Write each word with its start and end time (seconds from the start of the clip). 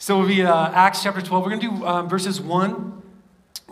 So 0.00 0.16
we'll 0.16 0.28
be 0.28 0.42
uh, 0.42 0.70
Acts 0.70 1.02
chapter 1.02 1.20
12. 1.20 1.42
We're 1.42 1.50
going 1.50 1.60
to 1.60 1.76
do 1.80 1.84
um, 1.84 2.08
verses 2.08 2.40
1 2.40 3.02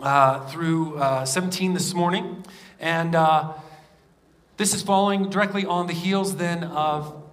uh, 0.01 0.45
through 0.47 0.97
uh, 0.97 1.23
17 1.23 1.73
this 1.73 1.93
morning. 1.93 2.43
And 2.81 3.15
uh, 3.15 3.53
this 4.57 4.73
is 4.73 4.81
following 4.81 5.29
directly 5.29 5.65
on 5.65 5.87
the 5.87 5.93
heels 5.93 6.35
then 6.35 6.65
of 6.65 7.23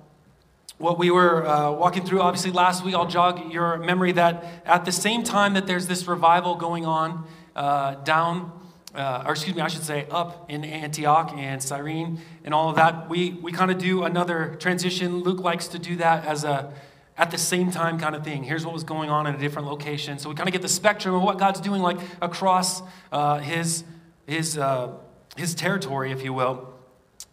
what 0.78 0.96
we 0.96 1.10
were 1.10 1.44
uh, 1.44 1.72
walking 1.72 2.06
through. 2.06 2.20
Obviously, 2.20 2.52
last 2.52 2.84
week, 2.84 2.94
I'll 2.94 3.08
jog 3.08 3.52
your 3.52 3.78
memory 3.78 4.12
that 4.12 4.62
at 4.64 4.84
the 4.84 4.92
same 4.92 5.24
time 5.24 5.54
that 5.54 5.66
there's 5.66 5.88
this 5.88 6.06
revival 6.06 6.54
going 6.54 6.86
on 6.86 7.26
uh, 7.56 7.96
down, 7.96 8.52
or 8.94 9.32
excuse 9.32 9.56
me, 9.56 9.60
I 9.60 9.66
should 9.66 9.82
say 9.82 10.06
up 10.08 10.48
in 10.48 10.64
Antioch 10.64 11.32
and 11.36 11.60
Cyrene 11.60 12.20
and 12.44 12.54
all 12.54 12.70
of 12.70 12.76
that, 12.76 13.10
we, 13.10 13.32
we 13.42 13.50
kind 13.50 13.72
of 13.72 13.78
do 13.78 14.04
another 14.04 14.54
transition. 14.60 15.24
Luke 15.24 15.40
likes 15.40 15.66
to 15.66 15.80
do 15.80 15.96
that 15.96 16.24
as 16.24 16.44
a 16.44 16.72
at 17.16 17.30
the 17.30 17.38
same 17.38 17.70
time 17.70 17.98
kind 17.98 18.14
of 18.14 18.24
thing. 18.24 18.42
Here's 18.42 18.64
what 18.64 18.74
was 18.74 18.84
going 18.84 19.08
on 19.08 19.26
in 19.26 19.34
a 19.34 19.38
different 19.38 19.68
location. 19.68 20.18
So 20.18 20.28
we 20.28 20.34
kind 20.34 20.48
of 20.48 20.52
get 20.52 20.62
the 20.62 20.68
spectrum 20.68 21.14
of 21.14 21.22
what 21.22 21.38
God's 21.38 21.60
doing, 21.60 21.80
like 21.80 21.98
across 22.20 22.82
uh, 23.12 23.38
his, 23.38 23.84
his, 24.26 24.58
uh, 24.58 24.92
his 25.36 25.54
territory, 25.54 26.10
if 26.10 26.24
you 26.24 26.32
will, 26.32 26.74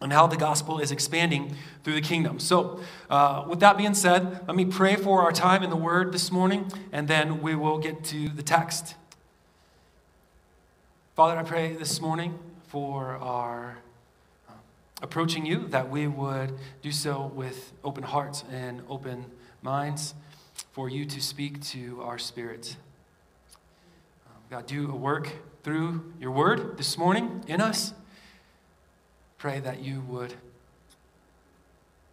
and 0.00 0.12
how 0.12 0.26
the 0.26 0.36
gospel 0.36 0.78
is 0.78 0.92
expanding 0.92 1.56
through 1.82 1.94
the 1.94 2.00
kingdom. 2.00 2.38
So, 2.38 2.80
uh, 3.10 3.44
with 3.48 3.60
that 3.60 3.76
being 3.76 3.94
said, 3.94 4.46
let 4.46 4.56
me 4.56 4.64
pray 4.64 4.96
for 4.96 5.22
our 5.22 5.32
time 5.32 5.62
in 5.62 5.70
the 5.70 5.76
Word 5.76 6.12
this 6.12 6.30
morning, 6.30 6.70
and 6.92 7.08
then 7.08 7.42
we 7.42 7.54
will 7.54 7.78
get 7.78 8.04
to 8.04 8.28
the 8.28 8.42
text. 8.42 8.94
Father, 11.16 11.36
I 11.36 11.42
pray 11.42 11.74
this 11.74 12.00
morning 12.00 12.38
for 12.68 13.16
our 13.16 13.78
uh, 14.48 14.52
approaching 15.02 15.44
you 15.44 15.66
that 15.68 15.90
we 15.90 16.06
would 16.06 16.52
do 16.82 16.92
so 16.92 17.26
with 17.34 17.72
open 17.84 18.04
hearts 18.04 18.44
and 18.50 18.82
open 18.88 19.26
minds 19.62 20.14
for 20.72 20.88
you 20.88 21.04
to 21.04 21.20
speak 21.20 21.62
to 21.62 22.02
our 22.02 22.18
spirits. 22.18 22.76
Um, 24.26 24.42
God, 24.50 24.66
do 24.66 24.90
a 24.90 24.96
work 24.96 25.28
through 25.62 26.12
your 26.20 26.32
word 26.32 26.76
this 26.76 26.98
morning 26.98 27.44
in 27.46 27.60
us. 27.60 27.94
Pray 29.38 29.60
that 29.60 29.80
you 29.80 30.00
would 30.08 30.34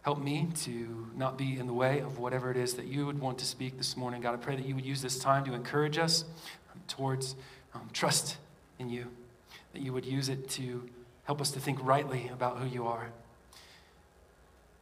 help 0.02 0.22
me 0.22 0.48
to 0.62 1.10
not 1.16 1.36
be 1.36 1.58
in 1.58 1.66
the 1.66 1.72
way 1.72 1.98
of 1.98 2.18
whatever 2.18 2.50
it 2.50 2.56
is 2.56 2.74
that 2.74 2.86
you 2.86 3.04
would 3.04 3.20
want 3.20 3.38
to 3.38 3.44
speak 3.44 3.76
this 3.76 3.96
morning. 3.96 4.20
God, 4.20 4.34
I 4.34 4.36
pray 4.36 4.56
that 4.56 4.64
you 4.64 4.74
would 4.74 4.86
use 4.86 5.02
this 5.02 5.18
time 5.18 5.44
to 5.44 5.52
encourage 5.52 5.98
us 5.98 6.24
um, 6.72 6.80
towards 6.86 7.34
um, 7.74 7.90
trust 7.92 8.36
in 8.78 8.88
you, 8.88 9.06
that 9.72 9.82
you 9.82 9.92
would 9.92 10.06
use 10.06 10.28
it 10.28 10.48
to 10.50 10.88
help 11.24 11.40
us 11.40 11.50
to 11.50 11.60
think 11.60 11.78
rightly 11.82 12.28
about 12.32 12.58
who 12.58 12.66
you 12.66 12.86
are. 12.86 13.10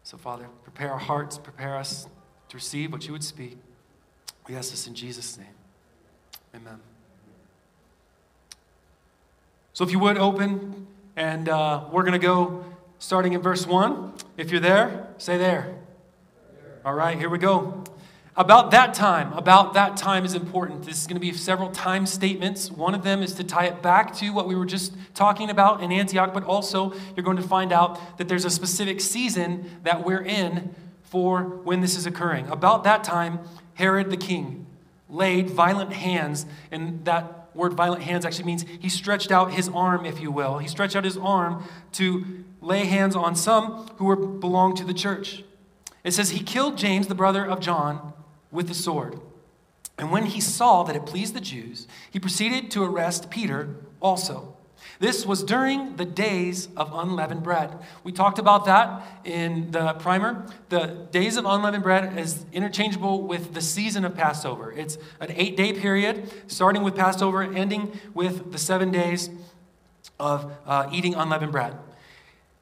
So, 0.04 0.16
Father, 0.16 0.46
prepare 0.62 0.92
our 0.92 0.98
hearts, 0.98 1.36
prepare 1.36 1.76
us 1.76 2.06
to 2.48 2.56
receive 2.56 2.92
what 2.92 3.06
you 3.06 3.12
would 3.12 3.24
speak. 3.24 3.58
We 4.46 4.56
ask 4.56 4.70
this 4.70 4.86
in 4.86 4.94
Jesus' 4.94 5.36
name. 5.36 5.46
Amen. 6.54 6.80
So, 9.74 9.84
if 9.84 9.92
you 9.92 9.98
would 9.98 10.18
open, 10.18 10.86
and 11.16 11.48
uh, 11.48 11.84
we're 11.92 12.02
going 12.02 12.12
to 12.12 12.18
go 12.18 12.64
starting 12.98 13.32
in 13.32 13.40
verse 13.40 13.66
1. 13.66 14.12
If 14.36 14.50
you're 14.50 14.60
there, 14.60 15.08
say 15.18 15.36
there. 15.36 15.74
All 16.84 16.94
right, 16.94 17.18
here 17.18 17.28
we 17.28 17.38
go. 17.38 17.84
About 18.36 18.70
that 18.70 18.94
time, 18.94 19.32
about 19.32 19.74
that 19.74 19.96
time 19.96 20.24
is 20.24 20.34
important. 20.34 20.84
This 20.84 21.00
is 21.00 21.06
going 21.08 21.16
to 21.16 21.20
be 21.20 21.32
several 21.32 21.70
time 21.72 22.06
statements. 22.06 22.70
One 22.70 22.94
of 22.94 23.02
them 23.02 23.20
is 23.20 23.34
to 23.34 23.44
tie 23.44 23.66
it 23.66 23.82
back 23.82 24.14
to 24.18 24.30
what 24.30 24.46
we 24.46 24.54
were 24.54 24.64
just 24.64 24.94
talking 25.12 25.50
about 25.50 25.82
in 25.82 25.90
Antioch, 25.90 26.32
but 26.32 26.44
also 26.44 26.94
you're 27.16 27.24
going 27.24 27.36
to 27.36 27.42
find 27.42 27.72
out 27.72 28.18
that 28.18 28.28
there's 28.28 28.44
a 28.44 28.50
specific 28.50 29.00
season 29.00 29.68
that 29.82 30.04
we're 30.04 30.22
in 30.22 30.72
for 31.10 31.42
when 31.42 31.80
this 31.80 31.96
is 31.96 32.06
occurring. 32.06 32.48
About 32.48 32.84
that 32.84 33.04
time, 33.04 33.40
Herod 33.74 34.10
the 34.10 34.16
king 34.16 34.66
laid 35.08 35.48
violent 35.48 35.92
hands, 35.92 36.44
and 36.70 37.04
that 37.04 37.48
word 37.54 37.72
violent 37.72 38.02
hands 38.02 38.24
actually 38.24 38.44
means 38.44 38.64
he 38.78 38.88
stretched 38.88 39.32
out 39.32 39.52
his 39.52 39.68
arm, 39.70 40.04
if 40.04 40.20
you 40.20 40.30
will. 40.30 40.58
He 40.58 40.68
stretched 40.68 40.96
out 40.96 41.04
his 41.04 41.16
arm 41.16 41.64
to 41.92 42.44
lay 42.60 42.84
hands 42.84 43.16
on 43.16 43.34
some 43.34 43.88
who 43.96 44.04
were 44.04 44.16
belonged 44.16 44.76
to 44.78 44.84
the 44.84 44.94
church. 44.94 45.44
It 46.04 46.12
says 46.12 46.30
he 46.30 46.40
killed 46.40 46.76
James, 46.76 47.06
the 47.06 47.14
brother 47.14 47.44
of 47.44 47.60
John, 47.60 48.12
with 48.50 48.68
the 48.68 48.74
sword. 48.74 49.18
And 49.96 50.12
when 50.12 50.26
he 50.26 50.40
saw 50.40 50.84
that 50.84 50.94
it 50.94 51.06
pleased 51.06 51.34
the 51.34 51.40
Jews, 51.40 51.88
he 52.10 52.20
proceeded 52.20 52.70
to 52.72 52.84
arrest 52.84 53.30
Peter 53.30 53.76
also. 54.00 54.56
This 55.00 55.24
was 55.24 55.44
during 55.44 55.94
the 55.94 56.04
days 56.04 56.68
of 56.76 56.92
unleavened 56.92 57.44
bread. 57.44 57.78
We 58.02 58.10
talked 58.10 58.40
about 58.40 58.64
that 58.64 59.06
in 59.24 59.70
the 59.70 59.92
primer. 59.94 60.44
The 60.70 61.06
days 61.12 61.36
of 61.36 61.44
unleavened 61.44 61.84
bread 61.84 62.18
is 62.18 62.44
interchangeable 62.52 63.22
with 63.22 63.54
the 63.54 63.60
season 63.60 64.04
of 64.04 64.16
Passover. 64.16 64.72
It's 64.72 64.98
an 65.20 65.30
eight 65.36 65.56
day 65.56 65.72
period, 65.72 66.30
starting 66.48 66.82
with 66.82 66.96
Passover, 66.96 67.42
ending 67.42 67.98
with 68.12 68.50
the 68.50 68.58
seven 68.58 68.90
days 68.90 69.30
of 70.18 70.52
uh, 70.66 70.88
eating 70.92 71.14
unleavened 71.14 71.52
bread. 71.52 71.76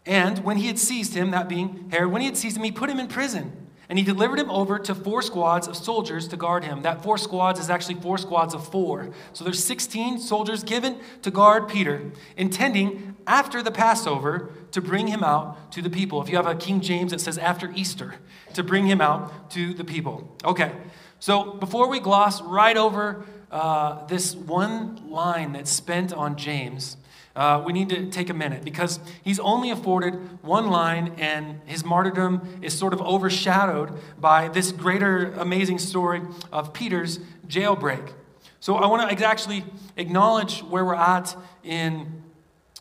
And 0.05 0.45
when 0.45 0.59
he 0.59 0.67
had 0.67 0.79
seized 0.79 1.15
him, 1.15 1.31
that 1.31 1.49
being 1.49 1.89
Herod, 1.91 2.13
when 2.13 2.21
he 2.21 2.27
had 2.27 2.37
seized 2.37 2.59
him, 2.59 2.65
he 2.65 2.71
put 2.71 2.91
him 2.91 3.01
in 3.01 3.09
prison 3.09 3.66
and 3.89 3.99
he 3.99 4.05
delivered 4.05 4.39
him 4.39 4.51
over 4.51 4.79
to 4.79 4.95
four 4.95 5.23
squads 5.23 5.69
of 5.69 5.77
soldiers 5.77 6.27
to 6.29 6.37
guard 6.37 6.65
him. 6.65 6.83
That 6.83 7.03
four 7.03 7.19
squads 7.19 7.61
is 7.61 7.71
actually 7.71 7.97
four 7.97 8.19
squads 8.19 8.55
of 8.55 8.67
four. 8.67 9.11
So 9.33 9.45
there's 9.45 9.63
16 9.63 10.19
soldiers 10.19 10.65
given 10.65 10.99
to 11.23 11.31
guard 11.31 11.69
Peter, 11.69 12.11
intending 12.37 13.17
after 13.27 13.63
the 13.63 13.71
Passover 13.71 14.51
to 14.73 14.81
bring 14.81 15.07
him 15.07 15.23
out 15.23 15.73
to 15.73 15.83
the 15.83 15.91
people. 15.91 16.21
If 16.21 16.29
you 16.29 16.37
have 16.37 16.47
a 16.47 16.55
King 16.55 16.81
James 16.81 17.13
that 17.13 17.21
says 17.21 17.39
after 17.39 17.71
Easter, 17.75 18.15
to 18.55 18.63
bring 18.63 18.87
him 18.87 19.01
out 19.01 19.51
to 19.51 19.75
the 19.75 19.85
people. 19.85 20.37
Okay, 20.45 20.73
so 21.21 21.53
before 21.53 21.89
we 21.89 22.01
gloss 22.01 22.43
right 22.43 22.77
over 22.77 23.25
uh, 23.51 24.05
this 24.07 24.35
one 24.35 25.11
line 25.11 25.53
that's 25.53 25.71
spent 25.71 26.13
on 26.13 26.37
James, 26.37 26.97
uh, 27.37 27.63
we 27.65 27.73
need 27.73 27.91
to 27.91 28.07
take 28.07 28.31
a 28.31 28.35
minute 28.35 28.65
because 28.65 28.99
he's 29.23 29.39
only 29.39 29.71
afforded 29.71 30.43
one 30.43 30.71
line 30.71 31.15
and 31.19 31.61
his 31.67 31.85
martyrdom 31.85 32.59
is 32.63 32.77
sort 32.77 32.95
of 32.95 33.01
overshadowed 33.03 33.93
by 34.19 34.49
this 34.49 34.73
greater 34.73 35.33
amazing 35.35 35.79
story 35.79 36.23
of 36.51 36.73
Peter's 36.73 37.19
jailbreak. 37.47 38.15
So 38.59 38.77
I 38.77 38.87
want 38.87 39.17
to 39.17 39.27
actually 39.27 39.65
acknowledge 39.97 40.61
where 40.61 40.85
we're 40.85 40.95
at 40.95 41.37
in 41.63 42.25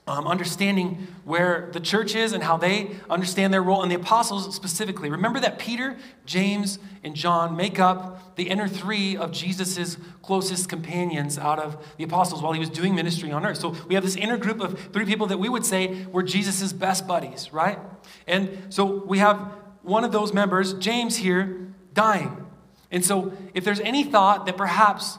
um, 0.08 0.28
understanding 0.28 1.08
where 1.24 1.70
the 1.74 1.80
church 1.80 2.14
is 2.14 2.32
and 2.32 2.44
how 2.44 2.58
they 2.58 2.96
understand 3.10 3.54
their 3.54 3.64
role, 3.64 3.82
and 3.82 3.92
the 3.92 3.96
apostles 3.96 4.54
specifically. 4.56 5.10
Remember 5.10 5.40
that 5.40 5.58
Peter, 5.58 5.98
James, 6.26 6.78
and 7.04 7.16
John 7.16 7.56
make 7.56 7.80
up 7.80 8.36
the 8.36 8.50
inner 8.50 8.68
three 8.68 9.18
of 9.18 9.32
Jesus' 9.32 9.98
closest 10.22 10.70
companions 10.70 11.40
out 11.40 11.58
of 11.58 11.84
the 11.98 12.04
apostles 12.04 12.42
while 12.42 12.54
he 12.54 12.60
was 12.60 12.70
doing 12.70 12.94
ministry 12.94 13.32
on 13.32 13.46
earth. 13.46 13.58
So 13.58 13.76
we 13.88 13.96
have 13.96 14.04
this 14.04 14.16
inner 14.16 14.38
group 14.38 14.60
of 14.60 14.80
three 14.94 15.06
people 15.06 15.28
that 15.28 15.40
we 15.40 15.50
would 15.50 15.66
say 15.66 16.06
were 16.12 16.24
Jesus' 16.24 16.72
best 16.72 17.08
buddies, 17.08 17.52
right? 17.52 17.80
And 18.28 18.68
so 18.70 19.04
we 19.06 19.18
have 19.20 19.38
one 19.82 20.04
of 20.04 20.12
those 20.12 20.34
members, 20.34 20.74
James, 20.76 21.18
here, 21.18 21.68
dying. 21.94 22.46
And 22.92 23.04
so 23.04 23.34
if 23.54 23.64
there's 23.64 23.80
any 23.80 24.04
thought 24.04 24.46
that 24.46 24.58
perhaps 24.58 25.18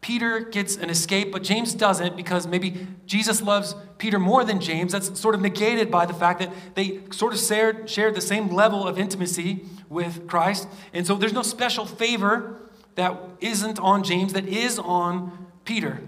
Peter 0.00 0.40
gets 0.40 0.76
an 0.76 0.90
escape, 0.90 1.32
but 1.32 1.42
James 1.42 1.74
doesn't 1.74 2.16
because 2.16 2.46
maybe 2.46 2.86
Jesus 3.06 3.42
loves 3.42 3.74
Peter 3.98 4.18
more 4.18 4.44
than 4.44 4.60
James. 4.60 4.92
That's 4.92 5.18
sort 5.18 5.34
of 5.34 5.40
negated 5.40 5.90
by 5.90 6.06
the 6.06 6.14
fact 6.14 6.38
that 6.38 6.52
they 6.74 7.00
sort 7.10 7.32
of 7.32 7.40
shared, 7.40 7.90
shared 7.90 8.14
the 8.14 8.20
same 8.20 8.48
level 8.48 8.86
of 8.86 8.98
intimacy 8.98 9.64
with 9.88 10.28
Christ. 10.28 10.68
And 10.92 11.06
so 11.06 11.16
there's 11.16 11.32
no 11.32 11.42
special 11.42 11.84
favor 11.84 12.60
that 12.94 13.18
isn't 13.40 13.78
on 13.80 14.04
James 14.04 14.32
that 14.32 14.46
is 14.46 14.78
on 14.78 15.46
Peter. 15.64 16.00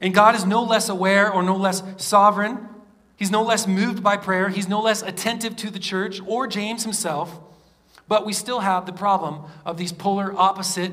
And 0.00 0.14
God 0.14 0.34
is 0.34 0.44
no 0.44 0.62
less 0.62 0.88
aware 0.88 1.32
or 1.32 1.42
no 1.42 1.56
less 1.56 1.82
sovereign. 1.96 2.68
He's 3.16 3.30
no 3.30 3.42
less 3.42 3.66
moved 3.66 4.02
by 4.02 4.16
prayer. 4.16 4.48
He's 4.48 4.68
no 4.68 4.80
less 4.80 5.02
attentive 5.02 5.56
to 5.56 5.70
the 5.70 5.78
church 5.78 6.20
or 6.26 6.46
James 6.46 6.84
himself. 6.84 7.40
But 8.06 8.24
we 8.24 8.32
still 8.32 8.60
have 8.60 8.86
the 8.86 8.92
problem 8.92 9.42
of 9.66 9.76
these 9.76 9.92
polar 9.92 10.32
opposite 10.38 10.92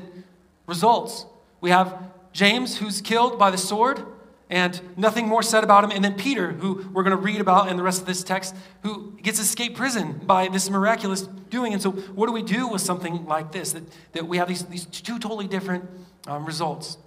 results. 0.66 1.26
We 1.60 1.70
have 1.70 2.10
James, 2.32 2.78
who's 2.78 3.00
killed 3.00 3.38
by 3.38 3.50
the 3.50 3.58
sword, 3.58 4.04
and 4.48 4.80
nothing 4.96 5.26
more 5.26 5.42
said 5.42 5.64
about 5.64 5.82
him. 5.82 5.90
And 5.90 6.04
then 6.04 6.14
Peter, 6.14 6.52
who 6.52 6.88
we're 6.92 7.02
going 7.02 7.16
to 7.16 7.22
read 7.22 7.40
about 7.40 7.68
in 7.68 7.76
the 7.76 7.82
rest 7.82 8.00
of 8.00 8.06
this 8.06 8.22
text, 8.22 8.54
who 8.82 9.12
gets 9.22 9.40
escaped 9.40 9.76
prison 9.76 10.20
by 10.24 10.48
this 10.48 10.70
miraculous 10.70 11.22
doing. 11.22 11.72
And 11.72 11.82
so, 11.82 11.90
what 11.90 12.26
do 12.26 12.32
we 12.32 12.42
do 12.42 12.68
with 12.68 12.80
something 12.80 13.24
like 13.26 13.52
this? 13.52 13.72
That, 13.72 13.82
that 14.12 14.26
we 14.26 14.36
have 14.36 14.48
these, 14.48 14.64
these 14.66 14.86
two 14.86 15.18
totally 15.18 15.48
different 15.48 15.88
um, 16.26 16.44
results. 16.44 16.98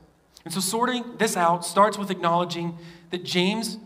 And 0.43 0.53
so, 0.53 0.59
sorting 0.59 1.17
this 1.17 1.37
out 1.37 1.65
starts 1.65 1.97
with 1.97 2.11
acknowledging 2.11 2.77
that 3.11 3.23
James 3.23 3.77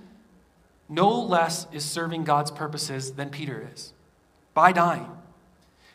no 0.90 1.10
less 1.10 1.68
is 1.72 1.86
serving 1.86 2.24
God's 2.24 2.52
purposes 2.52 3.14
than 3.14 3.30
Peter 3.30 3.68
is 3.74 3.94
by 4.54 4.72
dying. 4.72 5.10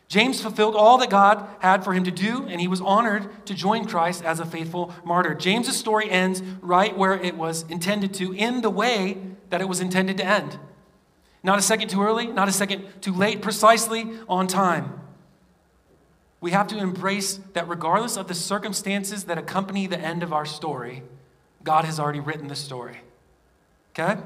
James 0.09 0.41
fulfilled 0.41 0.75
all 0.75 0.97
that 0.97 1.11
God 1.11 1.47
had 1.59 1.83
for 1.83 1.93
him 1.93 2.03
to 2.03 2.11
do, 2.11 2.47
and 2.47 2.59
he 2.59 2.67
was 2.67 2.81
honored 2.81 3.45
to 3.45 3.53
join 3.53 3.85
Christ 3.85 4.25
as 4.25 4.39
a 4.39 4.45
faithful 4.45 4.91
martyr. 5.05 5.35
James's 5.35 5.77
story 5.77 6.09
ends 6.09 6.41
right 6.61 6.97
where 6.97 7.13
it 7.13 7.37
was 7.37 7.63
intended 7.69 8.11
to, 8.15 8.33
in 8.33 8.61
the 8.61 8.71
way 8.71 9.21
that 9.51 9.61
it 9.61 9.69
was 9.69 9.79
intended 9.79 10.17
to 10.17 10.25
end. 10.25 10.57
Not 11.43 11.59
a 11.59 11.61
second 11.61 11.89
too 11.89 12.01
early, 12.01 12.25
not 12.25 12.47
a 12.47 12.51
second 12.51 12.87
too 13.01 13.13
late, 13.13 13.43
precisely 13.43 14.11
on 14.27 14.47
time. 14.47 14.99
we 16.41 16.51
have 16.51 16.67
to 16.67 16.77
embrace 16.77 17.39
that 17.53 17.67
regardless 17.67 18.17
of 18.17 18.27
the 18.27 18.33
circumstances 18.33 19.25
that 19.25 19.37
accompany 19.37 19.87
the 19.87 19.99
end 19.99 20.23
of 20.23 20.31
our 20.33 20.45
story, 20.45 21.03
God 21.63 21.85
has 21.85 21.99
already 21.99 22.19
written 22.19 22.47
the 22.47 22.55
story. 22.55 23.01
Okay? 23.91 24.19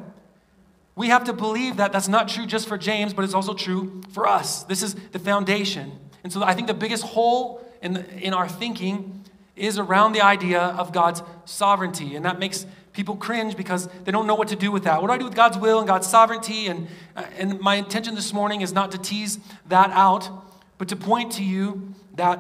We 0.96 1.08
have 1.08 1.24
to 1.26 1.34
believe 1.34 1.78
that 1.78 1.92
that's 1.92 2.08
not 2.08 2.28
true 2.28 2.46
just 2.46 2.68
for 2.68 2.78
James, 2.78 3.14
but 3.14 3.26
it's 3.26 3.34
also 3.34 3.54
true 3.54 4.02
for 4.12 4.28
us. 4.28 4.64
This 4.64 4.84
is 4.84 4.96
the 5.12 5.20
foundation. 5.20 5.92
And 6.24 6.32
so 6.32 6.44
I 6.44 6.54
think 6.54 6.68
the 6.68 6.74
biggest 6.74 7.04
hole 7.04 7.66
in, 7.82 7.94
the, 7.94 8.14
in 8.20 8.34
our 8.34 8.48
thinking 8.48 9.24
is 9.56 9.78
around 9.78 10.14
the 10.14 10.22
idea 10.22 10.62
of 10.62 10.92
God's 10.92 11.24
sovereignty. 11.46 12.16
And 12.16 12.26
that 12.26 12.40
makes 12.40 12.66
people 12.94 13.16
cringe 13.16 13.58
because 13.58 13.88
they 14.04 14.12
don't 14.12 14.28
know 14.28 14.36
what 14.36 14.48
to 14.50 14.56
do 14.56 14.72
with 14.72 14.84
that. 14.84 15.02
What 15.02 15.08
do 15.08 15.14
I 15.14 15.18
do 15.18 15.26
with 15.26 15.36
God's 15.36 15.58
will 15.58 15.80
and 15.80 15.88
God's 15.88 16.08
sovereignty? 16.08 16.68
And, 16.68 16.88
uh, 17.16 17.24
and 17.38 17.60
my 17.60 17.76
intention 17.76 18.16
this 18.16 18.34
morning 18.34 18.62
is 18.62 18.72
not 18.72 18.92
to 18.92 18.98
tease 18.98 19.40
that 19.68 19.90
out, 19.92 20.30
but 20.78 20.88
to 20.90 20.96
point 20.96 21.32
to 21.34 21.44
you 21.44 21.94
that 22.16 22.40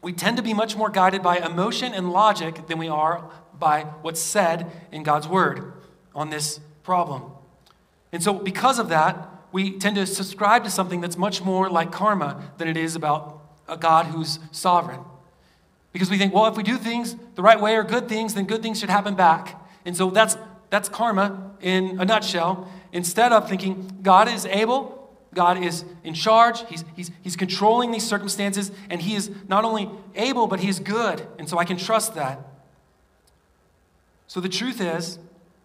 we 0.00 0.12
tend 0.12 0.36
to 0.36 0.42
be 0.42 0.54
much 0.54 0.76
more 0.76 0.88
guided 0.88 1.22
by 1.22 1.38
emotion 1.38 1.92
and 1.94 2.12
logic 2.12 2.66
than 2.66 2.78
we 2.78 2.88
are 2.88 3.28
by 3.58 3.82
what's 4.02 4.20
said 4.20 4.70
in 4.90 5.02
God's 5.02 5.28
word 5.28 5.72
on 6.14 6.30
this 6.30 6.60
problem. 6.82 7.31
And 8.12 8.22
so, 8.22 8.34
because 8.34 8.78
of 8.78 8.90
that, 8.90 9.28
we 9.52 9.78
tend 9.78 9.96
to 9.96 10.06
subscribe 10.06 10.64
to 10.64 10.70
something 10.70 11.00
that's 11.00 11.16
much 11.16 11.42
more 11.42 11.68
like 11.68 11.90
karma 11.90 12.42
than 12.58 12.68
it 12.68 12.76
is 12.76 12.94
about 12.94 13.42
a 13.68 13.76
God 13.76 14.06
who's 14.06 14.38
sovereign. 14.50 15.00
Because 15.92 16.10
we 16.10 16.16
think, 16.16 16.32
well, 16.32 16.46
if 16.46 16.56
we 16.56 16.62
do 16.62 16.78
things 16.78 17.16
the 17.34 17.42
right 17.42 17.60
way 17.60 17.76
or 17.76 17.84
good 17.84 18.08
things, 18.08 18.34
then 18.34 18.46
good 18.46 18.62
things 18.62 18.80
should 18.80 18.90
happen 18.90 19.14
back. 19.14 19.60
And 19.84 19.96
so 19.96 20.10
that's, 20.10 20.36
that's 20.70 20.88
karma 20.88 21.52
in 21.60 22.00
a 22.00 22.04
nutshell. 22.04 22.70
Instead 22.92 23.32
of 23.32 23.48
thinking, 23.48 23.98
God 24.02 24.28
is 24.28 24.46
able, 24.46 25.10
God 25.34 25.62
is 25.62 25.84
in 26.04 26.14
charge, 26.14 26.66
he's, 26.68 26.84
he's, 26.94 27.10
he's 27.22 27.36
controlling 27.36 27.90
these 27.90 28.06
circumstances, 28.06 28.70
and 28.90 29.00
He 29.00 29.14
is 29.14 29.30
not 29.48 29.64
only 29.64 29.90
able, 30.14 30.46
but 30.46 30.60
He 30.60 30.68
is 30.68 30.78
good. 30.78 31.26
And 31.38 31.48
so 31.48 31.58
I 31.58 31.64
can 31.64 31.76
trust 31.76 32.14
that. 32.14 32.40
So 34.26 34.40
the 34.40 34.48
truth 34.48 34.80
is 34.80 35.18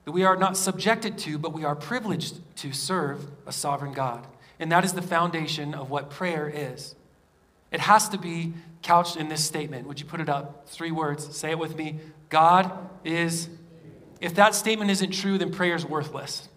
that 0.07 0.13
we 0.13 0.24
are 0.24 0.38
not 0.38 0.56
subjected 0.56 1.18
to, 1.18 1.38
but 1.38 1.51
we 1.51 1.65
are 1.65 1.75
privileged 1.75 2.39
to 2.56 2.71
serve 2.71 3.30
a 3.45 3.51
sovereign 3.51 3.92
God. 3.92 4.25
And 4.57 4.71
that 4.71 4.86
is 4.86 4.94
the 4.94 5.01
foundation 5.01 5.74
of 5.74 5.89
what 5.89 6.09
prayer 6.09 6.50
is. 6.50 6.95
It 7.74 7.81
has 7.81 8.07
to 8.07 8.18
be 8.18 8.54
couched 8.81 9.18
in 9.18 9.27
this 9.27 9.44
statement. 9.44 9.86
Would 9.86 10.00
you 10.00 10.06
put 10.06 10.21
it 10.21 10.30
up? 10.30 10.69
Three 10.69 10.92
words. 10.92 11.36
Say 11.36 11.51
it 11.51 11.59
with 11.59 11.75
me 11.75 12.00
God 12.30 12.71
is 13.04 13.50
if 14.21 14.33
that 14.36 14.56
statement 14.56 14.92
isn't 14.92 15.12
true, 15.12 15.38
then 15.38 15.51
prayer 15.51 15.75
is 15.75 15.86
worthless. 15.86 16.48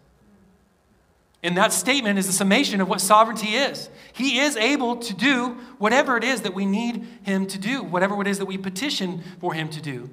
And 1.43 1.56
that 1.56 1.73
statement 1.73 2.20
is 2.20 2.29
a 2.29 2.32
summation 2.32 2.81
of 2.81 2.88
what 2.88 3.00
sovereignty 3.00 3.56
is. 3.56 3.91
He 4.12 4.38
is 4.38 4.56
able 4.56 4.94
to 4.99 5.12
do 5.12 5.56
whatever 5.79 6.17
it 6.17 6.23
is 6.23 6.43
that 6.43 6.55
we 6.55 6.67
need 6.67 7.05
Him 7.25 7.49
to 7.49 7.58
do, 7.58 7.82
whatever 7.82 8.20
it 8.23 8.29
is 8.29 8.38
that 8.38 8.47
we 8.47 8.58
petition 8.58 9.25
for 9.41 9.55
Him 9.55 9.69
to 9.70 9.82
do. 9.82 10.08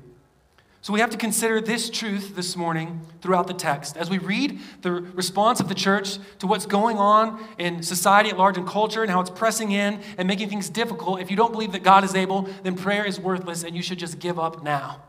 So 0.82 0.94
we 0.94 1.00
have 1.00 1.10
to 1.10 1.18
consider 1.18 1.60
this 1.60 1.90
truth 1.90 2.36
this 2.36 2.56
morning 2.56 3.02
throughout 3.22 3.48
the 3.48 3.54
text. 3.54 3.98
As 3.98 4.10
we 4.10 4.20
read 4.20 4.60
the 4.84 4.92
response 4.92 5.60
of 5.60 5.68
the 5.68 5.76
church 5.76 6.18
to 6.40 6.48
what's 6.48 6.66
going 6.66 6.98
on 6.98 7.46
in 7.58 7.84
society 7.84 8.30
at 8.30 8.38
large 8.38 8.58
and 8.58 8.68
culture 8.68 9.02
and 9.02 9.12
how 9.12 9.20
it's 9.20 9.30
pressing 9.30 9.72
in 9.72 10.00
and 10.18 10.28
making 10.28 10.50
things 10.50 10.70
difficult, 10.70 11.20
if 11.20 11.30
you 11.30 11.36
don't 11.36 11.52
believe 11.52 11.72
that 11.74 11.84
God 11.84 12.04
is 12.04 12.16
able, 12.16 12.44
then 12.64 12.76
prayer 12.76 13.06
is 13.06 13.20
worthless 13.20 13.64
and 13.64 13.76
you 13.76 13.82
should 13.82 14.00
just 14.00 14.20
give 14.20 14.40
up 14.40 14.64
now. 14.64 15.02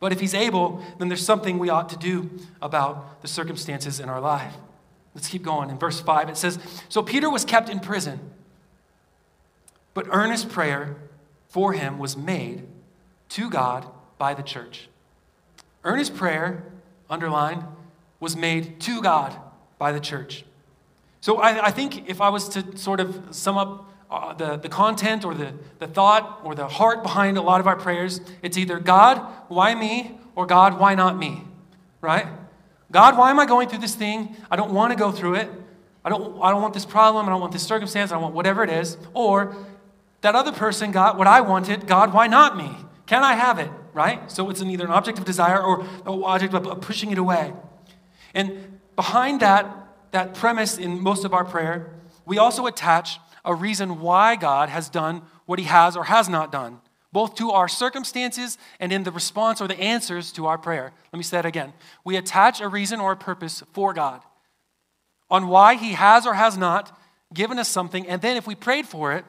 But 0.00 0.12
if 0.12 0.20
he's 0.20 0.34
able, 0.34 0.84
then 0.98 1.08
there's 1.08 1.24
something 1.24 1.58
we 1.58 1.70
ought 1.70 1.88
to 1.88 1.96
do 1.96 2.30
about 2.62 3.20
the 3.22 3.28
circumstances 3.28 4.00
in 4.00 4.08
our 4.08 4.20
life. 4.20 4.54
Let's 5.14 5.28
keep 5.28 5.42
going. 5.42 5.70
In 5.70 5.78
verse 5.78 6.00
5, 6.00 6.28
it 6.28 6.36
says 6.36 6.58
So 6.88 7.02
Peter 7.02 7.28
was 7.28 7.44
kept 7.44 7.68
in 7.68 7.80
prison, 7.80 8.20
but 9.92 10.06
earnest 10.10 10.48
prayer 10.48 10.96
for 11.48 11.72
him 11.72 11.98
was 11.98 12.16
made 12.16 12.66
to 13.30 13.50
God 13.50 13.86
by 14.18 14.34
the 14.34 14.42
church. 14.42 14.89
Earnest 15.84 16.14
prayer, 16.14 16.64
underlined, 17.08 17.64
was 18.18 18.36
made 18.36 18.80
to 18.80 19.00
God 19.00 19.36
by 19.78 19.92
the 19.92 20.00
church. 20.00 20.44
So 21.20 21.38
I, 21.38 21.66
I 21.66 21.70
think 21.70 22.08
if 22.08 22.20
I 22.20 22.28
was 22.28 22.48
to 22.50 22.76
sort 22.76 23.00
of 23.00 23.28
sum 23.30 23.56
up 23.56 23.90
uh, 24.10 24.32
the, 24.34 24.56
the 24.56 24.68
content 24.68 25.24
or 25.24 25.34
the, 25.34 25.54
the 25.78 25.86
thought 25.86 26.40
or 26.42 26.54
the 26.54 26.66
heart 26.66 27.02
behind 27.02 27.36
a 27.36 27.42
lot 27.42 27.60
of 27.60 27.66
our 27.66 27.76
prayers, 27.76 28.20
it's 28.42 28.56
either 28.56 28.78
God, 28.78 29.18
why 29.48 29.74
me? 29.74 30.18
Or 30.34 30.46
God, 30.46 30.78
why 30.78 30.94
not 30.94 31.18
me? 31.18 31.44
Right? 32.00 32.26
God, 32.90 33.16
why 33.16 33.30
am 33.30 33.38
I 33.38 33.46
going 33.46 33.68
through 33.68 33.80
this 33.80 33.94
thing? 33.94 34.34
I 34.50 34.56
don't 34.56 34.72
want 34.72 34.92
to 34.92 34.98
go 34.98 35.12
through 35.12 35.34
it. 35.34 35.50
I 36.04 36.08
don't, 36.08 36.40
I 36.42 36.50
don't 36.50 36.62
want 36.62 36.74
this 36.74 36.86
problem. 36.86 37.26
I 37.26 37.30
don't 37.30 37.40
want 37.40 37.52
this 37.52 37.62
circumstance. 37.62 38.10
I 38.10 38.14
don't 38.14 38.22
want 38.22 38.34
whatever 38.34 38.64
it 38.64 38.70
is. 38.70 38.96
Or 39.12 39.54
that 40.22 40.34
other 40.34 40.52
person 40.52 40.92
got 40.92 41.16
what 41.18 41.26
I 41.26 41.40
wanted. 41.40 41.86
God, 41.86 42.12
why 42.12 42.26
not 42.26 42.56
me? 42.56 42.70
Can 43.06 43.22
I 43.22 43.34
have 43.34 43.58
it? 43.58 43.70
Right? 43.92 44.30
So 44.30 44.50
it's 44.50 44.60
an 44.60 44.70
either 44.70 44.84
an 44.84 44.90
object 44.90 45.18
of 45.18 45.24
desire 45.24 45.62
or 45.62 45.80
an 45.80 46.22
object 46.24 46.54
of 46.54 46.80
pushing 46.80 47.10
it 47.10 47.18
away. 47.18 47.52
And 48.34 48.78
behind 48.96 49.40
that, 49.40 49.66
that 50.12 50.34
premise 50.34 50.78
in 50.78 51.00
most 51.00 51.24
of 51.24 51.34
our 51.34 51.44
prayer, 51.44 51.94
we 52.24 52.38
also 52.38 52.66
attach 52.66 53.18
a 53.44 53.54
reason 53.54 54.00
why 54.00 54.36
God 54.36 54.68
has 54.68 54.88
done 54.88 55.22
what 55.46 55.58
he 55.58 55.64
has 55.64 55.96
or 55.96 56.04
has 56.04 56.28
not 56.28 56.52
done, 56.52 56.80
both 57.12 57.34
to 57.36 57.50
our 57.50 57.68
circumstances 57.68 58.58
and 58.78 58.92
in 58.92 59.02
the 59.02 59.10
response 59.10 59.60
or 59.60 59.66
the 59.66 59.80
answers 59.80 60.30
to 60.32 60.46
our 60.46 60.58
prayer. 60.58 60.92
Let 61.12 61.16
me 61.16 61.22
say 61.24 61.38
that 61.38 61.46
again. 61.46 61.72
We 62.04 62.16
attach 62.16 62.60
a 62.60 62.68
reason 62.68 63.00
or 63.00 63.12
a 63.12 63.16
purpose 63.16 63.62
for 63.72 63.92
God 63.92 64.22
on 65.30 65.48
why 65.48 65.74
he 65.76 65.92
has 65.92 66.26
or 66.26 66.34
has 66.34 66.56
not 66.58 66.96
given 67.32 67.58
us 67.58 67.68
something, 67.68 68.06
and 68.08 68.20
then 68.20 68.36
if 68.36 68.46
we 68.46 68.54
prayed 68.54 68.86
for 68.86 69.12
it, 69.12 69.24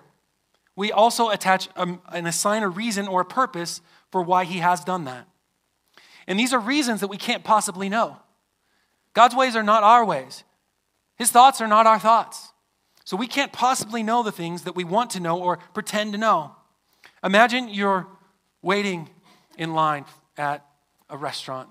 we 0.76 0.92
also 0.92 1.30
attach 1.30 1.70
a, 1.76 1.98
and 2.12 2.28
assign 2.28 2.64
a 2.64 2.70
reason 2.70 3.08
or 3.08 3.22
a 3.22 3.26
purpose 3.26 3.82
for 4.12 4.22
why 4.22 4.44
he 4.44 4.60
has 4.60 4.84
done 4.84 5.06
that. 5.06 5.28
And 6.28 6.40
these 6.40 6.54
are 6.54 6.60
reasons 6.60 7.00
that 7.00 7.08
we 7.08 7.18
can't 7.18 7.44
possibly 7.44 7.90
know. 7.90 8.18
God's 9.14 9.36
ways 9.36 9.56
are 9.56 9.64
not 9.64 9.84
our 9.84 10.06
ways. 10.06 10.44
His 11.18 11.32
thoughts 11.32 11.62
are 11.62 11.68
not 11.68 11.88
our 11.88 12.00
thoughts. 12.00 12.52
So 13.04 13.18
we 13.18 13.28
can't 13.28 13.52
possibly 13.52 14.04
know 14.04 14.24
the 14.24 14.32
things 14.32 14.64
that 14.64 14.76
we 14.76 14.84
want 14.84 15.12
to 15.12 15.20
know 15.20 15.40
or 15.40 15.58
pretend 15.74 16.14
to 16.14 16.18
know. 16.18 16.56
Imagine 17.24 17.70
you're 17.70 18.08
waiting 18.62 19.10
in 19.58 19.74
line 19.74 20.06
at 20.38 20.66
a 21.10 21.18
restaurant. 21.18 21.70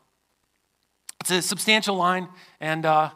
It's 1.20 1.30
a 1.30 1.42
substantial 1.42 1.96
line, 1.96 2.28
and, 2.60 2.84
uh, 2.84 3.10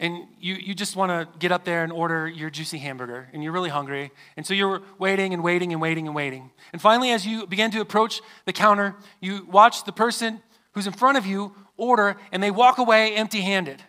and 0.00 0.26
you, 0.40 0.54
you 0.54 0.74
just 0.74 0.96
want 0.96 1.10
to 1.10 1.28
get 1.38 1.52
up 1.52 1.66
there 1.66 1.84
and 1.84 1.92
order 1.92 2.26
your 2.26 2.48
juicy 2.48 2.78
hamburger, 2.78 3.28
and 3.34 3.44
you're 3.44 3.52
really 3.52 3.68
hungry. 3.68 4.10
And 4.34 4.46
so 4.46 4.54
you're 4.54 4.80
waiting 4.98 5.34
and 5.34 5.44
waiting 5.44 5.74
and 5.74 5.80
waiting 5.80 6.06
and 6.06 6.16
waiting. 6.16 6.50
And 6.72 6.80
finally, 6.80 7.10
as 7.10 7.26
you 7.26 7.46
begin 7.46 7.70
to 7.72 7.82
approach 7.82 8.22
the 8.46 8.52
counter, 8.54 8.96
you 9.20 9.46
watch 9.50 9.84
the 9.84 9.92
person 9.92 10.40
who's 10.72 10.86
in 10.86 10.94
front 10.94 11.18
of 11.18 11.26
you 11.26 11.54
order, 11.76 12.16
and 12.32 12.42
they 12.42 12.50
walk 12.50 12.78
away 12.78 13.14
empty 13.14 13.42
handed. 13.42 13.82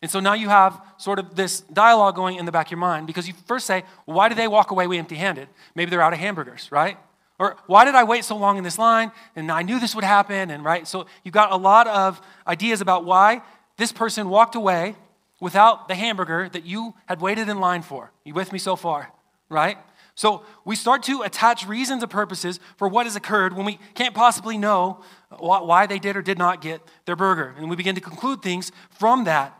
And 0.00 0.08
so 0.08 0.20
now 0.20 0.34
you 0.34 0.48
have 0.48 0.80
sort 0.98 1.18
of 1.18 1.34
this 1.34 1.62
dialogue 1.62 2.14
going 2.14 2.36
in 2.36 2.46
the 2.46 2.52
back 2.52 2.68
of 2.68 2.70
your 2.70 2.78
mind 2.78 3.08
because 3.08 3.26
you 3.26 3.34
first 3.46 3.66
say, 3.66 3.82
why 4.04 4.28
did 4.28 4.38
they 4.38 4.46
walk 4.46 4.70
away 4.70 4.86
empty 4.96 5.16
handed? 5.16 5.48
Maybe 5.74 5.90
they're 5.90 6.00
out 6.02 6.12
of 6.12 6.20
hamburgers, 6.20 6.70
right? 6.70 6.96
Or 7.40 7.56
why 7.66 7.84
did 7.84 7.96
I 7.96 8.04
wait 8.04 8.24
so 8.24 8.36
long 8.36 8.56
in 8.56 8.62
this 8.62 8.78
line? 8.78 9.10
And 9.34 9.50
I 9.50 9.62
knew 9.62 9.80
this 9.80 9.96
would 9.96 10.04
happen, 10.04 10.52
and 10.52 10.64
right? 10.64 10.86
So 10.86 11.06
you've 11.24 11.34
got 11.34 11.50
a 11.50 11.56
lot 11.56 11.88
of 11.88 12.20
ideas 12.46 12.80
about 12.80 13.04
why 13.04 13.42
this 13.76 13.90
person 13.90 14.28
walked 14.28 14.54
away 14.54 14.94
without 15.40 15.88
the 15.88 15.94
hamburger 15.94 16.48
that 16.48 16.64
you 16.64 16.94
had 17.06 17.20
waited 17.20 17.48
in 17.48 17.60
line 17.60 17.82
for. 17.82 18.12
You 18.24 18.34
with 18.34 18.52
me 18.52 18.58
so 18.58 18.76
far, 18.76 19.12
right? 19.48 19.78
So 20.14 20.42
we 20.64 20.74
start 20.74 21.04
to 21.04 21.22
attach 21.22 21.66
reasons 21.66 22.02
and 22.02 22.10
purposes 22.10 22.58
for 22.76 22.88
what 22.88 23.06
has 23.06 23.14
occurred 23.14 23.52
when 23.52 23.64
we 23.64 23.78
can't 23.94 24.14
possibly 24.14 24.58
know 24.58 25.00
why 25.38 25.86
they 25.86 26.00
did 26.00 26.16
or 26.16 26.22
did 26.22 26.38
not 26.38 26.60
get 26.60 26.80
their 27.04 27.14
burger. 27.14 27.54
And 27.56 27.70
we 27.70 27.76
begin 27.76 27.94
to 27.94 28.00
conclude 28.00 28.42
things 28.42 28.72
from 28.90 29.24
that. 29.24 29.56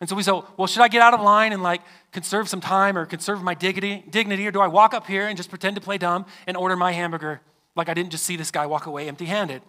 And 0.00 0.08
so 0.08 0.14
we 0.14 0.22
say, 0.22 0.32
well, 0.56 0.66
should 0.66 0.82
I 0.82 0.88
get 0.88 1.00
out 1.00 1.14
of 1.14 1.22
line 1.22 1.52
and 1.52 1.62
like 1.62 1.80
conserve 2.12 2.48
some 2.50 2.60
time 2.60 2.98
or 2.98 3.06
conserve 3.06 3.42
my 3.42 3.54
dignity, 3.54 4.04
dignity, 4.10 4.46
or 4.46 4.50
do 4.50 4.60
I 4.60 4.68
walk 4.68 4.92
up 4.92 5.06
here 5.06 5.26
and 5.26 5.36
just 5.36 5.48
pretend 5.48 5.74
to 5.76 5.80
play 5.80 5.96
dumb 5.96 6.26
and 6.46 6.56
order 6.56 6.76
my 6.76 6.92
hamburger 6.92 7.40
like 7.74 7.88
I 7.88 7.94
didn't 7.94 8.10
just 8.10 8.24
see 8.24 8.36
this 8.36 8.50
guy 8.50 8.66
walk 8.66 8.84
away 8.84 9.08
empty 9.08 9.24
handed? 9.24 9.62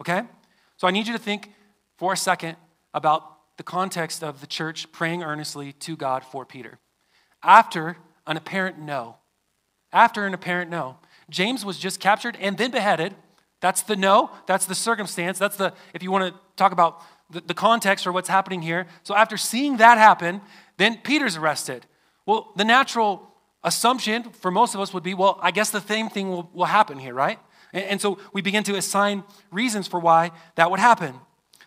Okay? 0.00 0.22
So 0.76 0.86
I 0.86 0.90
need 0.90 1.06
you 1.06 1.14
to 1.14 1.18
think 1.18 1.50
for 1.96 2.12
a 2.12 2.16
second 2.16 2.56
about 2.92 3.33
the 3.56 3.62
context 3.62 4.22
of 4.22 4.40
the 4.40 4.46
church 4.46 4.90
praying 4.92 5.22
earnestly 5.22 5.72
to 5.72 5.96
God 5.96 6.24
for 6.24 6.44
Peter. 6.44 6.78
After 7.42 7.96
an 8.26 8.36
apparent 8.36 8.78
no, 8.78 9.16
after 9.92 10.26
an 10.26 10.34
apparent 10.34 10.70
no, 10.70 10.98
James 11.30 11.64
was 11.64 11.78
just 11.78 12.00
captured 12.00 12.36
and 12.40 12.58
then 12.58 12.70
beheaded. 12.70 13.14
That's 13.60 13.82
the 13.82 13.96
no, 13.96 14.30
that's 14.46 14.66
the 14.66 14.74
circumstance, 14.74 15.38
that's 15.38 15.56
the, 15.56 15.72
if 15.94 16.02
you 16.02 16.10
want 16.10 16.34
to 16.34 16.40
talk 16.56 16.72
about 16.72 17.02
the, 17.30 17.40
the 17.40 17.54
context 17.54 18.06
or 18.06 18.12
what's 18.12 18.28
happening 18.28 18.62
here. 18.62 18.86
So 19.02 19.14
after 19.14 19.36
seeing 19.36 19.78
that 19.78 19.98
happen, 19.98 20.40
then 20.76 20.98
Peter's 20.98 21.36
arrested. 21.36 21.86
Well, 22.26 22.52
the 22.56 22.64
natural 22.64 23.30
assumption 23.62 24.24
for 24.24 24.50
most 24.50 24.74
of 24.74 24.80
us 24.80 24.92
would 24.92 25.02
be 25.02 25.14
well, 25.14 25.38
I 25.40 25.50
guess 25.50 25.70
the 25.70 25.80
same 25.80 26.10
thing 26.10 26.28
will, 26.28 26.50
will 26.52 26.66
happen 26.66 26.98
here, 26.98 27.14
right? 27.14 27.38
And, 27.72 27.84
and 27.84 28.00
so 28.00 28.18
we 28.32 28.42
begin 28.42 28.64
to 28.64 28.76
assign 28.76 29.24
reasons 29.50 29.86
for 29.86 30.00
why 30.00 30.32
that 30.56 30.70
would 30.70 30.80
happen. 30.80 31.14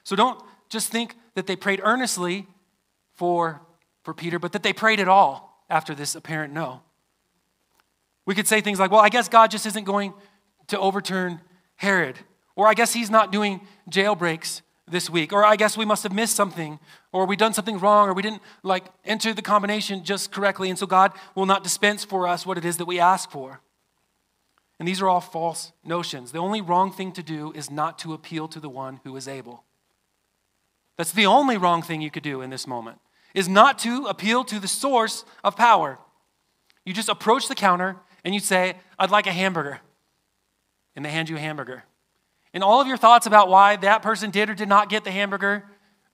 So 0.04 0.16
don't 0.16 0.40
just 0.70 0.92
think 0.92 1.16
that 1.38 1.46
they 1.46 1.56
prayed 1.56 1.80
earnestly 1.84 2.48
for, 3.14 3.62
for 4.02 4.12
Peter, 4.12 4.40
but 4.40 4.54
that 4.54 4.64
they 4.64 4.74
prayed 4.74 5.00
at 5.00 5.08
all 5.08 5.64
after 5.70 5.94
this 5.94 6.16
apparent 6.16 6.52
no. 6.52 6.82
We 8.26 8.34
could 8.34 8.48
say 8.48 8.60
things 8.60 8.80
like, 8.80 8.90
well, 8.90 9.02
I 9.02 9.10
guess 9.10 9.30
God 9.30 9.52
just 9.52 9.68
isn't 9.68 9.84
going 9.84 10.16
to 10.70 10.80
overturn 10.80 11.40
Herod. 11.76 12.18
Or 12.56 12.68
I 12.68 12.74
guess 12.74 12.92
he's 12.92 13.12
not 13.12 13.32
doing 13.32 13.62
jailbreaks 13.88 14.62
this 14.88 15.12
week. 15.12 15.32
Or 15.32 15.46
I 15.46 15.58
guess 15.58 15.78
we 15.78 15.86
must 15.86 16.02
have 16.02 16.12
missed 16.12 16.36
something. 16.36 16.80
Or 17.12 17.28
we 17.28 17.36
done 17.36 17.54
something 17.54 17.78
wrong. 17.78 18.10
Or 18.10 18.14
we 18.14 18.24
didn't 18.24 18.42
like 18.64 18.86
enter 19.06 19.32
the 19.32 19.44
combination 19.44 20.04
just 20.04 20.32
correctly. 20.32 20.72
And 20.72 20.80
so 20.80 20.88
God 20.88 21.12
will 21.36 21.46
not 21.46 21.64
dispense 21.64 22.04
for 22.04 22.28
us 22.28 22.48
what 22.48 22.58
it 22.58 22.66
is 22.66 22.78
that 22.78 22.86
we 22.86 23.00
ask 23.00 23.30
for. 23.30 23.62
And 24.80 24.88
these 24.88 25.04
are 25.04 25.08
all 25.08 25.22
false 25.22 25.72
notions. 25.86 26.32
The 26.32 26.40
only 26.40 26.62
wrong 26.62 26.92
thing 26.92 27.12
to 27.12 27.22
do 27.22 27.52
is 27.52 27.70
not 27.70 28.00
to 28.00 28.14
appeal 28.14 28.48
to 28.48 28.60
the 28.60 28.70
one 28.70 29.02
who 29.04 29.16
is 29.16 29.28
able. 29.28 29.66
That's 30.98 31.12
the 31.12 31.26
only 31.28 31.58
wrong 31.58 31.82
thing 31.82 32.02
you 32.02 32.12
could 32.12 32.24
do 32.24 32.42
in 32.42 32.50
this 32.50 32.68
moment, 32.68 33.00
is 33.34 33.48
not 33.48 33.80
to 33.80 34.06
appeal 34.08 34.44
to 34.46 34.60
the 34.60 34.68
source 34.68 35.24
of 35.44 35.56
power. 35.56 36.00
You 36.86 36.94
just 36.94 37.10
approach 37.10 37.48
the 37.48 37.56
counter 37.56 37.98
and 38.26 38.34
you 38.34 38.40
say, 38.40 38.76
I'd 38.98 39.12
like 39.12 39.28
a 39.28 39.32
hamburger. 39.32 39.80
And 40.96 41.06
they 41.06 41.12
hand 41.12 41.30
you 41.30 41.36
a 41.36 41.40
hamburger. 41.40 41.84
And 42.54 42.64
all 42.64 42.82
of 42.82 42.88
your 42.88 42.98
thoughts 42.98 43.28
about 43.28 43.50
why 43.50 43.76
that 43.78 44.02
person 44.02 44.32
did 44.32 44.50
or 44.50 44.56
did 44.56 44.70
not 44.70 44.90
get 44.90 45.04
the 45.04 45.12
hamburger 45.12 45.64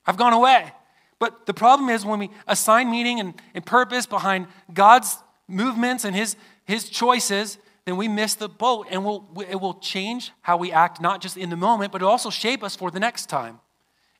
I've 0.05 0.17
gone 0.17 0.33
away. 0.33 0.71
But 1.19 1.45
the 1.45 1.53
problem 1.53 1.89
is 1.89 2.05
when 2.05 2.19
we 2.19 2.29
assign 2.47 2.91
meaning 2.91 3.19
and, 3.19 3.33
and 3.53 3.65
purpose 3.65 4.05
behind 4.05 4.47
God's 4.73 5.17
movements 5.47 6.03
and 6.03 6.15
his, 6.15 6.35
his 6.65 6.89
choices, 6.89 7.57
then 7.85 7.95
we 7.97 8.07
miss 8.07 8.35
the 8.35 8.49
boat 8.49 8.87
and 8.89 9.05
we'll, 9.05 9.29
it 9.47 9.59
will 9.59 9.75
change 9.75 10.31
how 10.41 10.57
we 10.57 10.71
act, 10.71 10.99
not 10.99 11.21
just 11.21 11.37
in 11.37 11.49
the 11.49 11.55
moment, 11.55 11.91
but 11.91 12.01
it 12.01 12.05
also 12.05 12.29
shape 12.29 12.63
us 12.63 12.75
for 12.75 12.91
the 12.91 12.99
next 12.99 13.27
time. 13.27 13.59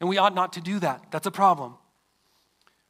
And 0.03 0.10
we 0.10 0.17
ought 0.17 0.36
not 0.36 0.51
to 0.51 0.60
do 0.60 0.79
that. 0.79 1.01
That's 1.12 1.27
a 1.27 1.31
problem. 1.31 1.75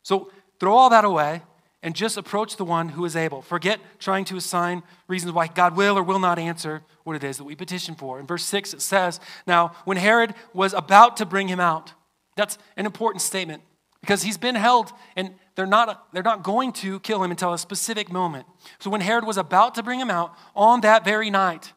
So 0.01 0.31
throw 0.59 0.73
all 0.73 0.89
that 0.89 1.05
away 1.05 1.43
and 1.83 1.95
just 1.95 2.17
approach 2.17 2.57
the 2.57 2.65
one 2.65 2.89
who 2.89 3.05
is 3.05 3.15
able. 3.15 3.43
Forget 3.43 3.79
trying 3.99 4.25
to 4.25 4.35
assign 4.35 4.81
reasons 5.07 5.31
why 5.31 5.45
God 5.45 5.77
will 5.77 5.95
or 5.95 6.01
will 6.01 6.17
not 6.17 6.39
answer 6.39 6.81
what 7.03 7.15
it 7.15 7.23
is 7.23 7.37
that 7.37 7.43
we 7.43 7.53
petition 7.53 7.93
for. 7.93 8.19
In 8.19 8.25
verse 8.25 8.43
6, 8.45 8.73
it 8.73 8.81
says, 8.81 9.19
Now, 9.45 9.75
when 9.85 9.97
Herod 9.97 10.33
was 10.55 10.73
about 10.73 11.15
to 11.17 11.25
bring 11.27 11.49
him 11.49 11.59
out, 11.59 11.93
that's 12.35 12.57
an 12.77 12.87
important 12.87 13.21
statement 13.21 13.61
because 14.01 14.23
he's 14.23 14.39
been 14.39 14.55
held 14.55 14.91
and 15.15 15.35
they're 15.53 15.67
not, 15.67 16.11
they're 16.13 16.23
not 16.23 16.41
going 16.41 16.73
to 16.73 16.99
kill 17.01 17.23
him 17.23 17.29
until 17.29 17.53
a 17.53 17.59
specific 17.59 18.11
moment. 18.11 18.47
So 18.79 18.89
when 18.89 19.01
Herod 19.01 19.23
was 19.23 19.37
about 19.37 19.75
to 19.75 19.83
bring 19.83 19.99
him 19.99 20.09
out 20.09 20.33
on 20.55 20.81
that 20.81 21.05
very 21.05 21.29
night, 21.29 21.73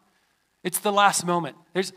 it's 0.65 0.79
the 0.79 0.93
last 0.93 1.27
moment. 1.27 1.57
There's, 1.75 1.93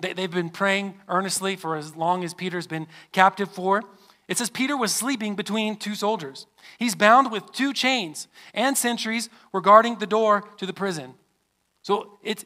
they, 0.00 0.12
they've 0.12 0.30
been 0.30 0.50
praying 0.50 1.00
earnestly 1.08 1.56
for 1.56 1.76
as 1.76 1.96
long 1.96 2.24
as 2.24 2.34
Peter's 2.34 2.66
been 2.66 2.86
captive 3.12 3.50
for. 3.50 3.82
It 4.28 4.38
says 4.38 4.50
Peter 4.50 4.76
was 4.76 4.94
sleeping 4.94 5.34
between 5.34 5.76
two 5.76 5.94
soldiers. 5.94 6.46
He's 6.78 6.94
bound 6.94 7.32
with 7.32 7.52
two 7.52 7.72
chains, 7.72 8.28
and 8.54 8.76
sentries 8.76 9.28
were 9.52 9.60
guarding 9.60 9.98
the 9.98 10.06
door 10.06 10.44
to 10.58 10.66
the 10.66 10.72
prison. 10.72 11.14
So 11.82 12.18
it's 12.22 12.44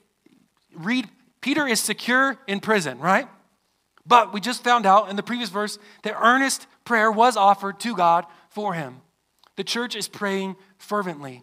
read 0.75 1.09
Peter 1.41 1.67
is 1.67 1.81
secure 1.81 2.39
in 2.47 2.61
prison, 2.61 2.99
right? 2.99 3.29
But 4.07 4.33
we 4.33 4.41
just 4.41 4.65
found 4.65 4.87
out 4.87 5.11
in 5.11 5.17
the 5.17 5.23
previous 5.23 5.51
verse 5.51 5.79
that 6.03 6.17
earnest 6.21 6.67
prayer 6.85 7.11
was 7.11 7.37
offered 7.37 7.81
to 7.81 7.95
God 7.95 8.25
for 8.51 8.75
him. 8.75 9.01
The 9.57 9.65
church 9.65 9.97
is 9.97 10.09
praying 10.09 10.57
fervently. 10.79 11.43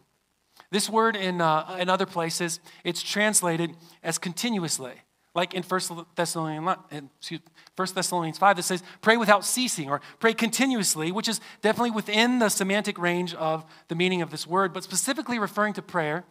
This 0.72 0.90
word 0.90 1.16
in, 1.16 1.42
uh, 1.42 1.78
in 1.80 1.90
other 1.90 2.06
places, 2.06 2.60
it's 2.84 3.04
translated 3.04 3.76
as 4.02 4.18
continuously. 4.18 4.94
Like 5.36 5.56
in 5.56 5.64
1 5.64 6.06
Thessalonians, 6.16 6.78
1 6.92 7.88
Thessalonians 7.96 8.38
5, 8.38 8.56
that 8.56 8.64
says, 8.64 8.84
pray 9.02 9.18
without 9.18 9.44
ceasing 9.44 9.90
or 9.90 10.00
pray 10.20 10.34
continuously, 10.34 11.12
which 11.12 11.28
is 11.28 11.42
definitely 11.62 11.92
within 11.92 12.38
the 12.38 12.50
semantic 12.50 13.00
range 13.00 13.34
of 13.34 13.66
the 13.88 13.96
meaning 13.96 14.22
of 14.22 14.30
this 14.30 14.46
word, 14.46 14.74
but 14.74 14.84
specifically 14.84 15.40
referring 15.40 15.74
to 15.74 15.82
prayer. 15.82 16.24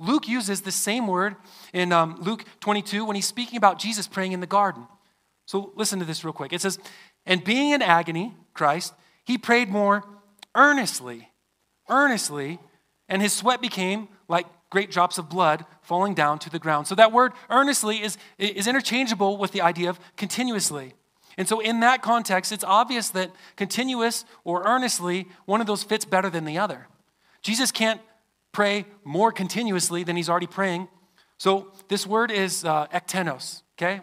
Luke 0.00 0.28
uses 0.28 0.62
the 0.62 0.72
same 0.72 1.06
word 1.06 1.36
in 1.72 1.92
um, 1.92 2.18
Luke 2.20 2.44
22 2.60 3.04
when 3.04 3.14
he's 3.14 3.26
speaking 3.26 3.56
about 3.56 3.78
Jesus 3.78 4.08
praying 4.08 4.32
in 4.32 4.40
the 4.40 4.46
garden. 4.46 4.86
So 5.46 5.72
listen 5.76 5.98
to 6.00 6.04
this 6.04 6.24
real 6.24 6.32
quick. 6.32 6.52
It 6.52 6.60
says, 6.60 6.78
And 7.26 7.42
being 7.44 7.70
in 7.70 7.80
agony, 7.80 8.34
Christ, 8.54 8.92
he 9.24 9.38
prayed 9.38 9.68
more 9.68 10.04
earnestly, 10.54 11.30
earnestly, 11.88 12.58
and 13.08 13.22
his 13.22 13.32
sweat 13.32 13.60
became 13.60 14.08
like 14.28 14.46
great 14.70 14.90
drops 14.90 15.18
of 15.18 15.28
blood 15.28 15.64
falling 15.82 16.14
down 16.14 16.38
to 16.40 16.50
the 16.50 16.58
ground. 16.58 16.86
So 16.86 16.94
that 16.94 17.12
word 17.12 17.32
earnestly 17.50 18.02
is, 18.02 18.18
is 18.38 18.66
interchangeable 18.66 19.36
with 19.36 19.52
the 19.52 19.62
idea 19.62 19.90
of 19.90 19.98
continuously. 20.16 20.94
And 21.38 21.48
so, 21.48 21.60
in 21.60 21.80
that 21.80 22.02
context, 22.02 22.50
it's 22.50 22.64
obvious 22.64 23.10
that 23.10 23.30
continuous 23.54 24.24
or 24.42 24.64
earnestly, 24.66 25.28
one 25.46 25.60
of 25.60 25.68
those 25.68 25.84
fits 25.84 26.04
better 26.04 26.28
than 26.28 26.44
the 26.44 26.58
other. 26.58 26.88
Jesus 27.42 27.70
can't 27.70 28.00
pray 28.50 28.86
more 29.04 29.30
continuously 29.30 30.02
than 30.02 30.16
he's 30.16 30.28
already 30.28 30.48
praying. 30.48 30.88
So, 31.36 31.70
this 31.86 32.04
word 32.04 32.32
is 32.32 32.64
uh, 32.64 32.88
ektenos, 32.88 33.62
okay? 33.76 34.00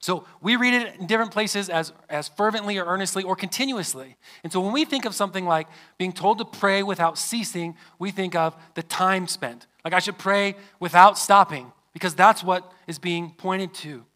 So 0.00 0.24
we 0.40 0.56
read 0.56 0.74
it 0.74 0.96
in 0.98 1.06
different 1.06 1.30
places 1.30 1.68
as, 1.68 1.92
as 2.08 2.28
fervently 2.28 2.78
or 2.78 2.86
earnestly 2.86 3.22
or 3.22 3.36
continuously. 3.36 4.16
And 4.42 4.52
so 4.52 4.60
when 4.60 4.72
we 4.72 4.86
think 4.86 5.04
of 5.04 5.14
something 5.14 5.44
like 5.44 5.68
being 5.98 6.12
told 6.12 6.38
to 6.38 6.44
pray 6.46 6.82
without 6.82 7.18
ceasing, 7.18 7.76
we 7.98 8.10
think 8.10 8.34
of 8.34 8.56
the 8.74 8.82
time 8.82 9.26
spent. 9.26 9.66
Like 9.84 9.92
I 9.92 9.98
should 9.98 10.16
pray 10.16 10.56
without 10.80 11.18
stopping 11.18 11.72
because 11.92 12.14
that's 12.14 12.42
what 12.42 12.72
is 12.86 12.98
being 12.98 13.32
pointed 13.32 13.74
to. 13.74 14.06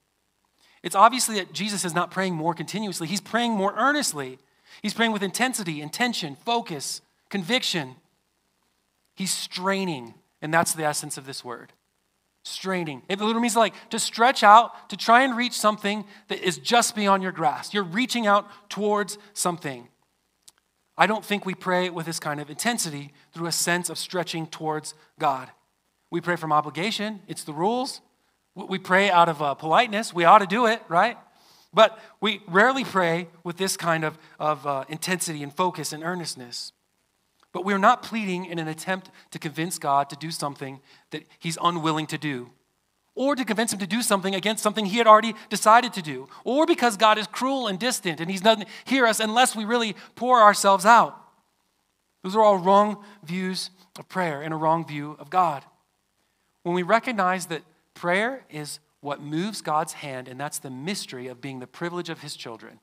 It's 0.83 0.97
obviously 0.97 1.37
that 1.37 1.53
Jesus 1.53 1.85
is 1.85 1.95
not 1.95 2.11
praying 2.11 2.35
more 2.35 2.55
continuously, 2.55 3.07
he's 3.07 3.21
praying 3.21 3.53
more 3.53 3.75
earnestly. 3.76 4.38
He's 4.83 4.95
praying 4.95 5.12
with 5.12 5.23
intensity, 5.23 5.81
intention, 5.81 6.37
focus, 6.45 7.00
conviction. 7.31 7.95
He's 9.14 9.33
straining, 9.33 10.14
and 10.43 10.53
that's 10.53 10.75
the 10.75 10.85
essence 10.85 11.17
of 11.17 11.26
this 11.26 11.45
word 11.45 11.73
straining. 12.45 13.03
It 13.09 13.19
literally 13.19 13.41
means 13.41 13.57
like 13.57 13.75
to 13.91 13.99
stretch 13.99 14.43
out 14.43 14.91
to 14.91 14.97
try 14.97 15.23
and 15.23 15.37
reach 15.37 15.55
something 15.55 16.05
that 16.29 16.41
is 16.41 16.59
just 16.59 16.95
beyond 16.95 17.23
your 17.23 17.33
grasp. 17.33 17.75
You're 17.75 17.83
reaching 17.83 18.27
out 18.27 18.49
towards 18.69 19.19
something. 19.33 19.89
I 20.97 21.07
don't 21.09 21.25
think 21.25 21.45
we 21.45 21.55
pray 21.55 21.91
with 21.91 22.07
this 22.07 22.21
kind 22.21 22.41
of 22.41 22.51
intensity 22.51 23.13
through 23.33 23.47
a 23.47 23.53
sense 23.53 23.91
of 23.91 23.99
stretching 23.99 24.47
towards 24.47 24.95
God. 25.19 25.51
We 26.11 26.21
pray 26.21 26.37
from 26.37 26.53
obligation, 26.53 27.21
it's 27.27 27.43
the 27.43 27.53
rules. 27.53 28.01
We 28.55 28.79
pray 28.79 29.11
out 29.11 29.29
of 29.29 29.43
uh, 29.43 29.55
politeness. 29.55 30.15
We 30.15 30.25
ought 30.25 30.39
to 30.39 30.47
do 30.47 30.67
it, 30.67 30.81
right? 30.89 31.19
But 31.73 31.99
we 32.21 32.41
rarely 32.47 32.85
pray 32.85 33.27
with 33.43 33.57
this 33.57 33.77
kind 33.77 34.05
of, 34.05 34.17
of 34.39 34.65
uh, 34.65 34.85
intensity 34.89 35.43
and 35.43 35.53
focus 35.53 35.93
and 35.93 36.05
earnestness. 36.05 36.71
But 37.53 37.65
we're 37.65 37.79
not 37.79 38.03
pleading 38.03 38.47
in 38.47 38.61
an 38.61 38.69
attempt 38.69 39.11
to 39.33 39.41
convince 39.41 39.79
God 39.79 40.09
to 40.11 40.17
do 40.17 40.31
something 40.31 40.81
that 41.14 41.25
he's 41.38 41.56
unwilling 41.62 42.06
to 42.09 42.18
do, 42.18 42.50
or 43.14 43.37
to 43.37 43.44
convince 43.44 43.73
him 43.73 43.78
to 43.78 43.87
do 43.87 44.02
something 44.02 44.35
against 44.35 44.62
something 44.62 44.87
he 44.87 44.99
had 44.99 45.06
already 45.06 45.35
decided 45.49 45.92
to 45.92 46.02
do, 46.02 46.28
or 46.42 46.66
because 46.66 46.97
God 46.97 47.16
is 47.16 47.26
cruel 47.28 47.68
and 47.68 47.78
distant 47.78 48.21
and 48.21 48.30
he 48.30 48.38
doesn't 48.38 48.68
hear 48.85 49.06
us 49.06 49.21
unless 49.21 49.54
we 49.54 49.64
really 49.64 49.94
pour 50.16 50.42
ourselves 50.42 50.85
out. 50.85 51.16
Those 52.23 52.35
are 52.35 52.42
all 52.42 52.59
wrong 52.59 53.04
views 53.23 53.71
of 53.99 54.09
prayer 54.09 54.42
and 54.42 54.52
a 54.52 54.56
wrong 54.56 54.87
view 54.87 55.16
of 55.21 55.30
God. 55.30 55.62
When 56.62 56.75
we 56.75 56.83
recognize 56.83 57.47
that 57.47 57.62
prayer 57.94 58.44
is 58.50 58.80
what 59.00 59.21
moves 59.21 59.61
God's 59.61 59.92
hand, 59.92 60.26
and 60.26 60.40
that's 60.40 60.59
the 60.59 60.71
mystery 60.71 61.28
of 61.28 61.40
being 61.40 61.61
the 61.61 61.66
privilege 61.66 62.09
of 62.09 62.23
his 62.23 62.35
children. 62.35 62.80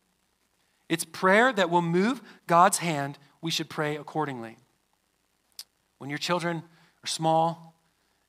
It's 0.88 1.04
prayer 1.04 1.52
that 1.52 1.70
will 1.70 1.82
move 1.82 2.22
God's 2.48 2.78
hand 2.78 3.18
we 3.42 3.50
should 3.50 3.70
pray 3.70 3.98
accordingly. 3.98 4.58
When 5.98 6.10
your 6.10 6.20
children 6.20 6.64
are 7.04 7.08
small 7.08 7.71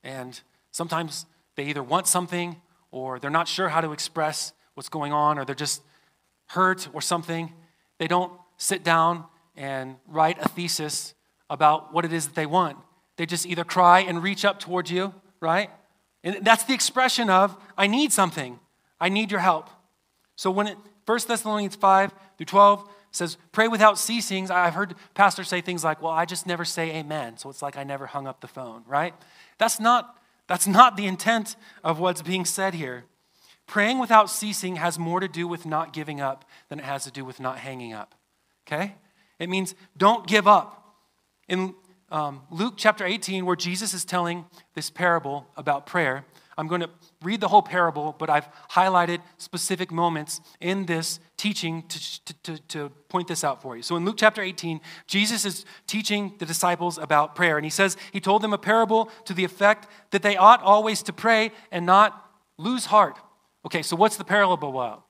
and 0.02 0.40
sometimes 0.70 1.26
they 1.56 1.64
either 1.64 1.82
want 1.82 2.06
something 2.06 2.60
or 2.90 3.18
they're 3.18 3.30
not 3.30 3.48
sure 3.48 3.68
how 3.68 3.80
to 3.80 3.92
express 3.92 4.52
what's 4.74 4.88
going 4.88 5.12
on 5.12 5.38
or 5.38 5.44
they're 5.44 5.54
just 5.54 5.82
hurt 6.46 6.88
or 6.92 7.00
something, 7.00 7.52
they 7.98 8.06
don't 8.06 8.32
sit 8.56 8.82
down 8.84 9.24
and 9.56 9.96
write 10.06 10.38
a 10.40 10.48
thesis 10.48 11.14
about 11.50 11.92
what 11.92 12.04
it 12.04 12.12
is 12.12 12.26
that 12.26 12.34
they 12.34 12.46
want. 12.46 12.76
They 13.16 13.26
just 13.26 13.46
either 13.46 13.64
cry 13.64 14.00
and 14.00 14.22
reach 14.22 14.44
up 14.44 14.58
towards 14.58 14.90
you, 14.90 15.12
right? 15.40 15.70
And 16.24 16.44
that's 16.44 16.64
the 16.64 16.74
expression 16.74 17.28
of, 17.28 17.56
I 17.76 17.86
need 17.86 18.12
something. 18.12 18.58
I 19.00 19.08
need 19.08 19.30
your 19.30 19.40
help. 19.40 19.68
So 20.36 20.50
when 20.50 20.68
it, 20.68 20.78
1 21.06 21.18
Thessalonians 21.26 21.76
5 21.76 22.12
through 22.36 22.46
12 22.46 22.88
says, 23.10 23.36
pray 23.50 23.68
without 23.68 23.98
ceasing. 23.98 24.50
I've 24.50 24.74
heard 24.74 24.94
pastors 25.14 25.48
say 25.48 25.60
things 25.60 25.84
like, 25.84 26.00
well, 26.00 26.12
I 26.12 26.24
just 26.24 26.46
never 26.46 26.64
say 26.64 26.96
amen. 26.96 27.36
So 27.36 27.50
it's 27.50 27.60
like 27.60 27.76
I 27.76 27.84
never 27.84 28.06
hung 28.06 28.26
up 28.26 28.40
the 28.40 28.48
phone, 28.48 28.84
right? 28.86 29.14
That's 29.62 29.78
not, 29.78 30.16
that's 30.48 30.66
not 30.66 30.96
the 30.96 31.06
intent 31.06 31.54
of 31.84 32.00
what's 32.00 32.20
being 32.20 32.44
said 32.44 32.74
here. 32.74 33.04
Praying 33.68 34.00
without 34.00 34.28
ceasing 34.28 34.74
has 34.74 34.98
more 34.98 35.20
to 35.20 35.28
do 35.28 35.46
with 35.46 35.64
not 35.64 35.92
giving 35.92 36.20
up 36.20 36.44
than 36.68 36.80
it 36.80 36.84
has 36.84 37.04
to 37.04 37.12
do 37.12 37.24
with 37.24 37.38
not 37.38 37.58
hanging 37.58 37.92
up. 37.92 38.16
Okay? 38.66 38.96
It 39.38 39.48
means 39.48 39.76
don't 39.96 40.26
give 40.26 40.48
up. 40.48 40.96
In 41.46 41.76
um, 42.10 42.42
Luke 42.50 42.74
chapter 42.76 43.04
18, 43.04 43.46
where 43.46 43.54
Jesus 43.54 43.94
is 43.94 44.04
telling 44.04 44.46
this 44.74 44.90
parable 44.90 45.46
about 45.56 45.86
prayer, 45.86 46.24
I'm 46.58 46.66
going 46.66 46.80
to 46.80 46.90
read 47.24 47.40
the 47.40 47.48
whole 47.48 47.62
parable, 47.62 48.14
but 48.18 48.30
I've 48.30 48.48
highlighted 48.70 49.20
specific 49.38 49.90
moments 49.90 50.40
in 50.60 50.86
this 50.86 51.20
teaching 51.36 51.82
to, 51.88 52.24
to, 52.24 52.34
to, 52.42 52.58
to, 52.68 52.88
point 53.08 53.28
this 53.28 53.44
out 53.44 53.60
for 53.60 53.76
you. 53.76 53.82
So 53.82 53.96
in 53.96 54.04
Luke 54.04 54.16
chapter 54.16 54.40
18, 54.40 54.80
Jesus 55.06 55.44
is 55.44 55.64
teaching 55.86 56.34
the 56.38 56.46
disciples 56.46 56.98
about 56.98 57.34
prayer. 57.34 57.58
And 57.58 57.64
he 57.64 57.70
says, 57.70 57.96
He 58.12 58.20
told 58.20 58.42
them 58.42 58.52
a 58.52 58.58
parable 58.58 59.10
to 59.26 59.34
the 59.34 59.44
effect 59.44 59.86
that 60.12 60.22
they 60.22 60.36
ought 60.36 60.62
always 60.62 61.02
to 61.02 61.12
pray 61.12 61.50
and 61.70 61.84
not 61.84 62.30
lose 62.58 62.86
heart. 62.86 63.18
Okay, 63.66 63.82
so 63.82 63.96
what's 63.96 64.16
the 64.16 64.24
parable 64.24 64.68
about? 64.68 65.04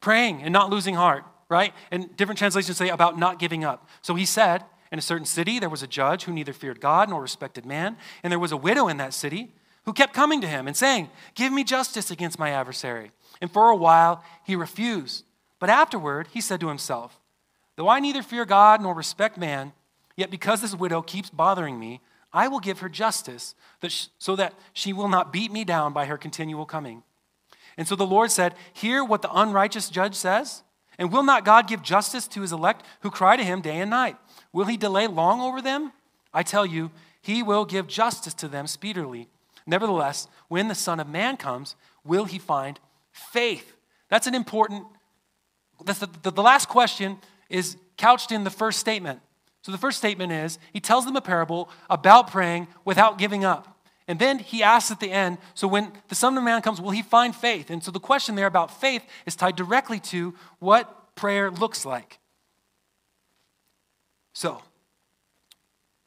Praying 0.00 0.42
and 0.42 0.52
not 0.52 0.70
losing 0.70 0.94
heart, 0.94 1.24
right? 1.48 1.72
And 1.90 2.14
different 2.16 2.38
translations 2.38 2.76
say 2.76 2.90
about 2.90 3.18
not 3.18 3.38
giving 3.38 3.64
up. 3.64 3.88
So 4.02 4.14
he 4.14 4.24
said, 4.24 4.64
in 4.92 4.98
a 4.98 5.02
certain 5.02 5.26
city, 5.26 5.58
there 5.58 5.70
was 5.70 5.82
a 5.82 5.88
judge 5.88 6.24
who 6.24 6.32
neither 6.32 6.52
feared 6.52 6.80
God 6.80 7.08
nor 7.08 7.20
respected 7.20 7.66
man, 7.66 7.96
and 8.22 8.30
there 8.30 8.38
was 8.38 8.52
a 8.52 8.56
widow 8.56 8.86
in 8.86 8.98
that 8.98 9.12
city 9.12 9.52
who 9.84 9.92
kept 9.92 10.14
coming 10.14 10.40
to 10.40 10.46
him 10.46 10.66
and 10.66 10.76
saying, 10.76 11.10
Give 11.34 11.52
me 11.52 11.64
justice 11.64 12.10
against 12.10 12.38
my 12.38 12.50
adversary. 12.50 13.12
And 13.40 13.50
for 13.50 13.70
a 13.70 13.76
while 13.76 14.22
he 14.44 14.56
refused. 14.56 15.24
But 15.58 15.70
afterward 15.70 16.28
he 16.32 16.40
said 16.40 16.60
to 16.60 16.68
himself, 16.68 17.20
Though 17.76 17.88
I 17.88 18.00
neither 18.00 18.22
fear 18.22 18.44
God 18.44 18.80
nor 18.80 18.94
respect 18.94 19.36
man, 19.36 19.72
yet 20.16 20.30
because 20.30 20.60
this 20.60 20.74
widow 20.74 21.02
keeps 21.02 21.30
bothering 21.30 21.78
me, 21.78 22.00
I 22.32 22.48
will 22.48 22.60
give 22.60 22.80
her 22.80 22.88
justice 22.88 23.54
so 24.18 24.36
that 24.36 24.54
she 24.72 24.92
will 24.92 25.08
not 25.08 25.32
beat 25.32 25.52
me 25.52 25.64
down 25.64 25.92
by 25.92 26.06
her 26.06 26.18
continual 26.18 26.66
coming. 26.66 27.02
And 27.76 27.86
so 27.86 27.96
the 27.96 28.06
Lord 28.06 28.30
said, 28.30 28.54
Hear 28.72 29.04
what 29.04 29.22
the 29.22 29.32
unrighteous 29.32 29.88
judge 29.88 30.14
says. 30.14 30.62
And 30.98 31.12
will 31.12 31.24
not 31.24 31.44
God 31.44 31.66
give 31.66 31.82
justice 31.82 32.28
to 32.28 32.40
his 32.40 32.52
elect 32.52 32.84
who 33.00 33.10
cry 33.10 33.36
to 33.36 33.44
him 33.44 33.60
day 33.60 33.80
and 33.80 33.90
night? 33.90 34.16
Will 34.52 34.66
he 34.66 34.76
delay 34.76 35.08
long 35.08 35.40
over 35.40 35.60
them? 35.60 35.92
I 36.32 36.44
tell 36.44 36.64
you, 36.64 36.92
he 37.20 37.42
will 37.42 37.64
give 37.64 37.88
justice 37.88 38.34
to 38.34 38.48
them 38.48 38.66
speedily. 38.66 39.28
Nevertheless, 39.66 40.28
when 40.48 40.68
the 40.68 40.74
Son 40.74 41.00
of 41.00 41.08
Man 41.08 41.36
comes, 41.36 41.76
will 42.04 42.24
he 42.24 42.38
find 42.38 42.78
faith? 43.12 43.76
That's 44.08 44.26
an 44.26 44.34
important, 44.34 44.84
that's 45.84 46.00
the, 46.00 46.08
the, 46.22 46.30
the 46.30 46.42
last 46.42 46.68
question 46.68 47.18
is 47.48 47.76
couched 47.96 48.32
in 48.32 48.44
the 48.44 48.50
first 48.50 48.78
statement. 48.78 49.20
So 49.62 49.72
the 49.72 49.78
first 49.78 49.96
statement 49.96 50.32
is 50.32 50.58
he 50.72 50.80
tells 50.80 51.06
them 51.06 51.16
a 51.16 51.22
parable 51.22 51.70
about 51.88 52.30
praying 52.30 52.68
without 52.84 53.16
giving 53.16 53.44
up. 53.44 53.74
And 54.06 54.18
then 54.18 54.38
he 54.38 54.62
asks 54.62 54.90
at 54.90 55.00
the 55.00 55.10
end, 55.10 55.38
so 55.54 55.66
when 55.66 55.92
the 56.08 56.14
Son 56.14 56.36
of 56.36 56.44
Man 56.44 56.60
comes, 56.60 56.80
will 56.80 56.90
he 56.90 57.00
find 57.00 57.34
faith? 57.34 57.70
And 57.70 57.82
so 57.82 57.90
the 57.90 58.00
question 58.00 58.34
there 58.34 58.46
about 58.46 58.78
faith 58.78 59.02
is 59.24 59.34
tied 59.34 59.56
directly 59.56 59.98
to 60.00 60.34
what 60.58 61.14
prayer 61.14 61.50
looks 61.50 61.86
like. 61.86 62.18
So, 64.34 64.60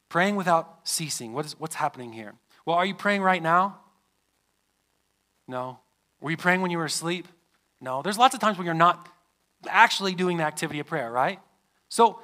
praying 0.10 0.36
without 0.36 0.82
ceasing, 0.84 1.34
what 1.34 1.46
is, 1.46 1.60
what's 1.60 1.76
happening 1.76 2.14
here? 2.14 2.34
Well, 2.68 2.76
are 2.76 2.86
you 2.86 2.96
praying 2.96 3.22
right 3.22 3.42
now? 3.42 3.78
No. 5.48 5.80
Were 6.20 6.32
you 6.32 6.36
praying 6.36 6.62
when 6.62 6.70
you 6.70 6.78
were 6.78 6.84
asleep? 6.84 7.26
No. 7.80 8.02
There's 8.02 8.18
lots 8.18 8.36
of 8.36 8.42
times 8.42 8.58
when 8.58 8.66
you're 8.66 8.74
not 8.74 9.08
actually 9.70 10.14
doing 10.16 10.36
the 10.36 10.44
activity 10.44 10.82
of 10.82 10.86
prayer, 10.86 11.10
right? 11.10 11.40
So 11.88 12.20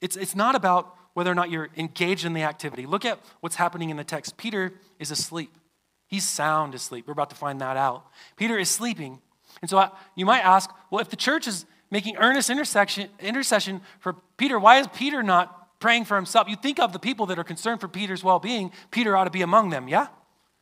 it's, 0.00 0.16
it's 0.16 0.36
not 0.36 0.54
about 0.54 0.94
whether 1.14 1.28
or 1.28 1.34
not 1.34 1.50
you're 1.50 1.70
engaged 1.76 2.24
in 2.24 2.34
the 2.34 2.44
activity. 2.44 2.86
Look 2.86 3.04
at 3.04 3.18
what's 3.40 3.56
happening 3.56 3.90
in 3.90 3.96
the 3.96 4.04
text. 4.04 4.36
Peter 4.36 4.74
is 5.00 5.10
asleep. 5.10 5.52
He's 6.06 6.22
sound 6.22 6.72
asleep. 6.76 7.08
We're 7.08 7.12
about 7.12 7.30
to 7.30 7.36
find 7.36 7.60
that 7.60 7.76
out. 7.76 8.06
Peter 8.36 8.56
is 8.56 8.70
sleeping. 8.70 9.18
And 9.60 9.68
so 9.68 9.76
I, 9.76 9.90
you 10.14 10.24
might 10.24 10.44
ask, 10.44 10.70
well, 10.92 11.00
if 11.00 11.10
the 11.10 11.16
church 11.16 11.48
is 11.48 11.66
making 11.90 12.16
earnest 12.16 12.48
intercession 12.48 13.80
for 13.98 14.14
Peter, 14.36 14.56
why 14.56 14.78
is 14.78 14.86
Peter 14.94 15.20
not 15.24 15.59
praying 15.80 16.04
for 16.04 16.14
himself. 16.14 16.48
You 16.48 16.56
think 16.56 16.78
of 16.78 16.92
the 16.92 16.98
people 16.98 17.26
that 17.26 17.38
are 17.38 17.44
concerned 17.44 17.80
for 17.80 17.88
Peter's 17.88 18.22
well 18.22 18.38
being, 18.38 18.70
Peter 18.90 19.16
ought 19.16 19.24
to 19.24 19.30
be 19.30 19.42
among 19.42 19.70
them, 19.70 19.88
yeah? 19.88 20.08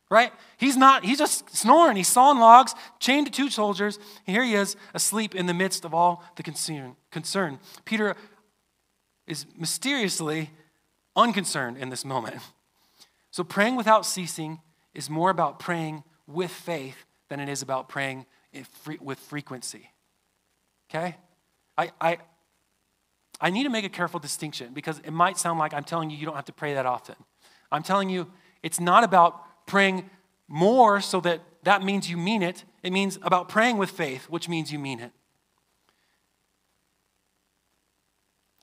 Right? 0.09 0.33
He's 0.57 0.75
not, 0.75 1.05
he's 1.05 1.19
just 1.19 1.55
snoring. 1.55 1.95
He's 1.95 2.07
sawing 2.07 2.39
logs, 2.39 2.73
chained 2.99 3.27
to 3.27 3.31
two 3.31 3.51
soldiers. 3.51 3.99
And 4.25 4.35
here 4.35 4.43
he 4.43 4.55
is, 4.55 4.75
asleep 4.95 5.35
in 5.35 5.45
the 5.45 5.53
midst 5.53 5.85
of 5.85 5.93
all 5.93 6.23
the 6.35 6.41
concern. 6.41 6.95
concern. 7.11 7.59
Peter 7.85 8.15
is 9.27 9.45
mysteriously 9.55 10.49
unconcerned 11.15 11.77
in 11.77 11.89
this 11.89 12.03
moment. 12.03 12.37
So 13.29 13.43
praying 13.43 13.75
without 13.75 14.05
ceasing 14.05 14.61
is 14.95 15.09
more 15.09 15.29
about 15.29 15.59
praying 15.59 16.03
with 16.25 16.49
faith 16.49 17.05
than 17.29 17.39
it 17.39 17.47
is 17.47 17.61
about 17.61 17.87
praying 17.87 18.25
with 18.99 19.19
frequency. 19.19 19.91
Okay? 20.89 21.17
I, 21.77 21.91
I, 22.01 22.17
I 23.41 23.49
need 23.49 23.63
to 23.63 23.69
make 23.69 23.85
a 23.85 23.89
careful 23.89 24.19
distinction 24.19 24.73
because 24.73 24.99
it 24.99 25.11
might 25.11 25.37
sound 25.37 25.59
like 25.59 25.73
I'm 25.73 25.83
telling 25.83 26.09
you 26.09 26.17
you 26.17 26.25
don't 26.25 26.35
have 26.35 26.45
to 26.45 26.53
pray 26.53 26.73
that 26.73 26.85
often. 26.85 27.15
I'm 27.71 27.83
telling 27.83 28.09
you 28.09 28.31
it's 28.63 28.79
not 28.79 29.03
about 29.03 29.65
praying 29.65 30.09
more 30.47 30.99
so 30.99 31.21
that 31.21 31.41
that 31.63 31.83
means 31.83 32.09
you 32.09 32.17
mean 32.17 32.41
it. 32.41 32.63
It 32.83 32.91
means 32.91 33.19
about 33.21 33.49
praying 33.49 33.77
with 33.77 33.91
faith, 33.91 34.25
which 34.29 34.49
means 34.49 34.71
you 34.71 34.79
mean 34.79 34.99
it. 34.99 35.11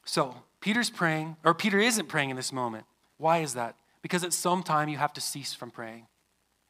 So, 0.05 0.37
Peter's 0.61 0.91
praying, 0.91 1.37
or 1.45 1.53
Peter 1.53 1.79
isn't 1.79 2.09
praying 2.09 2.31
in 2.31 2.37
this 2.37 2.53
moment. 2.53 2.87
Why 3.19 3.39
is 3.39 3.55
that? 3.55 3.77
Because 4.03 4.25
at 4.25 4.33
some 4.33 4.63
time 4.63 4.89
you 4.89 4.99
have 4.99 5.13
to 5.15 5.21
cease 5.21 5.53
from 5.53 5.71
praying. 5.71 6.07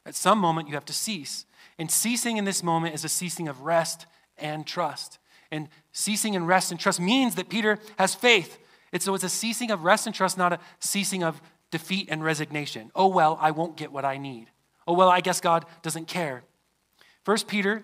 At 0.05 0.15
some 0.15 0.39
moment 0.39 0.67
you 0.67 0.73
have 0.73 0.85
to 0.85 0.93
cease. 0.93 1.45
And 1.77 1.91
ceasing 1.91 2.37
in 2.37 2.45
this 2.45 2.63
moment 2.63 2.95
is 2.95 3.05
a 3.05 3.09
ceasing 3.09 3.47
of 3.47 3.61
rest 3.61 4.05
and 4.37 4.65
trust. 4.65 5.19
And 5.51 5.69
ceasing 5.91 6.35
and 6.35 6.47
rest 6.47 6.71
and 6.71 6.79
trust 6.79 6.99
means 6.99 7.35
that 7.35 7.49
Peter 7.49 7.79
has 7.97 8.15
faith. 8.15 8.57
It's, 8.91 9.05
so 9.05 9.13
it's 9.13 9.23
a 9.23 9.29
ceasing 9.29 9.71
of 9.71 9.83
rest 9.83 10.05
and 10.05 10.15
trust, 10.15 10.37
not 10.37 10.53
a 10.53 10.59
ceasing 10.79 11.23
of 11.23 11.41
defeat 11.71 12.07
and 12.09 12.23
resignation. 12.23 12.91
Oh, 12.95 13.07
well, 13.07 13.37
I 13.41 13.51
won't 13.51 13.77
get 13.77 13.91
what 13.91 14.05
I 14.05 14.17
need. 14.17 14.47
Oh, 14.87 14.93
well, 14.93 15.09
I 15.09 15.21
guess 15.21 15.41
God 15.41 15.65
doesn't 15.81 16.07
care. 16.07 16.43
First 17.23 17.47
Peter, 17.47 17.83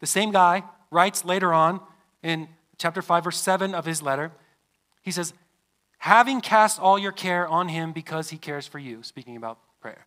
the 0.00 0.06
same 0.06 0.32
guy, 0.32 0.62
writes 0.90 1.24
later 1.24 1.52
on 1.52 1.80
in 2.22 2.48
chapter 2.78 3.02
5, 3.02 3.24
verse 3.24 3.38
7 3.38 3.74
of 3.74 3.84
his 3.84 4.02
letter, 4.02 4.32
he 5.02 5.10
says, 5.10 5.34
having 5.98 6.40
cast 6.40 6.80
all 6.80 6.98
your 6.98 7.12
care 7.12 7.46
on 7.46 7.68
him 7.68 7.92
because 7.92 8.30
he 8.30 8.38
cares 8.38 8.66
for 8.66 8.78
you, 8.78 9.02
speaking 9.02 9.36
about 9.36 9.58
prayer. 9.80 10.06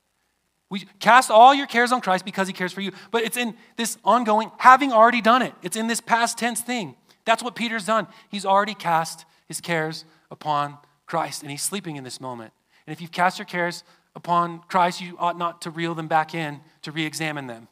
We 0.70 0.88
cast 1.00 1.30
all 1.30 1.54
your 1.54 1.68
cares 1.68 1.92
on 1.92 2.02
Christ 2.02 2.26
because 2.26 2.48
he 2.48 2.54
cares 2.54 2.74
for 2.74 2.82
you. 2.82 2.92
But 3.12 3.24
it's 3.24 3.38
in 3.38 3.56
this 3.78 3.98
ongoing, 4.04 4.52
having 4.58 4.92
already 4.92 5.22
done 5.22 5.42
it. 5.42 5.54
It's 5.62 5.78
in 5.78 5.88
this 5.88 6.02
past 6.02 6.38
tense 6.38 6.62
thing. 6.62 6.96
That's 7.26 7.44
what 7.44 7.56
Peter's 7.56 7.86
done. 7.86 8.08
He's 8.30 8.46
already 8.46 8.74
cast 8.74 9.26
his 9.48 9.62
cares 9.62 10.06
upon 10.32 10.78
Christ, 11.06 11.42
and 11.42 11.52
he's 11.52 11.62
sleeping 11.62 11.96
in 11.96 12.04
this 12.04 12.20
moment. 12.20 12.54
And 12.88 12.94
if 12.94 13.02
you've 13.02 13.12
cast 13.12 13.38
your 13.38 13.46
cares 13.46 13.84
upon 14.16 14.62
Christ, 14.68 15.02
you 15.02 15.16
ought 15.20 15.38
not 15.38 15.62
to 15.62 15.70
reel 15.70 15.96
them 15.96 16.08
back 16.08 16.34
in 16.34 16.60
to 16.82 16.92
re 16.92 17.06
examine 17.06 17.48
them. 17.48 17.68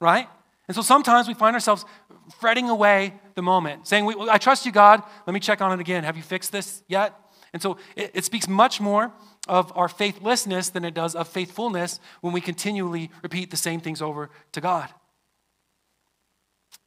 Right? 0.00 0.28
And 0.68 0.74
so 0.74 0.82
sometimes 0.82 1.28
we 1.28 1.34
find 1.34 1.54
ourselves 1.54 1.84
fretting 2.40 2.68
away 2.68 3.14
the 3.34 3.42
moment, 3.42 3.86
saying, 3.86 4.12
I 4.28 4.38
trust 4.38 4.66
you, 4.66 4.72
God. 4.72 5.02
Let 5.26 5.34
me 5.34 5.40
check 5.40 5.60
on 5.60 5.72
it 5.72 5.80
again. 5.80 6.04
Have 6.04 6.16
you 6.16 6.22
fixed 6.22 6.52
this 6.52 6.82
yet? 6.88 7.14
And 7.52 7.62
so 7.62 7.78
it, 7.94 8.10
it 8.14 8.24
speaks 8.24 8.48
much 8.48 8.80
more 8.80 9.12
of 9.46 9.72
our 9.76 9.88
faithlessness 9.88 10.70
than 10.70 10.84
it 10.84 10.94
does 10.94 11.14
of 11.14 11.28
faithfulness 11.28 12.00
when 12.20 12.32
we 12.32 12.40
continually 12.40 13.10
repeat 13.22 13.50
the 13.50 13.56
same 13.56 13.80
things 13.80 14.02
over 14.02 14.30
to 14.52 14.60
God. 14.60 14.88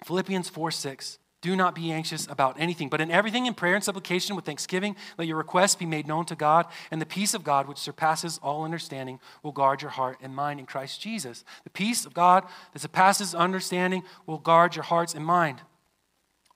Philippians 0.06 0.50
4 0.50 0.72
6. 0.72 1.20
Do 1.42 1.56
not 1.56 1.74
be 1.74 1.92
anxious 1.92 2.28
about 2.28 2.60
anything, 2.60 2.90
but 2.90 3.00
in 3.00 3.10
everything 3.10 3.46
in 3.46 3.54
prayer 3.54 3.76
and 3.76 3.84
supplication 3.84 4.36
with 4.36 4.44
thanksgiving, 4.44 4.98
let 5.18 5.26
your 5.26 5.38
requests 5.38 5.76
be 5.76 5.86
made 5.86 6.06
known 6.06 6.26
to 6.26 6.36
God, 6.36 6.66
and 6.92 7.02
the 7.02 7.06
peace 7.06 7.34
of 7.34 7.46
God, 7.46 7.66
which 7.66 7.78
surpasses 7.78 8.40
all 8.44 8.66
understanding, 8.66 9.22
will 9.42 9.54
guard 9.54 9.82
your 9.82 9.92
heart 9.92 10.18
and 10.22 10.36
mind 10.36 10.60
in 10.60 10.66
Christ 10.66 11.00
Jesus. 11.00 11.46
The 11.64 11.70
peace 11.70 12.06
of 12.06 12.14
God 12.14 12.44
that 12.74 12.80
surpasses 12.80 13.34
understanding 13.34 14.04
will 14.26 14.38
guard 14.38 14.76
your 14.76 14.84
hearts 14.84 15.14
and 15.14 15.26
mind. 15.26 15.62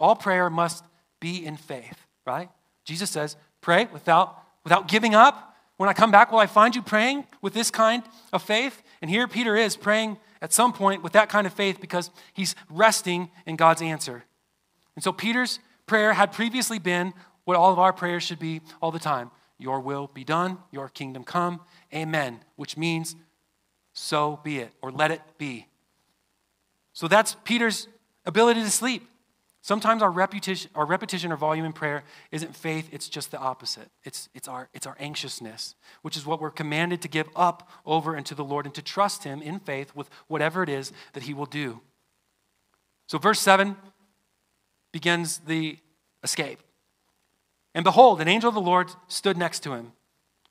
All 0.01 0.17
prayer 0.17 0.49
must 0.49 0.83
be 1.21 1.45
in 1.45 1.55
faith, 1.55 2.05
right? 2.25 2.49
Jesus 2.83 3.09
says, 3.09 3.37
pray 3.61 3.87
without, 3.93 4.37
without 4.65 4.89
giving 4.89 5.15
up, 5.15 5.52
when 5.84 5.89
I 5.89 5.93
come 5.93 6.12
back, 6.12 6.32
will 6.32 6.39
I 6.39 6.46
find 6.46 6.74
you 6.78 6.82
praying 6.82 7.28
with 7.41 7.54
this 7.54 7.69
kind 7.69 8.04
of 8.32 8.41
faith? 8.41 8.82
And 9.02 9.12
here 9.12 9.28
Peter 9.28 9.58
is 9.58 9.76
praying 9.76 10.15
at 10.41 10.54
some 10.54 10.72
point 10.72 11.04
with 11.04 11.12
that 11.12 11.28
kind 11.28 11.46
of 11.46 11.52
faith 11.52 11.82
because 11.82 12.10
he's 12.32 12.56
resting 12.69 13.30
in 13.46 13.58
God's 13.58 13.82
answer. 13.82 14.24
And 14.96 15.04
so 15.04 15.12
Peter's 15.12 15.60
prayer 15.86 16.13
had 16.13 16.32
previously 16.32 16.80
been 16.80 17.12
what 17.43 17.58
all 17.58 17.74
of 17.74 17.80
our 17.80 17.91
prayers 17.91 18.24
should 18.24 18.39
be 18.39 18.62
all 18.82 18.91
the 18.91 19.00
time 19.00 19.30
Your 19.58 19.82
will 19.82 20.08
be 20.13 20.24
done, 20.24 20.60
your 20.72 20.88
kingdom 20.88 21.26
come, 21.26 21.60
amen, 21.93 22.39
which 22.56 22.78
means 22.78 23.17
so 23.91 24.39
be 24.41 24.60
it, 24.60 24.72
or 24.82 24.89
let 24.89 25.12
it 25.12 25.22
be. 25.38 25.67
So 26.93 27.10
that's 27.10 27.36
Peter's 27.43 27.89
ability 28.26 28.62
to 28.62 28.72
sleep. 28.72 29.06
Sometimes 29.63 30.02
our 30.02 30.12
repetition, 30.12 30.69
our 30.76 30.86
repetition 30.86 31.32
or 31.32 31.38
volume 31.38 31.65
in 31.65 31.71
prayer 31.71 32.04
isn't 32.32 32.54
faith, 32.54 32.89
it's 32.91 33.08
just 33.08 33.32
the 33.32 33.39
opposite. 33.39 33.88
It's, 34.04 34.28
it's, 34.36 34.49
our, 34.49 34.67
it's 34.73 34.86
our 34.86 34.97
anxiousness, 34.99 35.76
which 36.02 36.17
is 36.17 36.26
what 36.26 36.41
we're 36.41 36.52
commanded 36.52 37.02
to 37.02 37.08
give 37.08 37.30
up 37.34 37.69
over 37.86 38.13
into 38.17 38.36
the 38.36 38.43
Lord 38.43 38.65
and 38.65 38.76
to 38.76 38.82
trust 38.82 39.23
Him 39.23 39.41
in 39.41 39.60
faith 39.60 39.95
with 39.95 40.10
whatever 40.28 40.63
it 40.63 40.69
is 40.69 40.91
that 41.13 41.23
He 41.23 41.34
will 41.34 41.45
do. 41.45 41.80
So, 43.08 43.17
verse 43.17 43.39
7 43.39 43.78
begins 44.91 45.38
the 45.38 45.78
escape. 46.23 46.60
And 47.73 47.86
behold, 47.86 48.19
an 48.19 48.28
angel 48.28 48.49
of 48.49 48.56
the 48.56 48.62
Lord 48.62 48.91
stood 49.08 49.38
next 49.38 49.62
to 49.62 49.73
him. 49.73 49.93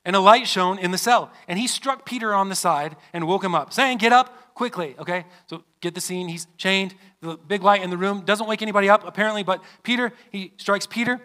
And 0.05 0.15
a 0.15 0.19
light 0.19 0.47
shone 0.47 0.77
in 0.79 0.91
the 0.91 0.97
cell. 0.97 1.31
And 1.47 1.57
he 1.57 1.67
struck 1.67 2.05
Peter 2.05 2.33
on 2.33 2.49
the 2.49 2.55
side 2.55 2.95
and 3.13 3.27
woke 3.27 3.43
him 3.43 3.55
up, 3.55 3.73
saying, 3.73 3.97
Get 3.97 4.13
up 4.13 4.53
quickly. 4.53 4.95
Okay, 4.99 5.25
so 5.47 5.63
get 5.81 5.95
the 5.95 6.01
scene. 6.01 6.27
He's 6.27 6.47
chained. 6.57 6.95
The 7.21 7.37
big 7.37 7.63
light 7.63 7.81
in 7.81 7.89
the 7.89 7.97
room 7.97 8.21
doesn't 8.21 8.47
wake 8.47 8.61
anybody 8.61 8.89
up, 8.89 9.05
apparently, 9.05 9.43
but 9.43 9.63
Peter, 9.83 10.11
he 10.31 10.51
strikes 10.57 10.85
Peter, 10.85 11.21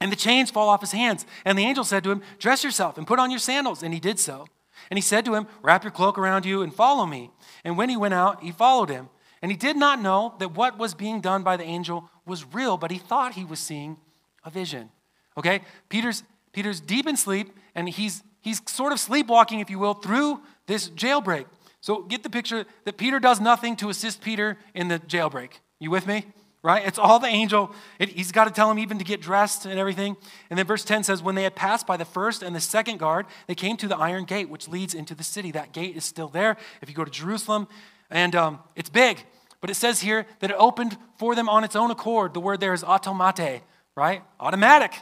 and 0.00 0.12
the 0.12 0.16
chains 0.16 0.50
fall 0.50 0.68
off 0.68 0.80
his 0.80 0.92
hands. 0.92 1.26
And 1.44 1.58
the 1.58 1.64
angel 1.64 1.84
said 1.84 2.04
to 2.04 2.10
him, 2.10 2.22
Dress 2.38 2.62
yourself 2.62 2.98
and 2.98 3.06
put 3.06 3.18
on 3.18 3.30
your 3.30 3.40
sandals. 3.40 3.82
And 3.82 3.94
he 3.94 4.00
did 4.00 4.18
so. 4.18 4.46
And 4.90 4.98
he 4.98 5.02
said 5.02 5.24
to 5.24 5.34
him, 5.34 5.46
Wrap 5.62 5.84
your 5.84 5.90
cloak 5.90 6.18
around 6.18 6.44
you 6.44 6.62
and 6.62 6.74
follow 6.74 7.06
me. 7.06 7.30
And 7.64 7.76
when 7.76 7.88
he 7.88 7.96
went 7.96 8.14
out, 8.14 8.42
he 8.42 8.52
followed 8.52 8.90
him. 8.90 9.08
And 9.42 9.50
he 9.50 9.56
did 9.56 9.76
not 9.76 10.00
know 10.00 10.34
that 10.38 10.54
what 10.54 10.78
was 10.78 10.94
being 10.94 11.20
done 11.20 11.42
by 11.42 11.56
the 11.56 11.64
angel 11.64 12.10
was 12.24 12.44
real, 12.54 12.76
but 12.76 12.90
he 12.90 12.98
thought 12.98 13.34
he 13.34 13.44
was 13.44 13.58
seeing 13.58 13.98
a 14.44 14.50
vision. 14.50 14.90
Okay? 15.36 15.60
Peter's, 15.88 16.24
Peter's 16.56 16.80
deep 16.80 17.06
in 17.06 17.18
sleep, 17.18 17.54
and 17.74 17.86
he's, 17.86 18.22
he's 18.40 18.62
sort 18.66 18.90
of 18.90 18.98
sleepwalking, 18.98 19.60
if 19.60 19.68
you 19.68 19.78
will, 19.78 19.92
through 19.92 20.40
this 20.66 20.88
jailbreak. 20.88 21.44
So 21.82 22.00
get 22.00 22.22
the 22.22 22.30
picture 22.30 22.64
that 22.86 22.96
Peter 22.96 23.20
does 23.20 23.42
nothing 23.42 23.76
to 23.76 23.90
assist 23.90 24.22
Peter 24.22 24.56
in 24.72 24.88
the 24.88 24.98
jailbreak. 24.98 25.50
You 25.78 25.90
with 25.90 26.06
me? 26.06 26.24
Right? 26.62 26.86
It's 26.86 26.98
all 26.98 27.18
the 27.18 27.26
angel. 27.26 27.74
It, 27.98 28.08
he's 28.08 28.32
got 28.32 28.44
to 28.44 28.50
tell 28.50 28.70
him 28.70 28.78
even 28.78 28.96
to 28.96 29.04
get 29.04 29.20
dressed 29.20 29.66
and 29.66 29.78
everything. 29.78 30.16
And 30.48 30.58
then 30.58 30.64
verse 30.64 30.82
10 30.82 31.04
says, 31.04 31.22
When 31.22 31.34
they 31.34 31.42
had 31.42 31.54
passed 31.54 31.86
by 31.86 31.98
the 31.98 32.06
first 32.06 32.42
and 32.42 32.56
the 32.56 32.60
second 32.60 33.00
guard, 33.00 33.26
they 33.48 33.54
came 33.54 33.76
to 33.76 33.86
the 33.86 33.96
iron 33.98 34.24
gate, 34.24 34.48
which 34.48 34.66
leads 34.66 34.94
into 34.94 35.14
the 35.14 35.24
city. 35.24 35.50
That 35.50 35.72
gate 35.72 35.94
is 35.94 36.04
still 36.04 36.28
there 36.28 36.56
if 36.80 36.88
you 36.88 36.94
go 36.94 37.04
to 37.04 37.10
Jerusalem. 37.10 37.68
And 38.08 38.34
um, 38.34 38.60
it's 38.76 38.88
big. 38.88 39.18
But 39.60 39.68
it 39.68 39.74
says 39.74 40.00
here 40.00 40.24
that 40.40 40.50
it 40.50 40.56
opened 40.58 40.96
for 41.18 41.34
them 41.34 41.50
on 41.50 41.64
its 41.64 41.76
own 41.76 41.90
accord. 41.90 42.32
The 42.32 42.40
word 42.40 42.60
there 42.60 42.72
is 42.72 42.82
automate, 42.82 43.60
right? 43.94 44.22
Automatic. 44.40 44.94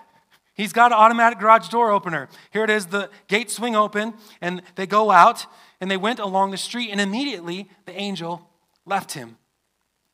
He's 0.54 0.72
got 0.72 0.92
an 0.92 0.98
automatic 0.98 1.40
garage 1.40 1.68
door 1.68 1.90
opener. 1.90 2.28
Here 2.52 2.64
it 2.64 2.70
is, 2.70 2.86
the 2.86 3.10
gates 3.26 3.54
swing 3.54 3.74
open, 3.74 4.14
and 4.40 4.62
they 4.76 4.86
go 4.86 5.10
out, 5.10 5.46
and 5.80 5.90
they 5.90 5.96
went 5.96 6.20
along 6.20 6.52
the 6.52 6.56
street, 6.56 6.90
and 6.90 7.00
immediately 7.00 7.68
the 7.86 7.92
angel 7.92 8.48
left 8.86 9.12
him. 9.12 9.36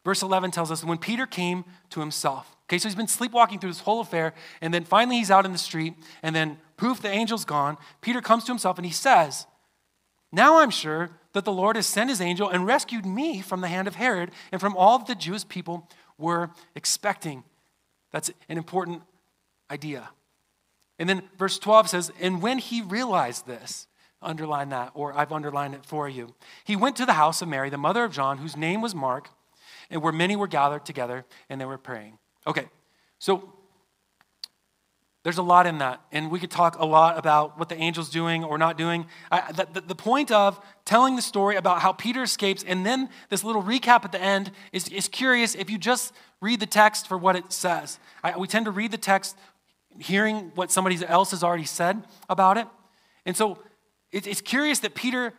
Verse 0.04 0.22
11 0.22 0.50
tells 0.50 0.70
us 0.70 0.82
when 0.82 0.96
Peter 0.96 1.26
came 1.26 1.64
to 1.90 2.00
himself. 2.00 2.56
Okay, 2.64 2.78
so 2.78 2.88
he's 2.88 2.94
been 2.94 3.06
sleepwalking 3.06 3.58
through 3.58 3.70
this 3.70 3.80
whole 3.80 4.00
affair, 4.00 4.32
and 4.62 4.72
then 4.72 4.84
finally 4.84 5.16
he's 5.16 5.30
out 5.30 5.44
in 5.44 5.52
the 5.52 5.58
street, 5.58 5.94
and 6.22 6.34
then 6.34 6.56
poof, 6.78 7.02
the 7.02 7.10
angel's 7.10 7.44
gone. 7.44 7.76
Peter 8.00 8.22
comes 8.22 8.44
to 8.44 8.52
himself, 8.52 8.78
and 8.78 8.86
he 8.86 8.92
says, 8.92 9.46
Now 10.32 10.60
I'm 10.60 10.70
sure 10.70 11.10
that 11.32 11.44
the 11.44 11.52
Lord 11.52 11.76
has 11.76 11.86
sent 11.86 12.08
his 12.08 12.20
angel 12.20 12.48
and 12.48 12.66
rescued 12.66 13.04
me 13.04 13.42
from 13.42 13.60
the 13.60 13.68
hand 13.68 13.86
of 13.86 13.96
Herod 13.96 14.30
and 14.50 14.60
from 14.60 14.76
all 14.76 14.98
that 14.98 15.06
the 15.06 15.14
Jewish 15.14 15.46
people 15.46 15.88
were 16.16 16.50
expecting. 16.74 17.44
That's 18.10 18.30
an 18.48 18.56
important 18.56 19.02
idea. 19.70 20.10
And 21.00 21.08
then 21.08 21.22
verse 21.38 21.58
12 21.58 21.88
says, 21.88 22.12
And 22.20 22.42
when 22.42 22.58
he 22.58 22.82
realized 22.82 23.46
this, 23.46 23.88
underline 24.22 24.68
that, 24.68 24.92
or 24.94 25.18
I've 25.18 25.32
underlined 25.32 25.74
it 25.74 25.86
for 25.86 26.06
you, 26.10 26.34
he 26.62 26.76
went 26.76 26.94
to 26.96 27.06
the 27.06 27.14
house 27.14 27.40
of 27.40 27.48
Mary, 27.48 27.70
the 27.70 27.78
mother 27.78 28.04
of 28.04 28.12
John, 28.12 28.36
whose 28.36 28.54
name 28.54 28.82
was 28.82 28.94
Mark, 28.94 29.30
and 29.88 30.02
where 30.02 30.12
many 30.12 30.36
were 30.36 30.46
gathered 30.46 30.84
together 30.84 31.24
and 31.48 31.58
they 31.58 31.64
were 31.64 31.78
praying. 31.78 32.18
Okay, 32.46 32.66
so 33.18 33.50
there's 35.22 35.38
a 35.38 35.42
lot 35.42 35.66
in 35.66 35.78
that, 35.78 36.00
and 36.12 36.30
we 36.30 36.38
could 36.38 36.50
talk 36.50 36.78
a 36.78 36.84
lot 36.86 37.18
about 37.18 37.58
what 37.58 37.68
the 37.68 37.76
angel's 37.76 38.08
doing 38.08 38.42
or 38.42 38.56
not 38.56 38.78
doing. 38.78 39.06
I, 39.30 39.52
the, 39.52 39.82
the, 39.82 39.94
point 39.94 40.30
of 40.30 40.58
telling 40.86 41.16
the 41.16 41.22
story 41.22 41.56
about 41.56 41.82
how 41.82 41.92
Peter 41.92 42.22
escapes 42.22 42.62
and 42.62 42.86
then 42.86 43.10
this 43.28 43.44
little 43.44 43.62
recap 43.62 44.06
at 44.06 44.12
the 44.12 44.20
end 44.20 44.50
is, 44.72 44.88
is 44.88 45.08
curious 45.08 45.54
if 45.54 45.68
you 45.68 45.76
just 45.76 46.14
read 46.40 46.58
the 46.58 46.66
text 46.66 47.06
for 47.06 47.18
what 47.18 47.36
it 47.36 47.52
says. 47.52 47.98
I, 48.24 48.38
we 48.38 48.46
tend 48.46 48.64
to 48.64 48.70
read 48.70 48.92
the 48.92 48.98
text 48.98 49.36
hearing 50.00 50.52
what 50.54 50.70
somebody 50.70 50.98
else 51.06 51.30
has 51.30 51.44
already 51.44 51.64
said 51.64 52.02
about 52.28 52.56
it. 52.56 52.66
And 53.26 53.36
so 53.36 53.58
it, 54.12 54.26
it's 54.26 54.40
curious 54.40 54.80
that 54.80 54.94
Peter 54.94 55.34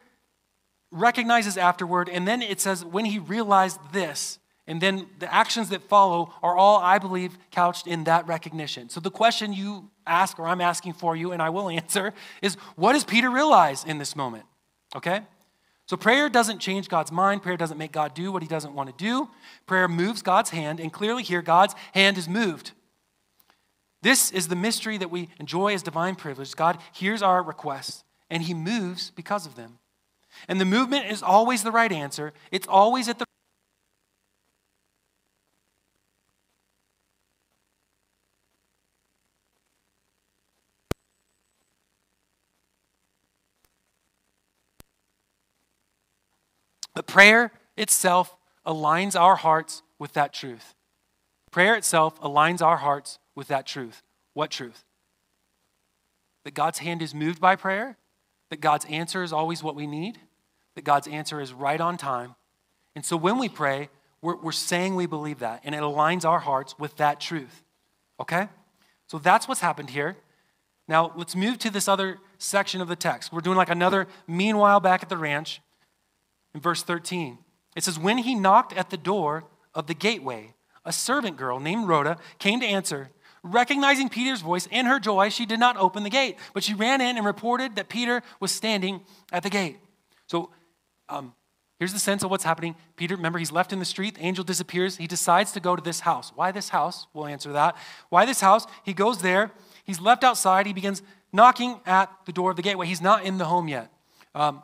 recognizes 0.91 1.57
afterward, 1.57 2.09
and 2.09 2.27
then 2.27 2.41
it 2.41 2.59
says, 2.59 2.83
when 2.83 3.05
he 3.05 3.19
realized 3.19 3.79
this, 3.93 4.39
and 4.67 4.79
then 4.79 5.07
the 5.19 5.33
actions 5.33 5.69
that 5.69 5.81
follow 5.83 6.33
are 6.43 6.55
all, 6.55 6.79
I 6.79 6.99
believe, 6.99 7.37
couched 7.49 7.87
in 7.87 8.03
that 8.05 8.27
recognition. 8.27 8.89
So 8.89 8.99
the 8.99 9.11
question 9.11 9.53
you 9.53 9.89
ask, 10.05 10.37
or 10.37 10.47
I'm 10.47 10.61
asking 10.61 10.93
for 10.93 11.15
you, 11.15 11.31
and 11.31 11.41
I 11.41 11.49
will 11.49 11.69
answer, 11.81 12.13
is 12.41 12.55
what 12.75 12.93
does 12.93 13.03
Peter 13.03 13.29
realize 13.29 13.83
in 13.83 13.97
this 13.97 14.15
moment? 14.15 14.45
Okay? 14.95 15.21
So 15.87 15.97
prayer 15.97 16.29
doesn't 16.29 16.59
change 16.59 16.87
God's 16.87 17.11
mind. 17.11 17.41
Prayer 17.41 17.57
doesn't 17.57 17.77
make 17.77 17.91
God 17.91 18.13
do 18.13 18.31
what 18.31 18.41
he 18.41 18.47
doesn't 18.47 18.73
want 18.73 18.95
to 18.95 19.03
do. 19.03 19.29
Prayer 19.65 19.87
moves 19.87 20.21
God's 20.21 20.51
hand, 20.51 20.79
and 20.79 20.93
clearly 20.93 21.23
here, 21.23 21.41
God's 21.41 21.75
hand 21.93 22.17
is 22.17 22.29
moved. 22.29 22.71
This 24.01 24.31
is 24.31 24.47
the 24.47 24.55
mystery 24.55 24.97
that 24.97 25.11
we 25.11 25.29
enjoy 25.39 25.73
as 25.73 25.83
divine 25.83 26.15
privilege. 26.15 26.55
God 26.55 26.79
hears 26.91 27.21
our 27.21 27.43
requests, 27.43 28.03
and 28.29 28.43
he 28.43 28.53
moves 28.53 29.11
because 29.11 29.45
of 29.45 29.55
them. 29.55 29.77
And 30.47 30.59
the 30.59 30.65
movement 30.65 31.05
is 31.05 31.21
always 31.21 31.63
the 31.63 31.71
right 31.71 31.91
answer, 31.91 32.33
it's 32.51 32.67
always 32.67 33.07
at 33.07 33.19
the 33.19 33.25
But 46.93 47.07
prayer 47.07 47.51
itself 47.77 48.35
aligns 48.65 49.19
our 49.19 49.37
hearts 49.37 49.81
with 49.97 50.13
that 50.13 50.33
truth. 50.33 50.75
Prayer 51.49 51.75
itself 51.75 52.19
aligns 52.21 52.61
our 52.61 52.77
hearts 52.77 53.17
with 53.35 53.47
that 53.47 53.65
truth. 53.65 54.03
What 54.33 54.51
truth? 54.51 54.83
That 56.43 56.53
God's 56.53 56.79
hand 56.79 57.01
is 57.01 57.13
moved 57.13 57.39
by 57.39 57.55
prayer, 57.55 57.97
that 58.49 58.61
God's 58.61 58.85
answer 58.85 59.23
is 59.23 59.31
always 59.33 59.63
what 59.63 59.75
we 59.75 59.87
need, 59.87 60.19
that 60.75 60.83
God's 60.83 61.07
answer 61.07 61.41
is 61.41 61.53
right 61.53 61.79
on 61.79 61.97
time. 61.97 62.35
And 62.95 63.05
so 63.05 63.15
when 63.15 63.37
we 63.37 63.49
pray, 63.49 63.89
we're, 64.21 64.35
we're 64.35 64.51
saying 64.51 64.95
we 64.95 65.05
believe 65.05 65.39
that, 65.39 65.61
and 65.63 65.73
it 65.73 65.81
aligns 65.81 66.25
our 66.25 66.39
hearts 66.39 66.77
with 66.77 66.97
that 66.97 67.19
truth. 67.19 67.63
Okay? 68.19 68.49
So 69.07 69.17
that's 69.17 69.47
what's 69.47 69.61
happened 69.61 69.89
here. 69.89 70.17
Now, 70.87 71.11
let's 71.15 71.35
move 71.35 71.57
to 71.59 71.69
this 71.69 71.87
other 71.87 72.19
section 72.37 72.81
of 72.81 72.87
the 72.87 72.95
text. 72.95 73.31
We're 73.31 73.41
doing 73.41 73.57
like 73.57 73.69
another 73.69 74.07
meanwhile 74.27 74.79
back 74.79 75.03
at 75.03 75.09
the 75.09 75.17
ranch 75.17 75.61
in 76.53 76.59
verse 76.59 76.83
13. 76.83 77.37
It 77.75 77.83
says, 77.83 77.97
When 77.97 78.19
he 78.19 78.35
knocked 78.35 78.73
at 78.73 78.89
the 78.89 78.97
door 78.97 79.45
of 79.73 79.87
the 79.87 79.93
gateway, 79.93 80.53
a 80.83 80.91
servant 80.91 81.37
girl 81.37 81.59
named 81.59 81.87
Rhoda 81.87 82.17
came 82.39 82.59
to 82.59 82.65
answer. 82.65 83.09
Recognizing 83.43 84.09
Peter's 84.09 84.41
voice, 84.41 84.67
in 84.69 84.85
her 84.85 84.99
joy, 84.99 85.29
she 85.29 85.47
did 85.47 85.59
not 85.59 85.75
open 85.77 86.03
the 86.03 86.11
gate, 86.11 86.37
but 86.53 86.63
she 86.63 86.75
ran 86.75 87.01
in 87.01 87.17
and 87.17 87.25
reported 87.25 87.75
that 87.75 87.89
Peter 87.89 88.21
was 88.39 88.51
standing 88.51 89.01
at 89.31 89.41
the 89.41 89.49
gate. 89.49 89.79
So 90.27 90.51
um, 91.09 91.33
here's 91.79 91.91
the 91.91 91.99
sense 91.99 92.23
of 92.23 92.29
what's 92.29 92.43
happening. 92.43 92.75
Peter, 92.97 93.15
remember, 93.15 93.39
he's 93.39 93.51
left 93.51 93.73
in 93.73 93.79
the 93.79 93.85
street. 93.85 94.15
The 94.15 94.21
angel 94.21 94.43
disappears. 94.43 94.97
He 94.97 95.07
decides 95.07 95.51
to 95.53 95.59
go 95.59 95.75
to 95.75 95.81
this 95.81 96.01
house. 96.01 96.31
Why 96.35 96.51
this 96.51 96.69
house? 96.69 97.07
We'll 97.13 97.25
answer 97.25 97.51
that. 97.53 97.75
Why 98.09 98.25
this 98.25 98.41
house? 98.41 98.67
He 98.83 98.93
goes 98.93 99.23
there. 99.23 99.51
He's 99.83 99.99
left 99.99 100.23
outside. 100.23 100.67
He 100.67 100.73
begins 100.73 101.01
knocking 101.33 101.79
at 101.87 102.11
the 102.25 102.31
door 102.31 102.51
of 102.51 102.57
the 102.57 102.61
gateway. 102.61 102.85
He's 102.85 103.01
not 103.01 103.25
in 103.25 103.39
the 103.39 103.45
home 103.45 103.67
yet. 103.67 103.91
Um, 104.35 104.61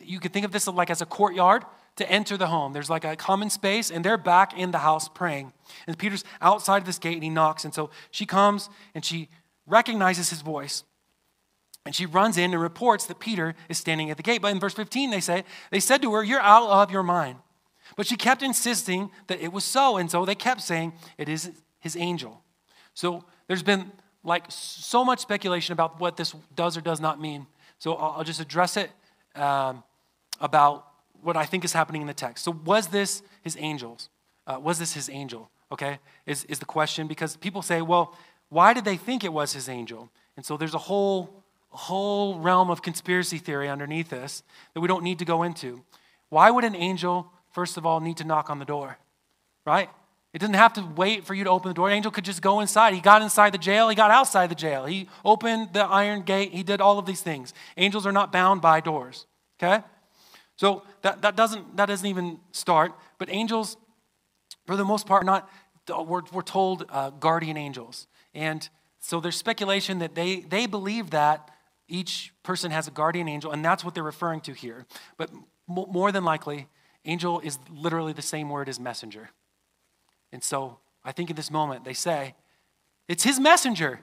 you 0.00 0.18
could 0.18 0.32
think 0.32 0.44
of 0.44 0.50
this 0.50 0.66
like 0.66 0.90
as 0.90 1.00
a 1.00 1.06
courtyard 1.06 1.64
to 1.96 2.10
enter 2.10 2.36
the 2.36 2.46
home. 2.46 2.72
There's 2.72 2.90
like 2.90 3.04
a 3.04 3.16
common 3.16 3.50
space, 3.50 3.90
and 3.90 4.04
they're 4.04 4.18
back 4.18 4.56
in 4.56 4.70
the 4.70 4.78
house 4.78 5.08
praying. 5.08 5.52
And 5.86 5.98
Peter's 5.98 6.24
outside 6.40 6.86
this 6.86 6.98
gate, 6.98 7.14
and 7.14 7.24
he 7.24 7.30
knocks. 7.30 7.64
And 7.64 7.74
so 7.74 7.90
she 8.10 8.26
comes 8.26 8.68
and 8.94 9.04
she 9.04 9.28
recognizes 9.66 10.30
his 10.30 10.42
voice. 10.42 10.84
And 11.84 11.94
she 11.94 12.04
runs 12.04 12.36
in 12.36 12.52
and 12.52 12.60
reports 12.60 13.06
that 13.06 13.20
Peter 13.20 13.54
is 13.68 13.78
standing 13.78 14.10
at 14.10 14.16
the 14.16 14.22
gate. 14.22 14.42
But 14.42 14.52
in 14.52 14.60
verse 14.60 14.74
15, 14.74 15.10
they 15.10 15.20
say, 15.20 15.44
they 15.70 15.80
said 15.80 16.02
to 16.02 16.12
her, 16.14 16.22
You're 16.22 16.40
out 16.40 16.68
of 16.68 16.90
your 16.90 17.04
mind. 17.04 17.38
But 17.96 18.06
she 18.06 18.16
kept 18.16 18.42
insisting 18.42 19.10
that 19.28 19.40
it 19.40 19.52
was 19.52 19.64
so. 19.64 19.96
And 19.96 20.10
so 20.10 20.24
they 20.24 20.34
kept 20.34 20.60
saying, 20.60 20.92
It 21.16 21.28
is 21.28 21.50
his 21.78 21.96
angel. 21.96 22.42
So 22.94 23.24
there's 23.46 23.62
been 23.62 23.92
like 24.24 24.46
so 24.48 25.04
much 25.04 25.20
speculation 25.20 25.72
about 25.72 26.00
what 26.00 26.16
this 26.16 26.34
does 26.54 26.76
or 26.76 26.80
does 26.80 27.00
not 27.00 27.20
mean. 27.20 27.46
So 27.78 27.94
I'll 27.94 28.24
just 28.24 28.40
address 28.40 28.76
it 28.76 28.90
um, 29.36 29.84
about 30.40 30.86
what 31.22 31.36
I 31.36 31.44
think 31.44 31.64
is 31.64 31.72
happening 31.72 32.00
in 32.00 32.06
the 32.06 32.14
text. 32.14 32.44
So, 32.44 32.50
was 32.64 32.88
this 32.88 33.22
his 33.42 33.56
angels? 33.58 34.08
Uh, 34.46 34.58
was 34.60 34.78
this 34.78 34.94
his 34.94 35.10
angel? 35.10 35.50
Okay, 35.72 35.98
is, 36.26 36.44
is 36.44 36.58
the 36.60 36.64
question 36.64 37.06
because 37.08 37.36
people 37.36 37.62
say, 37.62 37.82
well, 37.82 38.16
why 38.48 38.72
did 38.72 38.84
they 38.84 38.96
think 38.96 39.24
it 39.24 39.32
was 39.32 39.52
his 39.52 39.68
angel? 39.68 40.10
And 40.36 40.44
so 40.44 40.56
there's 40.56 40.74
a 40.74 40.78
whole, 40.78 41.42
whole 41.70 42.38
realm 42.38 42.70
of 42.70 42.82
conspiracy 42.82 43.38
theory 43.38 43.68
underneath 43.68 44.10
this 44.10 44.42
that 44.74 44.80
we 44.80 44.88
don't 44.88 45.02
need 45.02 45.18
to 45.18 45.24
go 45.24 45.42
into. 45.42 45.82
Why 46.28 46.50
would 46.50 46.64
an 46.64 46.76
angel, 46.76 47.32
first 47.50 47.76
of 47.76 47.84
all, 47.84 48.00
need 48.00 48.16
to 48.18 48.24
knock 48.24 48.50
on 48.50 48.58
the 48.58 48.64
door? 48.64 48.98
Right? 49.64 49.90
It 50.32 50.38
didn't 50.38 50.56
have 50.56 50.74
to 50.74 50.82
wait 50.96 51.24
for 51.24 51.34
you 51.34 51.44
to 51.44 51.50
open 51.50 51.70
the 51.70 51.74
door. 51.74 51.88
An 51.88 51.94
angel 51.94 52.12
could 52.12 52.24
just 52.24 52.42
go 52.42 52.60
inside. 52.60 52.94
He 52.94 53.00
got 53.00 53.22
inside 53.22 53.54
the 53.54 53.58
jail, 53.58 53.88
he 53.88 53.96
got 53.96 54.10
outside 54.10 54.50
the 54.50 54.54
jail. 54.54 54.84
He 54.84 55.08
opened 55.24 55.72
the 55.72 55.84
iron 55.84 56.22
gate, 56.22 56.52
he 56.52 56.62
did 56.62 56.80
all 56.80 56.98
of 56.98 57.06
these 57.06 57.22
things. 57.22 57.54
Angels 57.76 58.06
are 58.06 58.12
not 58.12 58.30
bound 58.30 58.60
by 58.60 58.80
doors. 58.80 59.26
Okay? 59.58 59.82
So 60.56 60.82
that, 61.02 61.22
that, 61.22 61.36
doesn't, 61.36 61.76
that 61.76 61.86
doesn't 61.86 62.06
even 62.06 62.40
start. 62.52 62.92
But 63.18 63.28
angels, 63.30 63.76
for 64.66 64.76
the 64.76 64.84
most 64.84 65.06
part, 65.06 65.22
are 65.22 65.26
not, 65.26 65.50
we're, 65.88 66.22
we're 66.32 66.42
told 66.42 66.86
uh, 66.88 67.10
guardian 67.10 67.56
angels. 67.56 68.06
And 68.34 68.68
so 68.98 69.20
there's 69.20 69.36
speculation 69.36 69.98
that 70.00 70.14
they, 70.14 70.40
they 70.40 70.66
believe 70.66 71.10
that 71.10 71.50
each 71.88 72.32
person 72.42 72.70
has 72.70 72.88
a 72.88 72.90
guardian 72.90 73.28
angel, 73.28 73.52
and 73.52 73.64
that's 73.64 73.84
what 73.84 73.94
they're 73.94 74.02
referring 74.02 74.40
to 74.40 74.52
here. 74.52 74.86
But 75.16 75.30
more 75.68 76.10
than 76.10 76.24
likely, 76.24 76.66
angel 77.04 77.40
is 77.40 77.58
literally 77.70 78.12
the 78.12 78.22
same 78.22 78.48
word 78.48 78.68
as 78.68 78.80
messenger. 78.80 79.30
And 80.32 80.42
so 80.42 80.78
I 81.04 81.12
think 81.12 81.30
in 81.30 81.36
this 81.36 81.50
moment 81.50 81.84
they 81.84 81.94
say, 81.94 82.34
it's 83.08 83.22
his 83.22 83.38
messenger. 83.38 84.00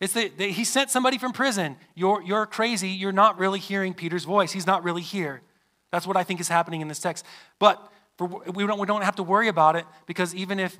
It's 0.00 0.12
the, 0.12 0.28
the, 0.28 0.52
he 0.52 0.64
sent 0.64 0.90
somebody 0.90 1.18
from 1.18 1.32
prison. 1.32 1.76
You're, 1.94 2.22
you're 2.22 2.46
crazy. 2.46 2.90
You're 2.90 3.12
not 3.12 3.38
really 3.38 3.58
hearing 3.58 3.94
Peter's 3.94 4.24
voice. 4.24 4.52
He's 4.52 4.66
not 4.66 4.84
really 4.84 5.02
here. 5.02 5.42
That's 5.94 6.08
what 6.08 6.16
I 6.16 6.24
think 6.24 6.40
is 6.40 6.48
happening 6.48 6.80
in 6.80 6.88
this 6.88 6.98
text. 6.98 7.24
But 7.60 7.80
for, 8.18 8.26
we, 8.26 8.66
don't, 8.66 8.80
we 8.80 8.86
don't 8.86 9.04
have 9.04 9.14
to 9.14 9.22
worry 9.22 9.46
about 9.46 9.76
it 9.76 9.86
because 10.06 10.34
even 10.34 10.58
if, 10.58 10.76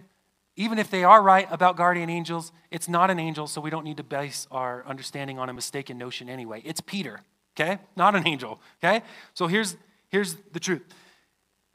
even 0.56 0.76
if 0.76 0.90
they 0.90 1.04
are 1.04 1.22
right 1.22 1.46
about 1.52 1.76
guardian 1.76 2.10
angels, 2.10 2.50
it's 2.72 2.88
not 2.88 3.12
an 3.12 3.20
angel, 3.20 3.46
so 3.46 3.60
we 3.60 3.70
don't 3.70 3.84
need 3.84 3.96
to 3.98 4.02
base 4.02 4.48
our 4.50 4.84
understanding 4.84 5.38
on 5.38 5.48
a 5.48 5.52
mistaken 5.52 5.98
notion 5.98 6.28
anyway. 6.28 6.62
It's 6.64 6.80
Peter, 6.80 7.20
okay? 7.56 7.78
Not 7.94 8.16
an 8.16 8.26
angel, 8.26 8.60
okay? 8.82 9.04
So 9.34 9.46
here's, 9.46 9.76
here's 10.08 10.34
the 10.50 10.58
truth 10.58 10.82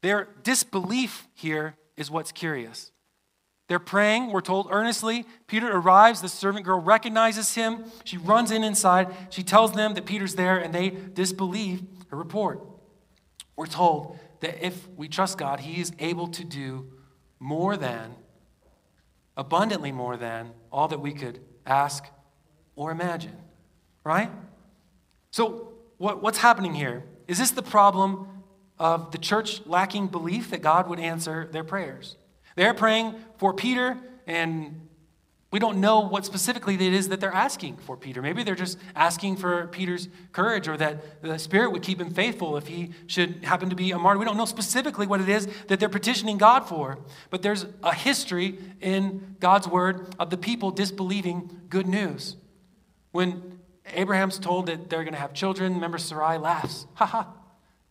their 0.02 0.28
disbelief 0.42 1.26
here 1.32 1.76
is 1.96 2.10
what's 2.10 2.32
curious. 2.32 2.92
They're 3.68 3.78
praying, 3.78 4.32
we're 4.32 4.42
told 4.42 4.68
earnestly. 4.70 5.24
Peter 5.46 5.74
arrives, 5.74 6.20
the 6.20 6.28
servant 6.28 6.66
girl 6.66 6.78
recognizes 6.78 7.54
him. 7.54 7.84
She 8.04 8.18
runs 8.18 8.50
in 8.50 8.64
inside. 8.64 9.14
She 9.30 9.42
tells 9.42 9.72
them 9.72 9.94
that 9.94 10.04
Peter's 10.04 10.34
there, 10.34 10.58
and 10.58 10.74
they 10.74 10.90
disbelieve 10.90 11.82
her 12.10 12.18
report. 12.18 12.69
We're 13.60 13.66
told 13.66 14.18
that 14.40 14.64
if 14.64 14.88
we 14.96 15.06
trust 15.06 15.36
God, 15.36 15.60
He 15.60 15.82
is 15.82 15.92
able 15.98 16.28
to 16.28 16.44
do 16.44 16.92
more 17.38 17.76
than, 17.76 18.14
abundantly 19.36 19.92
more 19.92 20.16
than, 20.16 20.52
all 20.72 20.88
that 20.88 21.00
we 21.00 21.12
could 21.12 21.40
ask 21.66 22.06
or 22.74 22.90
imagine. 22.90 23.36
Right? 24.02 24.30
So, 25.30 25.74
what, 25.98 26.22
what's 26.22 26.38
happening 26.38 26.72
here? 26.72 27.04
Is 27.28 27.36
this 27.36 27.50
the 27.50 27.62
problem 27.62 28.28
of 28.78 29.10
the 29.10 29.18
church 29.18 29.60
lacking 29.66 30.06
belief 30.06 30.48
that 30.52 30.62
God 30.62 30.88
would 30.88 30.98
answer 30.98 31.46
their 31.52 31.62
prayers? 31.62 32.16
They're 32.56 32.72
praying 32.72 33.14
for 33.36 33.52
Peter, 33.52 33.98
and 34.26 34.88
we 35.50 35.58
don't 35.58 35.80
know 35.80 36.00
what 36.00 36.24
specifically 36.24 36.74
it 36.74 36.80
is 36.80 37.08
that 37.08 37.18
they're 37.18 37.34
asking 37.34 37.76
for 37.78 37.96
Peter. 37.96 38.22
Maybe 38.22 38.44
they're 38.44 38.54
just 38.54 38.78
asking 38.94 39.36
for 39.36 39.66
Peter's 39.66 40.08
courage 40.32 40.68
or 40.68 40.76
that 40.76 41.22
the 41.22 41.38
Spirit 41.38 41.72
would 41.72 41.82
keep 41.82 42.00
him 42.00 42.10
faithful 42.10 42.56
if 42.56 42.68
he 42.68 42.90
should 43.08 43.44
happen 43.44 43.68
to 43.68 43.74
be 43.74 43.90
a 43.90 43.98
martyr. 43.98 44.20
We 44.20 44.24
don't 44.24 44.36
know 44.36 44.44
specifically 44.44 45.08
what 45.08 45.20
it 45.20 45.28
is 45.28 45.48
that 45.66 45.80
they're 45.80 45.88
petitioning 45.88 46.38
God 46.38 46.68
for, 46.68 46.98
but 47.30 47.42
there's 47.42 47.66
a 47.82 47.92
history 47.92 48.58
in 48.80 49.36
God's 49.40 49.66
word 49.66 50.14
of 50.20 50.30
the 50.30 50.36
people 50.36 50.70
disbelieving 50.70 51.62
good 51.68 51.88
news. 51.88 52.36
When 53.10 53.58
Abraham's 53.92 54.38
told 54.38 54.66
that 54.66 54.88
they're 54.88 55.02
going 55.02 55.14
to 55.14 55.20
have 55.20 55.32
children, 55.32 55.74
remember 55.74 55.98
Sarai 55.98 56.38
laughs. 56.38 56.86
Ha 56.94 57.06
ha, 57.06 57.26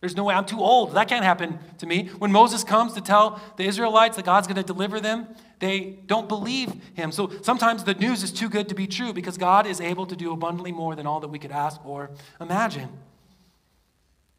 there's 0.00 0.16
no 0.16 0.24
way, 0.24 0.34
I'm 0.34 0.46
too 0.46 0.60
old. 0.60 0.94
That 0.94 1.08
can't 1.08 1.24
happen 1.24 1.58
to 1.78 1.86
me. 1.86 2.06
When 2.18 2.32
Moses 2.32 2.64
comes 2.64 2.94
to 2.94 3.02
tell 3.02 3.40
the 3.56 3.64
Israelites 3.64 4.16
that 4.16 4.24
God's 4.24 4.46
going 4.46 4.56
to 4.56 4.62
deliver 4.62 4.98
them, 4.98 5.28
they 5.58 5.98
don't 6.06 6.26
believe 6.26 6.72
him. 6.94 7.12
So 7.12 7.30
sometimes 7.42 7.84
the 7.84 7.92
news 7.94 8.22
is 8.22 8.32
too 8.32 8.48
good 8.48 8.70
to 8.70 8.74
be 8.74 8.86
true 8.86 9.12
because 9.12 9.36
God 9.36 9.66
is 9.66 9.78
able 9.78 10.06
to 10.06 10.16
do 10.16 10.32
abundantly 10.32 10.72
more 10.72 10.96
than 10.96 11.06
all 11.06 11.20
that 11.20 11.28
we 11.28 11.38
could 11.38 11.52
ask 11.52 11.84
or 11.84 12.10
imagine. 12.40 12.88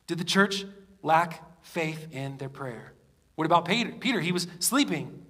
Did 0.07 0.17
the 0.17 0.23
church 0.23 0.65
lack 1.03 1.43
faith 1.63 2.07
in 2.11 2.37
their 2.37 2.49
prayer? 2.49 2.93
What 3.35 3.45
about 3.45 3.65
Peter? 3.65 3.91
Peter, 3.91 4.19
he 4.19 4.31
was 4.31 4.47
sleeping. 4.57 5.23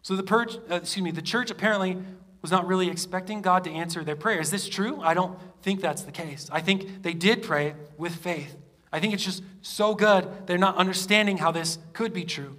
So 0.00 0.16
the, 0.16 0.22
purge, 0.22 0.56
uh, 0.70 0.76
excuse 0.76 1.04
me, 1.04 1.10
the 1.10 1.22
church 1.22 1.50
apparently 1.50 1.98
was 2.40 2.50
not 2.50 2.66
really 2.66 2.88
expecting 2.88 3.42
God 3.42 3.64
to 3.64 3.70
answer 3.70 4.02
their 4.02 4.16
prayer. 4.16 4.40
Is 4.40 4.50
this 4.50 4.66
true? 4.66 5.00
I 5.02 5.12
don't 5.12 5.38
think 5.62 5.82
that's 5.82 6.02
the 6.02 6.12
case. 6.12 6.48
I 6.50 6.60
think 6.60 7.02
they 7.02 7.12
did 7.12 7.42
pray 7.42 7.74
with 7.98 8.14
faith. 8.16 8.56
I 8.94 9.00
think 9.00 9.12
it's 9.12 9.24
just 9.24 9.42
so 9.60 9.96
good 9.96 10.46
they're 10.46 10.56
not 10.56 10.76
understanding 10.76 11.38
how 11.38 11.50
this 11.50 11.78
could 11.94 12.12
be 12.12 12.22
true. 12.22 12.56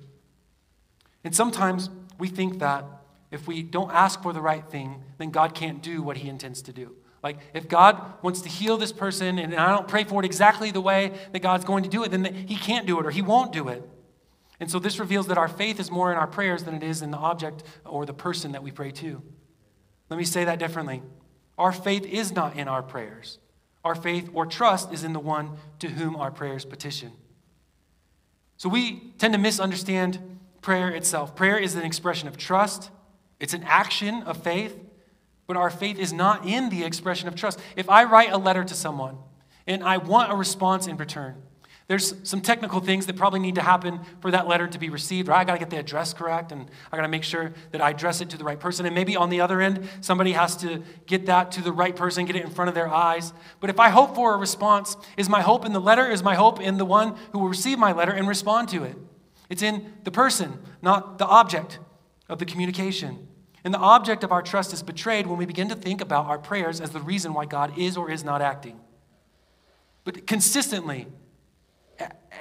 And 1.24 1.34
sometimes 1.34 1.90
we 2.20 2.28
think 2.28 2.60
that 2.60 2.84
if 3.32 3.48
we 3.48 3.64
don't 3.64 3.90
ask 3.90 4.22
for 4.22 4.34
the 4.34 4.42
right 4.42 4.70
thing, 4.70 5.02
then 5.18 5.32
God 5.32 5.56
can't 5.56 5.82
do 5.82 6.04
what 6.04 6.18
he 6.18 6.28
intends 6.28 6.62
to 6.64 6.74
do. 6.74 6.94
Like, 7.24 7.38
if 7.54 7.70
God 7.70 8.22
wants 8.22 8.42
to 8.42 8.50
heal 8.50 8.76
this 8.78 8.92
person 8.92 9.40
and 9.40 9.56
I 9.56 9.70
don't 9.70 9.88
pray 9.88 10.04
for 10.04 10.22
it 10.22 10.26
exactly 10.26 10.72
the 10.72 10.82
way 10.82 11.14
that 11.32 11.40
God's 11.40 11.64
going 11.64 11.84
to 11.84 11.90
do 11.90 12.04
it, 12.04 12.12
then 12.12 12.26
he 12.26 12.58
can't 12.58 12.86
do 12.86 13.00
it 13.00 13.06
or 13.06 13.12
he 13.12 13.22
won't 13.22 13.54
do 13.54 13.70
it. 13.70 13.82
And 14.60 14.70
so 14.70 14.78
this 14.78 15.00
reveals 15.00 15.28
that 15.28 15.38
our 15.38 15.48
faith 15.48 15.80
is 15.80 15.90
more 15.90 16.12
in 16.12 16.18
our 16.18 16.28
prayers 16.28 16.64
than 16.66 16.76
it 16.76 16.84
is 16.84 17.02
in 17.02 17.12
the 17.12 17.18
object 17.18 17.64
or 17.86 18.06
the 18.06 18.14
person 18.14 18.52
that 18.52 18.62
we 18.62 18.72
pray 18.72 18.92
to. 18.92 19.24
Let 20.10 20.18
me 20.18 20.26
say 20.26 20.44
that 20.44 20.60
differently. 20.60 21.02
Our 21.58 21.72
faith 21.72 22.06
is 22.06 22.34
not 22.34 22.58
in 22.58 22.68
our 22.68 22.84
prayers. 22.84 23.40
Our 23.86 23.96
faith 23.96 24.32
or 24.34 24.48
trust 24.48 24.92
is 24.92 25.04
in 25.04 25.14
the 25.14 25.20
one 25.20 25.52
to 25.80 25.90
whom 25.90 26.16
our 26.16 26.32
prayers 26.32 26.66
petition. 26.66 27.12
So 28.58 28.68
we 28.68 29.14
tend 29.20 29.34
to 29.36 29.40
misunderstand 29.40 30.40
prayer 30.62 30.90
itself. 30.90 31.36
Prayer 31.36 31.60
is 31.60 31.76
an 31.76 31.84
expression 31.84 32.28
of 32.28 32.36
trust, 32.36 32.90
it's 33.40 33.54
an 33.54 33.64
action 33.64 34.24
of 34.24 34.38
faith, 34.38 34.76
but 35.46 35.56
our 35.56 35.70
faith 35.70 36.00
is 36.00 36.12
not 36.12 36.48
in 36.48 36.70
the 36.70 36.84
expression 36.84 37.28
of 37.28 37.36
trust. 37.36 37.60
If 37.76 37.88
I 37.88 38.06
write 38.06 38.32
a 38.32 38.38
letter 38.38 38.64
to 38.64 38.74
someone 38.74 39.18
and 39.68 39.84
I 39.84 39.98
want 39.98 40.32
a 40.32 40.36
response 40.36 40.88
in 40.88 40.98
return, 40.98 41.44
there's 41.88 42.16
some 42.24 42.42
technical 42.42 42.80
things 42.80 43.06
that 43.06 43.16
probably 43.16 43.40
need 43.40 43.56
to 43.56 43.62
happen 43.62 44.00
for 44.20 44.32
that 44.32 44.48
letter 44.48 44.66
to 44.66 44.80
be 44.80 44.90
received, 44.90 45.28
right? 45.28 45.42
I 45.42 45.44
got 45.44 45.54
to 45.54 45.60
get 45.60 45.70
the 45.70 45.78
address 45.78 46.16
correct, 46.16 46.52
and 46.52 46.68
I 46.92 46.96
got 46.96 47.04
to 47.04 47.08
make 47.08 47.24
sure 47.24 47.54
that 47.72 47.82
I 47.82 47.92
address 47.92 48.22
it 48.22 48.30
to 48.32 48.38
the 48.38 48.44
right 48.44 48.60
person. 48.60 48.88
And 48.88 48.96
maybe 48.96 49.16
on 49.16 49.30
the 49.30 49.42
other 49.42 49.62
end, 49.62 49.88
somebody 50.02 50.32
has 50.32 50.56
to 50.58 50.82
get 51.06 51.28
that 51.28 51.52
to 51.54 51.62
the 51.62 51.72
right 51.72 51.96
person, 51.96 52.26
get 52.26 52.36
it 52.36 52.44
in 52.44 52.50
front 52.50 52.70
of 52.70 52.76
their 52.76 52.88
eyes. 52.88 53.34
But 53.60 53.70
if 53.70 53.80
I 53.80 53.90
hope 53.90 54.16
for 54.16 54.34
a 54.34 54.38
response, 54.38 54.98
is 55.16 55.30
my 55.30 55.42
hope 55.42 55.64
in 55.64 55.74
the 55.74 55.80
letter? 55.80 56.10
Is 56.10 56.24
my 56.24 56.34
hope 56.34 56.60
in 56.60 56.78
the 56.78 56.86
one 56.86 57.16
who 57.32 57.40
will 57.40 57.50
receive 57.50 57.78
my 57.78 57.92
letter 57.92 58.12
and 58.12 58.28
respond 58.28 58.70
to 58.70 58.84
it? 58.84 58.96
It's 59.50 59.62
in 59.62 59.94
the 60.04 60.12
person, 60.12 60.60
not 60.82 61.20
the 61.20 61.28
object 61.28 61.78
of 62.28 62.40
the 62.40 62.46
communication. 62.46 63.28
And 63.64 63.72
the 63.72 63.80
object 63.80 64.24
of 64.24 64.32
our 64.32 64.42
trust 64.42 64.74
is 64.74 64.82
betrayed 64.82 65.28
when 65.28 65.38
we 65.38 65.46
begin 65.46 65.70
to 65.70 65.76
think 65.76 66.02
about 66.02 66.26
our 66.26 66.40
prayers 66.40 66.82
as 66.82 66.90
the 66.90 67.00
reason 67.00 67.36
why 67.36 67.46
God 67.46 67.78
is 67.78 67.96
or 67.96 68.10
is 68.10 68.24
not 68.24 68.42
acting. 68.42 68.80
But 70.04 70.26
consistently, 70.26 71.08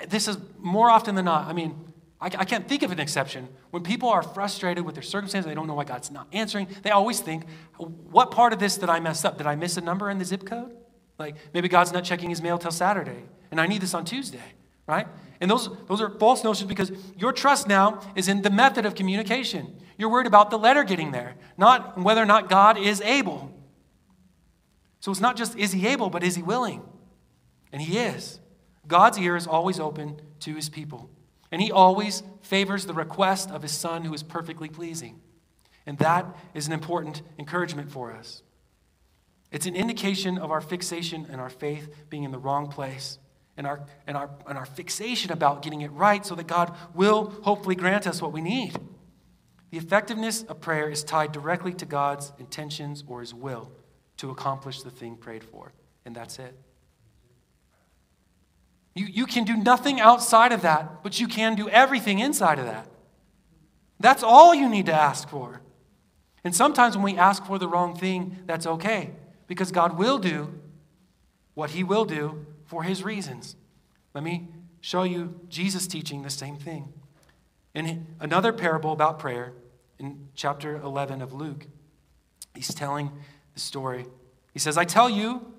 this 0.08 0.28
is 0.28 0.38
more 0.58 0.90
often 0.90 1.14
than 1.14 1.24
not, 1.24 1.46
I 1.46 1.52
mean, 1.52 1.74
I, 2.20 2.26
I 2.26 2.44
can't 2.44 2.66
think 2.66 2.82
of 2.82 2.90
an 2.90 3.00
exception. 3.00 3.48
When 3.70 3.82
people 3.82 4.08
are 4.08 4.22
frustrated 4.22 4.84
with 4.84 4.94
their 4.94 5.02
circumstances, 5.02 5.48
they 5.48 5.54
don't 5.54 5.66
know 5.66 5.74
why 5.74 5.84
God's 5.84 6.10
not 6.10 6.26
answering, 6.32 6.68
they 6.82 6.90
always 6.90 7.20
think, 7.20 7.44
what 7.76 8.30
part 8.30 8.52
of 8.52 8.58
this 8.58 8.78
did 8.78 8.88
I 8.88 9.00
mess 9.00 9.24
up? 9.24 9.38
Did 9.38 9.46
I 9.46 9.56
miss 9.56 9.76
a 9.76 9.80
number 9.80 10.10
in 10.10 10.18
the 10.18 10.24
zip 10.24 10.44
code? 10.46 10.74
Like 11.18 11.36
maybe 11.52 11.68
God's 11.68 11.92
not 11.92 12.04
checking 12.04 12.30
his 12.30 12.42
mail 12.42 12.58
till 12.58 12.70
Saturday, 12.70 13.24
and 13.50 13.60
I 13.60 13.66
need 13.66 13.82
this 13.82 13.94
on 13.94 14.04
Tuesday, 14.04 14.54
right? 14.86 15.06
And 15.40 15.50
those, 15.50 15.68
those 15.86 16.00
are 16.00 16.10
false 16.18 16.42
notions 16.42 16.68
because 16.68 16.90
your 17.16 17.32
trust 17.32 17.68
now 17.68 18.00
is 18.14 18.28
in 18.28 18.42
the 18.42 18.50
method 18.50 18.86
of 18.86 18.94
communication. 18.94 19.76
You're 19.96 20.08
worried 20.08 20.26
about 20.26 20.50
the 20.50 20.58
letter 20.58 20.82
getting 20.82 21.12
there, 21.12 21.36
not 21.56 21.98
whether 21.98 22.22
or 22.22 22.26
not 22.26 22.48
God 22.48 22.78
is 22.78 23.00
able. 23.02 23.52
So 25.00 25.10
it's 25.10 25.20
not 25.20 25.36
just 25.36 25.56
is 25.56 25.72
he 25.72 25.86
able, 25.86 26.08
but 26.10 26.24
is 26.24 26.34
he 26.34 26.42
willing? 26.42 26.82
And 27.72 27.82
he 27.82 27.98
is. 27.98 28.40
God's 28.86 29.18
ear 29.18 29.36
is 29.36 29.46
always 29.46 29.80
open 29.80 30.20
to 30.40 30.54
his 30.54 30.68
people, 30.68 31.10
and 31.50 31.60
he 31.60 31.72
always 31.72 32.22
favors 32.42 32.86
the 32.86 32.94
request 32.94 33.50
of 33.50 33.62
his 33.62 33.72
son 33.72 34.04
who 34.04 34.14
is 34.14 34.22
perfectly 34.22 34.68
pleasing. 34.68 35.20
And 35.86 35.98
that 35.98 36.26
is 36.54 36.66
an 36.66 36.72
important 36.72 37.22
encouragement 37.38 37.90
for 37.90 38.12
us. 38.12 38.42
It's 39.50 39.66
an 39.66 39.76
indication 39.76 40.38
of 40.38 40.50
our 40.50 40.60
fixation 40.60 41.26
and 41.30 41.40
our 41.40 41.50
faith 41.50 41.88
being 42.10 42.24
in 42.24 42.32
the 42.32 42.38
wrong 42.38 42.68
place 42.68 43.18
and 43.56 43.66
our, 43.66 43.84
and, 44.06 44.16
our, 44.16 44.30
and 44.48 44.58
our 44.58 44.66
fixation 44.66 45.30
about 45.30 45.62
getting 45.62 45.82
it 45.82 45.92
right 45.92 46.24
so 46.24 46.34
that 46.34 46.46
God 46.46 46.74
will 46.92 47.30
hopefully 47.42 47.76
grant 47.76 48.06
us 48.06 48.20
what 48.20 48.32
we 48.32 48.40
need. 48.40 48.76
The 49.70 49.78
effectiveness 49.78 50.42
of 50.42 50.60
prayer 50.60 50.88
is 50.88 51.04
tied 51.04 51.32
directly 51.32 51.72
to 51.74 51.86
God's 51.86 52.32
intentions 52.38 53.04
or 53.06 53.20
his 53.20 53.34
will 53.34 53.70
to 54.18 54.30
accomplish 54.30 54.82
the 54.82 54.90
thing 54.90 55.16
prayed 55.16 55.44
for. 55.44 55.72
And 56.04 56.14
that's 56.14 56.38
it. 56.38 56.58
You, 58.94 59.06
you 59.06 59.26
can 59.26 59.44
do 59.44 59.56
nothing 59.56 60.00
outside 60.00 60.52
of 60.52 60.62
that, 60.62 61.02
but 61.02 61.18
you 61.18 61.26
can 61.26 61.56
do 61.56 61.68
everything 61.68 62.20
inside 62.20 62.58
of 62.58 62.66
that. 62.66 62.86
That's 63.98 64.22
all 64.22 64.54
you 64.54 64.68
need 64.68 64.86
to 64.86 64.92
ask 64.92 65.28
for. 65.28 65.60
And 66.44 66.54
sometimes 66.54 66.96
when 66.96 67.04
we 67.04 67.18
ask 67.18 67.44
for 67.44 67.58
the 67.58 67.68
wrong 67.68 67.96
thing, 67.96 68.38
that's 68.46 68.66
okay, 68.66 69.10
because 69.46 69.72
God 69.72 69.98
will 69.98 70.18
do 70.18 70.52
what 71.54 71.70
He 71.70 71.82
will 71.82 72.04
do 72.04 72.46
for 72.66 72.82
His 72.82 73.02
reasons. 73.02 73.56
Let 74.12 74.22
me 74.22 74.48
show 74.80 75.02
you 75.02 75.40
Jesus 75.48 75.86
teaching 75.86 76.22
the 76.22 76.30
same 76.30 76.56
thing. 76.56 76.92
In 77.74 78.06
another 78.20 78.52
parable 78.52 78.92
about 78.92 79.18
prayer, 79.18 79.52
in 79.98 80.28
chapter 80.34 80.76
11 80.76 81.22
of 81.22 81.32
Luke, 81.32 81.66
he's 82.54 82.72
telling 82.74 83.10
the 83.54 83.60
story. 83.60 84.06
He 84.52 84.58
says, 84.58 84.76
I 84.76 84.84
tell 84.84 85.08
you, 85.08 85.52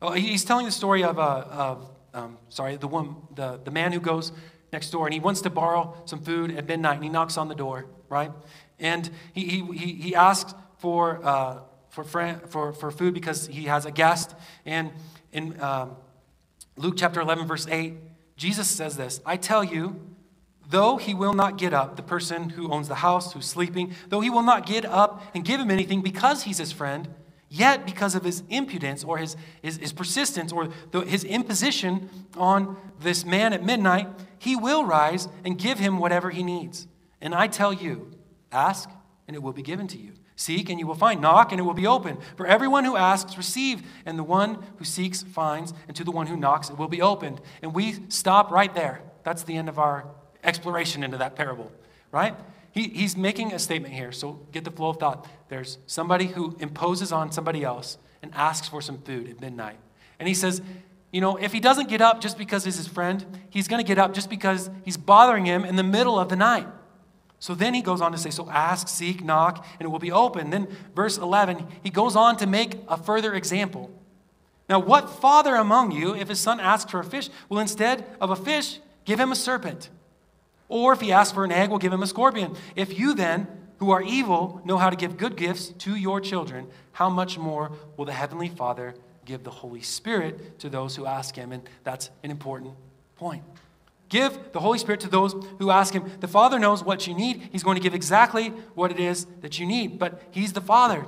oh, 0.00 0.12
he's 0.12 0.44
telling 0.44 0.66
the 0.66 0.72
story 0.72 1.04
of, 1.04 1.18
uh, 1.18 1.44
of 1.50 1.90
um, 2.14 2.38
sorry, 2.48 2.76
the, 2.76 2.88
one, 2.88 3.16
the, 3.34 3.60
the 3.62 3.70
man 3.70 3.92
who 3.92 4.00
goes 4.00 4.32
next 4.72 4.90
door 4.90 5.06
and 5.06 5.14
he 5.14 5.20
wants 5.20 5.40
to 5.42 5.50
borrow 5.50 5.96
some 6.04 6.20
food 6.20 6.56
at 6.56 6.66
midnight 6.66 6.94
and 6.94 7.04
he 7.04 7.10
knocks 7.10 7.36
on 7.36 7.48
the 7.48 7.54
door, 7.54 7.86
right? 8.08 8.32
And 8.78 9.10
he, 9.32 9.44
he, 9.44 9.64
he, 9.72 9.92
he 9.94 10.14
asks 10.14 10.54
for, 10.78 11.24
uh, 11.24 11.60
for, 11.90 12.04
for, 12.04 12.72
for 12.72 12.90
food 12.90 13.14
because 13.14 13.46
he 13.46 13.64
has 13.64 13.84
a 13.84 13.90
guest. 13.90 14.34
And 14.64 14.90
in 15.32 15.60
um, 15.60 15.96
Luke 16.76 16.94
chapter 16.96 17.20
11, 17.20 17.46
verse 17.46 17.66
8, 17.68 17.94
Jesus 18.36 18.68
says 18.68 18.96
this 18.96 19.20
I 19.26 19.36
tell 19.36 19.62
you, 19.62 20.00
though 20.70 20.96
he 20.96 21.14
will 21.14 21.34
not 21.34 21.58
get 21.58 21.74
up, 21.74 21.96
the 21.96 22.02
person 22.02 22.50
who 22.50 22.70
owns 22.70 22.88
the 22.88 22.96
house, 22.96 23.32
who's 23.32 23.46
sleeping, 23.46 23.94
though 24.08 24.20
he 24.20 24.30
will 24.30 24.42
not 24.42 24.66
get 24.66 24.84
up 24.84 25.22
and 25.34 25.44
give 25.44 25.60
him 25.60 25.70
anything 25.70 26.00
because 26.00 26.44
he's 26.44 26.58
his 26.58 26.72
friend, 26.72 27.08
yet 27.50 27.84
because 27.84 28.14
of 28.14 28.24
his 28.24 28.42
impudence 28.48 29.04
or 29.04 29.18
his, 29.18 29.36
his, 29.60 29.76
his 29.76 29.92
persistence 29.92 30.52
or 30.52 30.68
the, 30.92 31.00
his 31.00 31.24
imposition 31.24 32.08
on 32.36 32.76
this 33.00 33.26
man 33.26 33.52
at 33.52 33.62
midnight, 33.62 34.08
he 34.38 34.56
will 34.56 34.84
rise 34.84 35.28
and 35.44 35.58
give 35.58 35.78
him 35.78 35.98
whatever 35.98 36.30
he 36.30 36.42
needs. 36.42 36.86
And 37.20 37.34
I 37.34 37.48
tell 37.48 37.72
you, 37.72 38.12
ask 38.50 38.88
and 39.26 39.36
it 39.36 39.42
will 39.42 39.52
be 39.52 39.62
given 39.62 39.86
to 39.88 39.98
you. 39.98 40.12
Seek 40.36 40.70
and 40.70 40.80
you 40.80 40.86
will 40.86 40.94
find. 40.94 41.20
Knock 41.20 41.52
and 41.52 41.60
it 41.60 41.64
will 41.64 41.74
be 41.74 41.86
open. 41.86 42.16
For 42.36 42.46
everyone 42.46 42.84
who 42.84 42.96
asks, 42.96 43.36
receive. 43.36 43.82
And 44.06 44.18
the 44.18 44.24
one 44.24 44.64
who 44.78 44.84
seeks, 44.84 45.22
finds. 45.22 45.74
And 45.86 45.94
to 45.96 46.02
the 46.02 46.10
one 46.10 46.28
who 46.28 46.36
knocks, 46.36 46.70
it 46.70 46.78
will 46.78 46.88
be 46.88 47.02
opened. 47.02 47.42
And 47.60 47.74
we 47.74 47.98
stop 48.08 48.50
right 48.50 48.74
there. 48.74 49.02
That's 49.22 49.42
the 49.42 49.56
end 49.56 49.68
of 49.68 49.78
our 49.78 50.06
exploration 50.42 51.04
into 51.04 51.18
that 51.18 51.36
parable, 51.36 51.70
right? 52.10 52.34
He, 52.72 52.88
he's 52.88 53.16
making 53.16 53.52
a 53.52 53.58
statement 53.58 53.94
here. 53.94 54.12
So 54.12 54.40
get 54.52 54.64
the 54.64 54.70
flow 54.70 54.90
of 54.90 54.98
thought. 54.98 55.28
There's 55.48 55.78
somebody 55.86 56.26
who 56.26 56.56
imposes 56.60 57.12
on 57.12 57.32
somebody 57.32 57.64
else 57.64 57.98
and 58.22 58.32
asks 58.34 58.68
for 58.68 58.80
some 58.80 58.98
food 58.98 59.28
at 59.28 59.40
midnight. 59.40 59.78
And 60.18 60.28
he 60.28 60.34
says, 60.34 60.62
you 61.12 61.20
know, 61.20 61.36
if 61.36 61.52
he 61.52 61.60
doesn't 61.60 61.88
get 61.88 62.00
up 62.00 62.20
just 62.20 62.38
because 62.38 62.64
he's 62.64 62.76
his 62.76 62.86
friend, 62.86 63.24
he's 63.50 63.66
going 63.66 63.82
to 63.82 63.86
get 63.86 63.98
up 63.98 64.14
just 64.14 64.30
because 64.30 64.70
he's 64.84 64.96
bothering 64.96 65.44
him 65.44 65.64
in 65.64 65.76
the 65.76 65.82
middle 65.82 66.18
of 66.18 66.28
the 66.28 66.36
night. 66.36 66.68
So 67.40 67.54
then 67.54 67.74
he 67.74 67.80
goes 67.80 68.00
on 68.00 68.12
to 68.12 68.18
say, 68.18 68.30
So 68.30 68.48
ask, 68.50 68.86
seek, 68.86 69.24
knock, 69.24 69.66
and 69.78 69.86
it 69.86 69.88
will 69.88 69.98
be 69.98 70.12
open. 70.12 70.50
Then, 70.50 70.68
verse 70.94 71.16
11, 71.16 71.66
he 71.82 71.90
goes 71.90 72.14
on 72.14 72.36
to 72.36 72.46
make 72.46 72.76
a 72.86 72.96
further 72.96 73.34
example. 73.34 73.90
Now, 74.68 74.78
what 74.78 75.10
father 75.10 75.56
among 75.56 75.90
you, 75.90 76.14
if 76.14 76.28
his 76.28 76.38
son 76.38 76.60
asks 76.60 76.90
for 76.90 77.00
a 77.00 77.04
fish, 77.04 77.28
will 77.48 77.58
instead 77.58 78.04
of 78.20 78.30
a 78.30 78.36
fish 78.36 78.78
give 79.04 79.18
him 79.18 79.32
a 79.32 79.36
serpent? 79.36 79.88
Or 80.70 80.92
if 80.92 81.00
he 81.00 81.10
asks 81.10 81.34
for 81.34 81.44
an 81.44 81.50
egg, 81.50 81.68
we'll 81.68 81.80
give 81.80 81.92
him 81.92 82.02
a 82.02 82.06
scorpion? 82.06 82.56
If 82.76 82.96
you 82.96 83.12
then, 83.12 83.48
who 83.78 83.90
are 83.90 84.00
evil, 84.00 84.62
know 84.64 84.78
how 84.78 84.88
to 84.88 84.96
give 84.96 85.16
good 85.16 85.36
gifts 85.36 85.68
to 85.68 85.96
your 85.96 86.20
children, 86.20 86.68
how 86.92 87.10
much 87.10 87.36
more 87.36 87.72
will 87.96 88.04
the 88.04 88.12
Heavenly 88.12 88.48
Father 88.48 88.94
give 89.24 89.42
the 89.42 89.50
Holy 89.50 89.80
Spirit 89.80 90.60
to 90.60 90.70
those 90.70 90.94
who 90.94 91.06
ask 91.06 91.34
him? 91.34 91.50
And 91.50 91.68
that's 91.82 92.10
an 92.22 92.30
important 92.30 92.74
point. 93.16 93.42
Give 94.08 94.38
the 94.52 94.60
Holy 94.60 94.78
Spirit 94.78 95.00
to 95.00 95.08
those 95.08 95.34
who 95.58 95.70
ask 95.70 95.94
Him. 95.94 96.10
The 96.18 96.26
Father 96.26 96.58
knows 96.58 96.82
what 96.82 97.06
you 97.06 97.14
need. 97.14 97.48
He's 97.52 97.62
going 97.62 97.76
to 97.76 97.82
give 97.82 97.94
exactly 97.94 98.48
what 98.74 98.90
it 98.90 98.98
is 98.98 99.24
that 99.40 99.60
you 99.60 99.66
need. 99.66 100.00
But 100.00 100.20
He's 100.32 100.52
the 100.52 100.60
Father. 100.60 101.06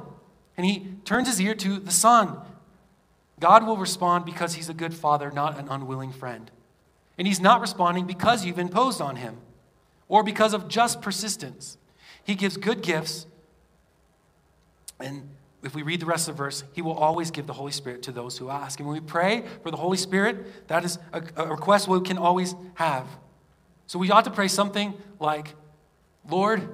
And 0.56 0.64
He 0.64 0.86
turns 1.04 1.26
His 1.26 1.40
ear 1.40 1.56
to 1.56 1.80
the 1.80 1.90
Son. 1.90 2.38
God 3.40 3.66
will 3.66 3.76
respond 3.76 4.24
because 4.24 4.54
He's 4.54 4.68
a 4.68 4.74
good 4.74 4.94
Father, 4.94 5.32
not 5.32 5.58
an 5.58 5.66
unwilling 5.68 6.12
friend. 6.12 6.48
And 7.18 7.26
He's 7.26 7.40
not 7.40 7.60
responding 7.60 8.06
because 8.06 8.44
you've 8.44 8.60
imposed 8.60 9.00
on 9.00 9.16
Him 9.16 9.38
or 10.12 10.22
because 10.22 10.52
of 10.52 10.68
just 10.68 11.00
persistence. 11.00 11.78
He 12.22 12.34
gives 12.34 12.58
good 12.58 12.82
gifts 12.82 13.26
and 15.00 15.26
if 15.62 15.74
we 15.74 15.82
read 15.82 16.00
the 16.00 16.06
rest 16.06 16.28
of 16.28 16.36
the 16.36 16.42
verse, 16.42 16.64
he 16.74 16.82
will 16.82 16.92
always 16.92 17.30
give 17.30 17.46
the 17.46 17.54
Holy 17.54 17.72
Spirit 17.72 18.02
to 18.02 18.12
those 18.12 18.36
who 18.36 18.50
ask. 18.50 18.78
And 18.78 18.86
when 18.86 18.94
we 18.94 19.00
pray 19.00 19.42
for 19.62 19.70
the 19.70 19.78
Holy 19.78 19.96
Spirit, 19.96 20.68
that 20.68 20.84
is 20.84 20.98
a, 21.14 21.22
a 21.36 21.46
request 21.46 21.88
we 21.88 21.98
can 22.02 22.18
always 22.18 22.54
have. 22.74 23.06
So 23.86 23.98
we 23.98 24.10
ought 24.10 24.24
to 24.24 24.30
pray 24.30 24.48
something 24.48 24.92
like, 25.18 25.54
Lord, 26.28 26.68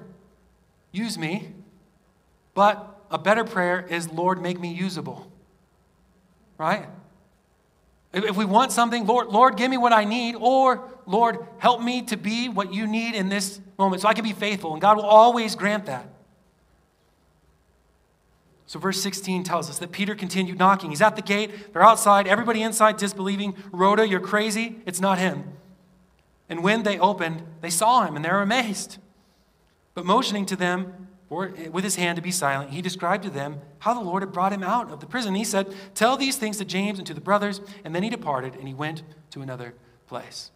use 0.91 1.17
me. 1.17 1.53
But 2.55 3.03
a 3.09 3.19
better 3.19 3.45
prayer 3.45 3.87
is, 3.89 4.11
Lord, 4.11 4.43
make 4.43 4.59
me 4.59 4.73
usable. 4.73 5.31
Right? 6.57 6.87
If 8.13 8.37
we 8.37 8.47
want 8.47 8.73
something, 8.73 9.07
Lord, 9.07 9.29
Lord, 9.29 9.57
give 9.57 9.71
me 9.71 9.77
what 9.77 9.93
I 9.93 10.05
need, 10.05 10.35
or 10.35 10.89
Lord, 11.09 11.39
help 11.57 11.81
me 11.81 12.03
to 12.03 12.19
be 12.19 12.51
what 12.51 12.73
you 12.73 12.87
need 12.87 13.15
in 13.15 13.31
this 13.31 13.61
moment 13.79 14.03
so 14.03 14.09
I 14.09 14.15
can 14.15 14.25
be 14.25 14.35
faithful. 14.35 14.73
And 14.73 14.81
God 14.81 14.99
will 14.99 15.07
always 15.07 15.57
grant 15.57 15.87
that. 15.87 16.07
So, 18.67 18.79
verse 18.79 19.01
16 19.01 19.45
tells 19.45 19.71
us 19.71 19.79
that 19.79 19.91
Peter 19.91 20.15
continued 20.15 20.59
knocking. 20.59 20.91
He's 20.91 21.01
at 21.01 21.17
the 21.17 21.23
gate, 21.23 21.73
they're 21.73 21.83
outside, 21.83 22.27
everybody 22.27 22.63
inside 22.63 22.99
disbelieving. 22.99 23.57
Rhoda, 23.73 24.07
you're 24.07 24.21
crazy. 24.21 24.77
It's 24.85 25.01
not 25.01 25.19
him. 25.19 25.45
And 26.51 26.63
when 26.63 26.83
they 26.83 26.99
opened, 26.99 27.43
they 27.63 27.71
saw 27.71 28.05
him 28.05 28.15
and 28.15 28.23
they're 28.23 28.43
amazed. 28.43 28.99
But 29.95 30.05
motioning 30.05 30.45
to 30.47 30.57
them 30.57 31.09
eh, 31.31 31.69
with 31.69 31.85
his 31.85 31.97
hand 31.97 32.17
to 32.17 32.23
be 32.23 32.31
silent, 32.31 32.71
he 32.71 32.83
described 32.83 33.25
to 33.25 33.31
them 33.31 33.63
how 33.79 33.95
the 33.95 34.01
Lord 34.01 34.23
had 34.23 34.33
brought 34.33 34.53
him 34.53 34.63
out 34.63 34.91
of 34.93 35.01
the 35.01 35.07
prison. 35.07 35.35
He 35.35 35.45
said, 35.45 35.75
Tell 35.95 36.19
these 36.19 36.37
things 36.37 36.59
to 36.59 36.67
James 36.67 36.99
and 36.99 37.07
to 37.07 37.15
the 37.15 37.23
brothers. 37.23 37.63
And 37.85 37.95
then 37.95 38.03
he 38.03 38.11
departed 38.11 38.55
and 38.57 38.69
he 38.69 38.75
went 38.75 39.03
to 39.31 39.41
another 39.41 39.73
place. 40.07 40.51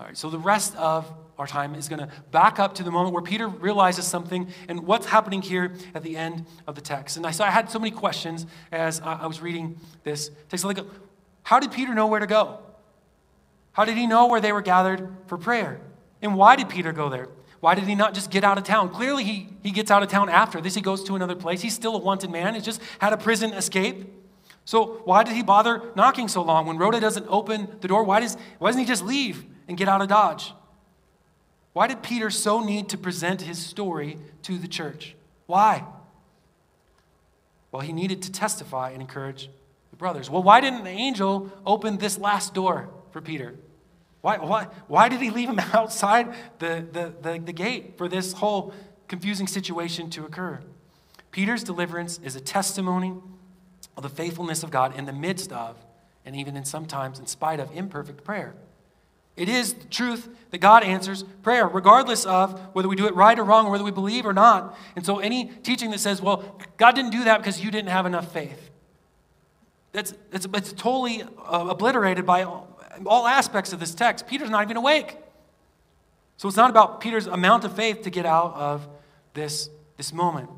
All 0.00 0.06
right, 0.06 0.16
so 0.16 0.30
the 0.30 0.38
rest 0.38 0.76
of 0.76 1.12
our 1.38 1.46
time 1.46 1.74
is 1.74 1.88
going 1.88 1.98
to 1.98 2.08
back 2.30 2.60
up 2.60 2.74
to 2.74 2.84
the 2.84 2.90
moment 2.90 3.14
where 3.14 3.22
Peter 3.22 3.48
realizes 3.48 4.06
something 4.06 4.48
and 4.68 4.86
what's 4.86 5.06
happening 5.06 5.42
here 5.42 5.72
at 5.92 6.04
the 6.04 6.16
end 6.16 6.46
of 6.68 6.76
the 6.76 6.80
text. 6.80 7.16
And 7.16 7.26
I 7.26 7.32
I 7.40 7.50
had 7.50 7.68
so 7.68 7.80
many 7.80 7.90
questions 7.90 8.46
as 8.70 9.00
I 9.00 9.26
was 9.26 9.40
reading 9.40 9.76
this 10.04 10.30
text. 10.48 10.64
Like, 10.64 10.78
how 11.42 11.58
did 11.58 11.72
Peter 11.72 11.94
know 11.94 12.06
where 12.06 12.20
to 12.20 12.28
go? 12.28 12.60
How 13.72 13.84
did 13.84 13.96
he 13.96 14.06
know 14.06 14.26
where 14.26 14.40
they 14.40 14.52
were 14.52 14.62
gathered 14.62 15.08
for 15.26 15.36
prayer? 15.36 15.80
And 16.22 16.36
why 16.36 16.54
did 16.54 16.68
Peter 16.68 16.92
go 16.92 17.08
there? 17.08 17.28
Why 17.58 17.74
did 17.74 17.84
he 17.84 17.96
not 17.96 18.14
just 18.14 18.30
get 18.30 18.44
out 18.44 18.56
of 18.56 18.62
town? 18.62 18.90
Clearly, 18.90 19.24
he, 19.24 19.48
he 19.64 19.72
gets 19.72 19.90
out 19.90 20.04
of 20.04 20.08
town 20.08 20.28
after 20.28 20.60
this. 20.60 20.76
He 20.76 20.80
goes 20.80 21.02
to 21.04 21.16
another 21.16 21.34
place. 21.34 21.60
He's 21.60 21.74
still 21.74 21.96
a 21.96 21.98
wanted 21.98 22.30
man. 22.30 22.54
He's 22.54 22.64
just 22.64 22.80
had 23.00 23.12
a 23.12 23.16
prison 23.16 23.52
escape. 23.52 24.12
So, 24.64 25.00
why 25.04 25.24
did 25.24 25.34
he 25.34 25.42
bother 25.42 25.90
knocking 25.96 26.28
so 26.28 26.42
long? 26.42 26.66
When 26.66 26.78
Rhoda 26.78 27.00
doesn't 27.00 27.26
open 27.28 27.68
the 27.80 27.88
door, 27.88 28.04
why, 28.04 28.20
does, 28.20 28.36
why 28.58 28.68
doesn't 28.68 28.80
he 28.80 28.86
just 28.86 29.04
leave 29.04 29.44
and 29.68 29.76
get 29.76 29.88
out 29.88 30.02
of 30.02 30.08
Dodge? 30.08 30.52
Why 31.72 31.86
did 31.86 32.02
Peter 32.02 32.30
so 32.30 32.64
need 32.64 32.88
to 32.88 32.98
present 32.98 33.42
his 33.42 33.58
story 33.58 34.18
to 34.42 34.58
the 34.58 34.66
church? 34.66 35.14
Why? 35.46 35.84
Well, 37.70 37.82
he 37.82 37.92
needed 37.92 38.22
to 38.22 38.32
testify 38.32 38.90
and 38.90 39.00
encourage 39.00 39.50
the 39.90 39.96
brothers. 39.96 40.30
Well, 40.30 40.42
why 40.42 40.60
didn't 40.60 40.84
the 40.84 40.90
angel 40.90 41.52
open 41.64 41.98
this 41.98 42.18
last 42.18 42.54
door 42.54 42.88
for 43.12 43.20
Peter? 43.20 43.54
Why, 44.22 44.38
why, 44.38 44.64
why 44.88 45.08
did 45.08 45.20
he 45.20 45.30
leave 45.30 45.48
him 45.48 45.58
outside 45.72 46.34
the, 46.58 46.84
the, 46.90 47.14
the, 47.20 47.38
the 47.38 47.52
gate 47.52 47.96
for 47.96 48.08
this 48.08 48.32
whole 48.32 48.72
confusing 49.06 49.46
situation 49.46 50.10
to 50.10 50.24
occur? 50.24 50.60
Peter's 51.30 51.62
deliverance 51.62 52.18
is 52.24 52.34
a 52.34 52.40
testimony 52.40 53.14
of 53.96 54.02
the 54.02 54.08
faithfulness 54.08 54.62
of 54.62 54.70
God 54.70 54.96
in 54.96 55.04
the 55.04 55.12
midst 55.12 55.52
of, 55.52 55.76
and 56.24 56.34
even 56.34 56.56
in 56.56 56.64
sometimes 56.64 57.18
in 57.18 57.26
spite 57.26 57.60
of, 57.60 57.70
imperfect 57.76 58.24
prayer. 58.24 58.54
It 59.38 59.48
is 59.48 59.74
the 59.74 59.86
truth 59.86 60.28
that 60.50 60.58
God 60.58 60.82
answers 60.82 61.22
prayer, 61.42 61.68
regardless 61.68 62.26
of 62.26 62.58
whether 62.74 62.88
we 62.88 62.96
do 62.96 63.06
it 63.06 63.14
right 63.14 63.38
or 63.38 63.44
wrong, 63.44 63.66
or 63.66 63.70
whether 63.70 63.84
we 63.84 63.92
believe 63.92 64.26
or 64.26 64.32
not. 64.32 64.76
And 64.96 65.06
so, 65.06 65.20
any 65.20 65.46
teaching 65.62 65.92
that 65.92 66.00
says, 66.00 66.20
well, 66.20 66.58
God 66.76 66.96
didn't 66.96 67.12
do 67.12 67.24
that 67.24 67.38
because 67.38 67.62
you 67.62 67.70
didn't 67.70 67.90
have 67.90 68.04
enough 68.04 68.32
faith, 68.32 68.70
that's, 69.92 70.14
it's 70.32 70.72
totally 70.72 71.22
uh, 71.22 71.68
obliterated 71.70 72.26
by 72.26 72.42
all, 72.42 72.80
all 73.06 73.26
aspects 73.28 73.72
of 73.72 73.78
this 73.78 73.94
text. 73.94 74.26
Peter's 74.26 74.50
not 74.50 74.64
even 74.64 74.76
awake. 74.76 75.16
So, 76.36 76.48
it's 76.48 76.56
not 76.56 76.70
about 76.70 77.00
Peter's 77.00 77.28
amount 77.28 77.64
of 77.64 77.76
faith 77.76 78.02
to 78.02 78.10
get 78.10 78.26
out 78.26 78.54
of 78.54 78.88
this, 79.34 79.70
this 79.96 80.12
moment. 80.12 80.50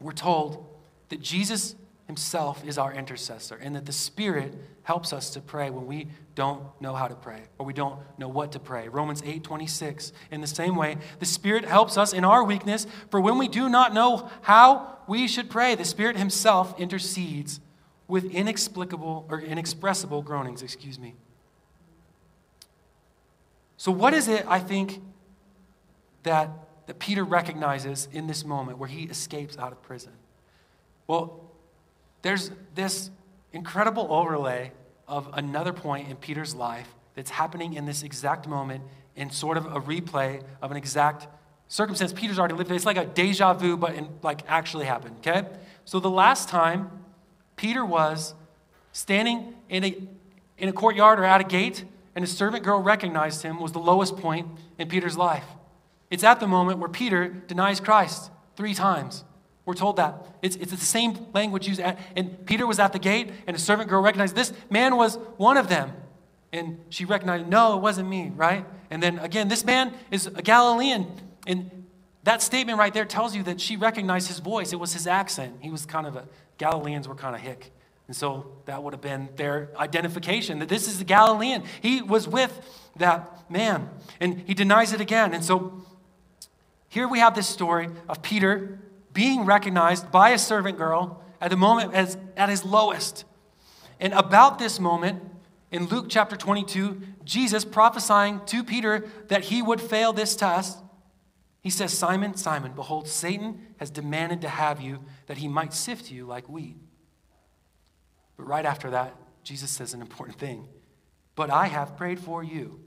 We're 0.00 0.12
told 0.12 0.66
that 1.08 1.20
Jesus 1.20 1.74
himself 2.06 2.64
is 2.64 2.78
our 2.78 2.92
intercessor 2.92 3.56
and 3.56 3.74
that 3.74 3.86
the 3.86 3.92
Spirit 3.92 4.54
helps 4.84 5.12
us 5.12 5.30
to 5.30 5.40
pray 5.40 5.70
when 5.70 5.86
we 5.86 6.08
don't 6.34 6.62
know 6.80 6.94
how 6.94 7.06
to 7.06 7.14
pray 7.14 7.42
or 7.58 7.66
we 7.66 7.72
don't 7.72 7.98
know 8.18 8.28
what 8.28 8.52
to 8.52 8.58
pray. 8.58 8.88
Romans 8.88 9.22
8 9.24 9.42
26. 9.42 10.12
In 10.30 10.40
the 10.40 10.46
same 10.46 10.76
way, 10.76 10.96
the 11.18 11.26
Spirit 11.26 11.64
helps 11.64 11.96
us 11.96 12.12
in 12.12 12.24
our 12.24 12.42
weakness, 12.42 12.86
for 13.10 13.20
when 13.20 13.38
we 13.38 13.48
do 13.48 13.68
not 13.68 13.94
know 13.94 14.28
how 14.42 14.98
we 15.06 15.28
should 15.28 15.50
pray, 15.50 15.74
the 15.74 15.84
Spirit 15.84 16.16
Himself 16.16 16.78
intercedes 16.78 17.60
with 18.08 18.24
inexplicable 18.26 19.26
or 19.28 19.40
inexpressible 19.40 20.22
groanings, 20.22 20.62
excuse 20.62 20.98
me. 20.98 21.14
So, 23.76 23.90
what 23.90 24.14
is 24.14 24.28
it 24.28 24.44
I 24.46 24.58
think 24.58 25.00
that, 26.22 26.50
that 26.86 26.98
Peter 26.98 27.24
recognizes 27.24 28.08
in 28.12 28.26
this 28.26 28.44
moment 28.44 28.78
where 28.78 28.88
he 28.88 29.04
escapes 29.04 29.56
out 29.58 29.72
of 29.72 29.82
prison? 29.82 30.12
Well, 31.06 31.50
there's 32.22 32.52
this 32.74 33.10
incredible 33.52 34.06
overlay 34.10 34.72
of 35.06 35.28
another 35.34 35.72
point 35.72 36.08
in 36.08 36.16
Peter's 36.16 36.54
life 36.54 36.88
that's 37.14 37.30
happening 37.30 37.74
in 37.74 37.84
this 37.84 38.02
exact 38.02 38.48
moment 38.48 38.82
in 39.14 39.30
sort 39.30 39.56
of 39.56 39.66
a 39.66 39.80
replay 39.80 40.42
of 40.62 40.70
an 40.70 40.76
exact 40.76 41.28
circumstance 41.68 42.12
Peter's 42.12 42.38
already 42.38 42.54
lived. 42.54 42.70
It's 42.70 42.86
like 42.86 42.96
a 42.96 43.06
deja 43.06 43.54
vu, 43.54 43.76
but 43.76 43.94
in, 43.94 44.08
like 44.22 44.42
actually 44.48 44.86
happened, 44.86 45.16
okay? 45.18 45.46
So 45.84 46.00
the 46.00 46.10
last 46.10 46.48
time 46.48 46.90
Peter 47.56 47.84
was 47.84 48.34
standing 48.92 49.54
in 49.68 49.84
a, 49.84 49.96
in 50.58 50.68
a 50.68 50.72
courtyard 50.72 51.18
or 51.18 51.24
at 51.24 51.40
a 51.40 51.44
gate 51.44 51.84
and 52.14 52.24
a 52.24 52.28
servant 52.28 52.64
girl 52.64 52.80
recognized 52.80 53.42
him 53.42 53.60
was 53.60 53.72
the 53.72 53.78
lowest 53.78 54.16
point 54.16 54.46
in 54.78 54.88
Peter's 54.88 55.16
life. 55.16 55.46
It's 56.10 56.24
at 56.24 56.40
the 56.40 56.46
moment 56.46 56.78
where 56.78 56.90
Peter 56.90 57.28
denies 57.28 57.80
Christ 57.80 58.30
three 58.56 58.74
times. 58.74 59.24
We're 59.64 59.74
told 59.74 59.96
that. 59.96 60.26
It's, 60.42 60.56
it's 60.56 60.72
the 60.72 60.78
same 60.78 61.26
language 61.32 61.68
used. 61.68 61.80
At, 61.80 61.98
and 62.16 62.44
Peter 62.46 62.66
was 62.66 62.78
at 62.78 62.92
the 62.92 62.98
gate, 62.98 63.30
and 63.46 63.56
a 63.56 63.60
servant 63.60 63.88
girl 63.88 64.02
recognized 64.02 64.34
this 64.34 64.52
man 64.70 64.96
was 64.96 65.16
one 65.36 65.56
of 65.56 65.68
them. 65.68 65.92
And 66.52 66.80
she 66.90 67.04
recognized, 67.04 67.46
no, 67.46 67.76
it 67.76 67.80
wasn't 67.80 68.08
me, 68.08 68.32
right? 68.34 68.66
And 68.90 69.02
then 69.02 69.18
again, 69.20 69.48
this 69.48 69.64
man 69.64 69.94
is 70.10 70.26
a 70.26 70.42
Galilean. 70.42 71.06
And 71.46 71.86
that 72.24 72.42
statement 72.42 72.78
right 72.78 72.92
there 72.92 73.04
tells 73.04 73.34
you 73.34 73.42
that 73.44 73.60
she 73.60 73.76
recognized 73.76 74.28
his 74.28 74.38
voice. 74.38 74.72
It 74.72 74.80
was 74.80 74.92
his 74.92 75.06
accent. 75.06 75.56
He 75.60 75.70
was 75.70 75.86
kind 75.86 76.06
of 76.06 76.16
a, 76.16 76.28
Galileans 76.58 77.08
were 77.08 77.14
kind 77.14 77.34
of 77.34 77.40
hick. 77.40 77.72
And 78.08 78.16
so 78.16 78.46
that 78.66 78.82
would 78.82 78.92
have 78.92 79.00
been 79.00 79.28
their 79.36 79.70
identification 79.78 80.58
that 80.58 80.68
this 80.68 80.88
is 80.88 80.98
the 80.98 81.04
Galilean. 81.04 81.62
He 81.80 82.02
was 82.02 82.28
with 82.28 82.90
that 82.96 83.50
man. 83.50 83.88
And 84.20 84.42
he 84.46 84.54
denies 84.54 84.92
it 84.92 85.00
again. 85.00 85.32
And 85.32 85.42
so 85.42 85.84
here 86.88 87.08
we 87.08 87.20
have 87.20 87.34
this 87.34 87.48
story 87.48 87.88
of 88.08 88.20
Peter 88.20 88.78
being 89.12 89.44
recognized 89.44 90.10
by 90.10 90.30
a 90.30 90.38
servant 90.38 90.78
girl 90.78 91.22
at 91.40 91.50
the 91.50 91.56
moment 91.56 91.94
as 91.94 92.16
at 92.36 92.48
his 92.48 92.64
lowest. 92.64 93.24
And 94.00 94.12
about 94.14 94.58
this 94.58 94.80
moment, 94.80 95.22
in 95.70 95.86
Luke 95.86 96.06
chapter 96.08 96.36
22, 96.36 97.00
Jesus 97.24 97.64
prophesying 97.64 98.40
to 98.46 98.62
Peter 98.62 99.08
that 99.28 99.44
he 99.44 99.62
would 99.62 99.80
fail 99.80 100.12
this 100.12 100.36
test, 100.36 100.78
he 101.62 101.70
says, 101.70 101.96
Simon, 101.96 102.36
Simon, 102.36 102.72
behold, 102.72 103.08
Satan 103.08 103.60
has 103.78 103.90
demanded 103.90 104.40
to 104.42 104.48
have 104.48 104.80
you 104.80 104.98
that 105.26 105.38
he 105.38 105.48
might 105.48 105.72
sift 105.72 106.10
you 106.10 106.26
like 106.26 106.48
wheat. 106.48 106.76
But 108.36 108.46
right 108.46 108.66
after 108.66 108.90
that, 108.90 109.14
Jesus 109.44 109.70
says 109.70 109.94
an 109.94 110.00
important 110.00 110.38
thing. 110.38 110.68
But 111.34 111.50
I 111.50 111.68
have 111.68 111.96
prayed 111.96 112.20
for 112.20 112.42
you. 112.42 112.80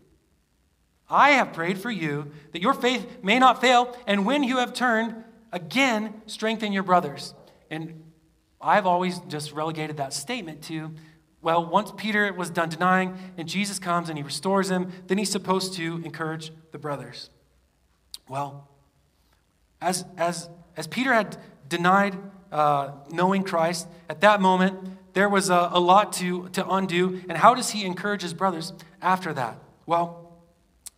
I 1.10 1.32
have 1.32 1.54
prayed 1.54 1.78
for 1.78 1.92
you 1.92 2.32
that 2.52 2.62
your 2.62 2.74
faith 2.74 3.24
may 3.24 3.40
not 3.40 3.62
fail, 3.62 3.98
and 4.06 4.26
when 4.26 4.44
you 4.44 4.58
have 4.58 4.74
turned, 4.74 5.24
again, 5.56 6.22
strengthen 6.28 6.72
your 6.74 6.84
brothers. 6.84 7.34
And 7.72 8.04
I've 8.62 8.86
always 8.86 9.20
just 9.28 9.54
relegated 9.54 9.98
that 9.98 10.14
statement 10.14 10.62
to, 10.64 10.92
well, 11.42 11.66
once 11.66 11.92
Peter 11.96 12.32
was 12.34 12.50
done 12.50 12.70
denying, 12.70 13.18
and 13.38 13.48
Jesus 13.48 13.80
comes 13.80 14.10
and 14.10 14.18
he 14.18 14.24
restores 14.24 14.70
him, 14.70 14.92
then 15.08 15.18
he's 15.18 15.32
supposed 15.32 15.74
to 15.76 16.02
encourage 16.04 16.52
the 16.72 16.78
brothers. 16.78 17.30
Well, 18.28 18.68
as, 19.82 20.06
as, 20.18 20.50
as 20.76 20.88
Peter 20.88 21.14
had 21.14 21.38
denied 21.70 22.18
uh, 22.52 22.92
knowing 23.10 23.44
Christ, 23.44 23.88
at 24.10 24.22
that 24.22 24.42
moment, 24.42 24.78
there 25.14 25.30
was 25.30 25.50
a, 25.50 25.70
a 25.72 25.80
lot 25.80 26.12
to, 26.14 26.50
to 26.50 26.68
undo. 26.68 27.22
And 27.30 27.38
how 27.38 27.56
does 27.56 27.70
he 27.70 27.86
encourage 27.86 28.22
his 28.22 28.34
brothers 28.34 28.74
after 29.02 29.34
that? 29.34 29.58
Well, 29.86 30.25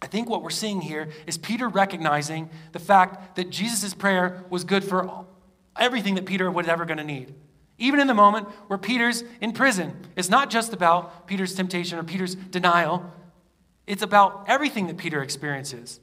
I 0.01 0.07
think 0.07 0.29
what 0.29 0.43
we're 0.43 0.49
seeing 0.49 0.81
here 0.81 1.09
is 1.25 1.37
Peter 1.37 1.67
recognizing 1.67 2.49
the 2.71 2.79
fact 2.79 3.35
that 3.35 3.49
Jesus' 3.49 3.93
prayer 3.93 4.43
was 4.49 4.63
good 4.63 4.83
for 4.83 5.25
everything 5.75 6.15
that 6.15 6.25
Peter 6.25 6.51
was 6.51 6.67
ever 6.67 6.85
going 6.85 6.97
to 6.97 7.03
need. 7.03 7.33
Even 7.79 7.99
in 7.99 8.07
the 8.07 8.13
moment 8.13 8.47
where 8.67 8.77
Peter's 8.77 9.23
in 9.41 9.53
prison, 9.53 9.95
it's 10.15 10.29
not 10.29 10.49
just 10.49 10.73
about 10.73 11.27
Peter's 11.27 11.53
temptation 11.53 11.99
or 11.99 12.03
Peter's 12.03 12.35
denial, 12.35 13.11
it's 13.85 14.01
about 14.01 14.45
everything 14.47 14.87
that 14.87 14.97
Peter 14.97 15.21
experiences. 15.21 15.99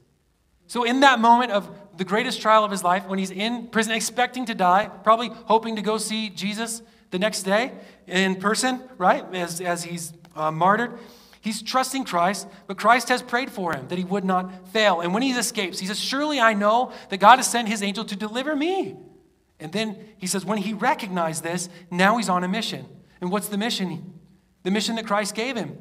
So, 0.66 0.84
in 0.84 1.00
that 1.00 1.20
moment 1.20 1.52
of 1.52 1.68
the 1.96 2.04
greatest 2.04 2.40
trial 2.40 2.64
of 2.64 2.70
his 2.70 2.82
life, 2.82 3.06
when 3.06 3.18
he's 3.18 3.30
in 3.30 3.68
prison 3.68 3.92
expecting 3.92 4.46
to 4.46 4.54
die, 4.54 4.88
probably 5.02 5.28
hoping 5.44 5.76
to 5.76 5.82
go 5.82 5.98
see 5.98 6.30
Jesus 6.30 6.82
the 7.10 7.18
next 7.18 7.42
day 7.42 7.72
in 8.06 8.36
person, 8.36 8.80
right, 8.96 9.24
as, 9.34 9.60
as 9.60 9.84
he's 9.84 10.12
uh, 10.34 10.50
martyred, 10.50 10.98
he's 11.44 11.62
trusting 11.62 12.04
Christ, 12.04 12.48
but 12.66 12.78
Christ 12.78 13.08
has 13.10 13.22
prayed 13.22 13.50
for 13.50 13.72
him 13.72 13.86
that 13.88 13.98
he 13.98 14.04
would 14.04 14.24
not 14.24 14.68
fail. 14.68 15.00
And 15.00 15.14
when 15.14 15.22
he 15.22 15.30
escapes, 15.30 15.78
he 15.78 15.86
says, 15.86 16.00
Surely 16.00 16.40
I 16.40 16.54
know 16.54 16.90
that 17.10 17.18
God 17.18 17.36
has 17.36 17.46
sent 17.46 17.68
his 17.68 17.82
angel 17.82 18.04
to 18.06 18.16
deliver 18.16 18.56
me. 18.56 18.96
And 19.60 19.70
then 19.72 19.98
he 20.18 20.26
says, 20.26 20.44
when 20.44 20.58
he 20.58 20.72
recognized 20.72 21.44
this, 21.44 21.68
now 21.90 22.16
he's 22.16 22.28
on 22.28 22.42
a 22.42 22.48
mission. 22.48 22.86
And 23.20 23.30
what's 23.30 23.48
the 23.48 23.56
mission? 23.56 24.14
The 24.64 24.70
mission 24.72 24.96
that 24.96 25.06
Christ 25.06 25.34
gave 25.34 25.56
him 25.56 25.78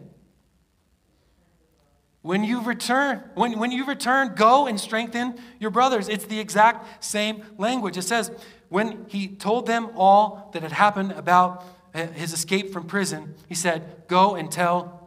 when 2.23 2.45
you 2.45 2.61
return, 2.61 3.21
when, 3.35 3.59
when 3.59 3.71
you 3.71 3.85
return, 3.85 4.33
go 4.33 4.65
and 4.65 4.79
strengthen 4.79 5.35
your 5.59 5.69
brothers. 5.69 6.07
It's 6.07 6.25
the 6.25 6.39
exact 6.39 7.03
same 7.03 7.43
language. 7.57 7.97
It 7.97 8.03
says, 8.03 8.31
when 8.69 9.05
he 9.09 9.27
told 9.27 9.67
them 9.67 9.89
all 9.95 10.49
that 10.53 10.63
had 10.63 10.71
happened 10.71 11.11
about 11.11 11.65
uh, 11.93 12.07
his 12.07 12.33
escape 12.33 12.71
from 12.71 12.85
prison, 12.85 13.35
he 13.47 13.55
said, 13.55 14.07
Go 14.07 14.35
and 14.35 14.49
tell 14.49 15.02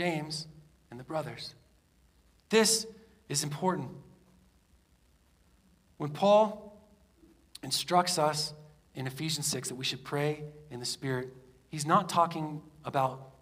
James 0.00 0.46
and 0.90 0.98
the 0.98 1.04
brothers. 1.04 1.54
This 2.48 2.86
is 3.28 3.44
important. 3.44 3.90
When 5.98 6.08
Paul 6.08 6.80
instructs 7.62 8.18
us 8.18 8.54
in 8.94 9.06
Ephesians 9.06 9.46
6 9.48 9.68
that 9.68 9.74
we 9.74 9.84
should 9.84 10.02
pray 10.02 10.44
in 10.70 10.80
the 10.80 10.86
Spirit, 10.86 11.28
he's 11.68 11.84
not 11.84 12.08
talking 12.08 12.62
about 12.82 13.32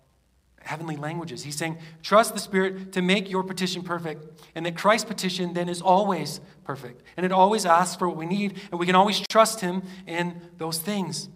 heavenly 0.61 0.97
languages. 0.97 1.45
He's 1.45 1.55
saying, 1.55 1.79
trust 2.03 2.35
the 2.35 2.41
Spirit 2.41 2.91
to 2.95 3.03
make 3.03 3.31
your 3.31 3.45
petition 3.45 3.85
perfect, 3.85 4.43
and 4.57 4.67
that 4.67 4.77
Christ's 4.77 5.07
petition 5.07 5.55
then 5.55 5.69
is 5.69 5.81
always 5.81 6.41
perfect. 6.65 7.05
And 7.17 7.25
it 7.25 7.31
always 7.31 7.67
asks 7.67 7.95
for 7.95 8.09
what 8.09 8.17
we 8.17 8.27
need, 8.27 8.61
and 8.73 8.81
we 8.81 8.87
can 8.87 8.97
always 8.97 9.23
trust 9.29 9.61
Him 9.61 9.85
in 10.09 10.41
those 10.57 10.81
things. 10.81 11.29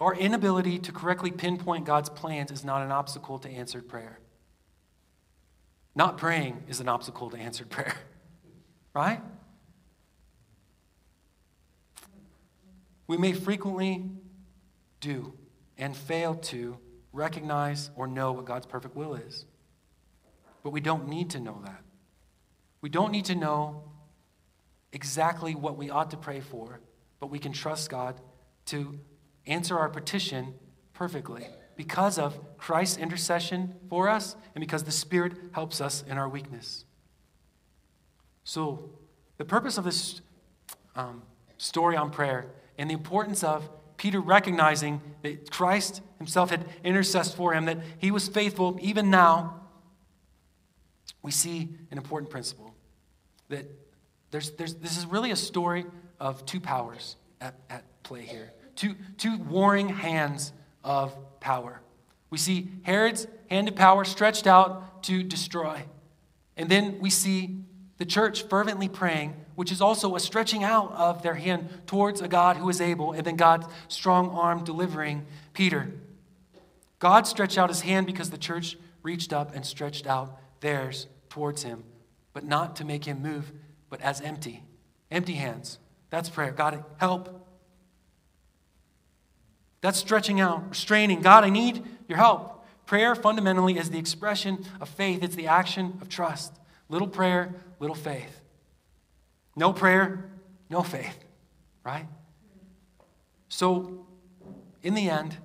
Our 0.00 0.14
inability 0.14 0.78
to 0.80 0.92
correctly 0.92 1.30
pinpoint 1.30 1.86
God's 1.86 2.10
plans 2.10 2.50
is 2.50 2.64
not 2.64 2.82
an 2.82 2.92
obstacle 2.92 3.38
to 3.38 3.48
answered 3.48 3.88
prayer. 3.88 4.18
Not 5.94 6.18
praying 6.18 6.64
is 6.68 6.80
an 6.80 6.88
obstacle 6.88 7.30
to 7.30 7.38
answered 7.38 7.70
prayer, 7.70 7.94
right? 8.94 9.22
We 13.06 13.16
may 13.16 13.32
frequently 13.32 14.04
do 15.00 15.32
and 15.78 15.96
fail 15.96 16.34
to 16.34 16.76
recognize 17.12 17.90
or 17.96 18.06
know 18.06 18.32
what 18.32 18.44
God's 18.44 18.66
perfect 18.66 18.94
will 18.94 19.14
is. 19.14 19.46
But 20.62 20.70
we 20.70 20.80
don't 20.80 21.08
need 21.08 21.30
to 21.30 21.40
know 21.40 21.60
that. 21.64 21.82
We 22.82 22.90
don't 22.90 23.12
need 23.12 23.24
to 23.26 23.34
know 23.34 23.84
exactly 24.92 25.54
what 25.54 25.78
we 25.78 25.88
ought 25.88 26.10
to 26.10 26.16
pray 26.16 26.40
for, 26.40 26.80
but 27.20 27.28
we 27.28 27.38
can 27.38 27.52
trust 27.52 27.88
God 27.88 28.20
to 28.66 28.98
answer 29.46 29.78
our 29.78 29.88
petition 29.88 30.54
perfectly 30.92 31.46
because 31.76 32.18
of 32.18 32.56
Christ's 32.56 32.96
intercession 32.96 33.74
for 33.88 34.08
us 34.08 34.36
and 34.54 34.60
because 34.60 34.84
the 34.84 34.90
Spirit 34.90 35.34
helps 35.52 35.80
us 35.80 36.04
in 36.08 36.16
our 36.18 36.28
weakness. 36.28 36.84
So, 38.44 38.90
the 39.36 39.44
purpose 39.44 39.76
of 39.76 39.84
this 39.84 40.22
um, 40.94 41.22
story 41.58 41.96
on 41.96 42.10
prayer 42.10 42.46
and 42.78 42.88
the 42.88 42.94
importance 42.94 43.44
of 43.44 43.68
Peter 43.96 44.20
recognizing 44.20 45.00
that 45.22 45.50
Christ 45.50 46.00
himself 46.18 46.50
had 46.50 46.64
intercessed 46.84 47.36
for 47.36 47.54
him, 47.54 47.64
that 47.66 47.78
he 47.98 48.10
was 48.10 48.28
faithful 48.28 48.78
even 48.80 49.10
now, 49.10 49.60
we 51.22 51.30
see 51.30 51.70
an 51.90 51.98
important 51.98 52.30
principle 52.30 52.74
that 53.48 53.66
there's, 54.30 54.50
there's, 54.52 54.74
this 54.74 54.96
is 54.96 55.06
really 55.06 55.30
a 55.30 55.36
story 55.36 55.84
of 56.20 56.44
two 56.46 56.60
powers 56.60 57.16
at, 57.40 57.54
at 57.70 57.84
play 58.02 58.22
here, 58.22 58.52
two, 58.76 58.94
two 59.18 59.38
warring 59.38 59.88
hands 59.88 60.52
of 60.84 61.16
power. 61.40 61.80
We 62.30 62.38
see 62.38 62.68
Herod's 62.82 63.26
hand 63.48 63.68
of 63.68 63.74
power 63.74 64.04
stretched 64.04 64.46
out 64.46 65.02
to 65.04 65.22
destroy. 65.22 65.84
And 66.56 66.68
then 66.68 66.98
we 67.00 67.10
see 67.10 67.58
the 67.98 68.04
church 68.04 68.42
fervently 68.44 68.88
praying, 68.88 69.34
which 69.54 69.72
is 69.72 69.80
also 69.80 70.16
a 70.16 70.20
stretching 70.20 70.64
out 70.64 70.92
of 70.92 71.22
their 71.22 71.34
hand 71.34 71.68
towards 71.86 72.20
a 72.20 72.28
God 72.28 72.56
who 72.56 72.68
is 72.68 72.80
able, 72.80 73.12
and 73.12 73.24
then 73.24 73.36
God's 73.36 73.66
strong 73.88 74.30
arm 74.30 74.64
delivering 74.64 75.26
Peter. 75.54 75.92
God 76.98 77.26
stretched 77.26 77.58
out 77.58 77.68
his 77.68 77.82
hand 77.82 78.06
because 78.06 78.30
the 78.30 78.38
church 78.38 78.76
reached 79.02 79.32
up 79.32 79.54
and 79.54 79.64
stretched 79.64 80.06
out 80.06 80.38
theirs 80.60 81.06
towards 81.28 81.62
him, 81.62 81.84
but 82.32 82.44
not 82.44 82.76
to 82.76 82.84
make 82.84 83.04
him 83.04 83.22
move, 83.22 83.52
but 83.88 84.00
as 84.00 84.20
empty. 84.20 84.62
Empty 85.10 85.34
hands. 85.34 85.78
That's 86.10 86.28
prayer. 86.28 86.50
God, 86.50 86.84
help. 86.98 87.45
That's 89.80 89.98
stretching 89.98 90.40
out, 90.40 90.74
straining. 90.74 91.20
God, 91.20 91.44
I 91.44 91.50
need 91.50 91.84
your 92.08 92.18
help. 92.18 92.64
Prayer 92.86 93.14
fundamentally 93.14 93.78
is 93.78 93.90
the 93.90 93.98
expression 93.98 94.64
of 94.80 94.88
faith, 94.88 95.22
it's 95.22 95.34
the 95.34 95.48
action 95.48 95.98
of 96.00 96.08
trust. 96.08 96.52
Little 96.88 97.08
prayer, 97.08 97.54
little 97.80 97.96
faith. 97.96 98.40
No 99.56 99.72
prayer, 99.72 100.30
no 100.70 100.82
faith, 100.82 101.18
right? 101.84 102.06
So, 103.48 104.06
in 104.82 104.94
the 104.94 105.10
end, 105.10 105.36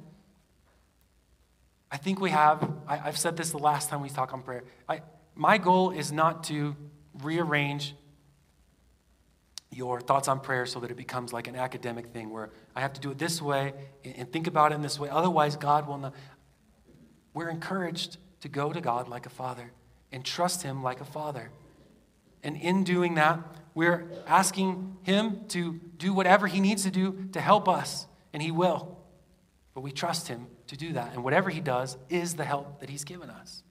I 1.89 1.97
think 1.97 2.21
we 2.21 2.29
have, 2.29 2.71
I, 2.87 2.97
have 2.97 3.17
said 3.17 3.35
this 3.35 3.51
the 3.51 3.57
last 3.57 3.89
time 3.89 4.01
we 4.01 4.09
talked 4.09 4.33
on 4.33 4.43
prayer. 4.43 4.63
I, 4.87 5.01
my 5.35 5.57
goal 5.57 5.91
is 5.91 6.11
not 6.11 6.43
to 6.45 6.75
rearrange 7.21 7.95
your 9.71 10.01
thoughts 10.01 10.27
on 10.27 10.39
prayer 10.41 10.65
so 10.65 10.79
that 10.81 10.91
it 10.91 10.97
becomes 10.97 11.31
like 11.31 11.47
an 11.47 11.55
academic 11.55 12.07
thing 12.07 12.29
where 12.29 12.49
I 12.75 12.81
have 12.81 12.93
to 12.93 13.01
do 13.01 13.11
it 13.11 13.17
this 13.17 13.41
way 13.41 13.73
and, 14.03 14.31
think 14.31 14.47
about 14.47 14.71
it 14.71 14.75
in 14.75 14.81
this 14.81 14.99
way. 14.99 15.09
Otherwise, 15.09 15.55
God 15.55 15.87
will 15.87 15.97
not. 15.97 16.13
We're 17.33 17.49
encouraged 17.49 18.17
to 18.41 18.49
go 18.49 18.73
to 18.73 18.81
God 18.81 19.07
like 19.07 19.25
a 19.25 19.29
father 19.29 19.71
and 20.11 20.25
trust 20.25 20.63
Him 20.63 20.83
like 20.83 20.99
a 20.99 21.05
father. 21.05 21.51
And 22.43 22.57
in 22.57 22.83
doing 22.83 23.15
that, 23.15 23.39
we're 23.73 24.09
asking 24.27 24.97
Him 25.03 25.45
to 25.49 25.79
do 25.97 26.13
whatever 26.13 26.47
He 26.47 26.59
needs 26.59 26.83
to 26.83 26.91
do 26.91 27.29
to 27.31 27.39
help 27.39 27.69
us, 27.69 28.07
and 28.33 28.43
He 28.43 28.51
will. 28.51 28.97
But 29.73 29.81
we 29.81 29.93
trust 29.93 30.27
Him 30.27 30.47
to 30.67 30.75
do 30.75 30.91
that. 30.93 31.13
And 31.13 31.23
whatever 31.23 31.49
He 31.49 31.61
does 31.61 31.97
is 32.09 32.35
the 32.35 32.43
help 32.43 32.81
that 32.81 32.89
He's 32.89 33.05
given 33.05 33.29
us. 33.29 33.63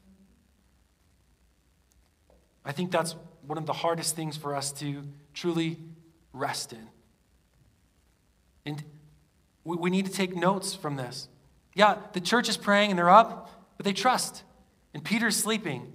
I 2.64 2.72
think 2.72 2.90
that's 2.90 3.16
one 3.46 3.58
of 3.58 3.66
the 3.66 3.72
hardest 3.72 4.16
things 4.16 4.36
for 4.36 4.54
us 4.54 4.72
to 4.72 5.02
truly 5.34 5.78
rest 6.40 6.72
in. 6.72 6.88
And 8.66 8.82
we, 9.64 9.76
we 9.76 9.90
need 9.90 10.06
to 10.06 10.12
take 10.12 10.34
notes 10.34 10.74
from 10.74 10.96
this. 10.96 11.28
Yeah, 11.74 11.98
the 12.12 12.20
church 12.20 12.48
is 12.48 12.56
praying 12.56 12.90
and 12.90 12.98
they're 12.98 13.10
up, 13.10 13.50
but 13.76 13.84
they 13.84 13.92
trust. 13.92 14.42
And 14.92 15.04
Peter's 15.04 15.36
sleeping. 15.36 15.92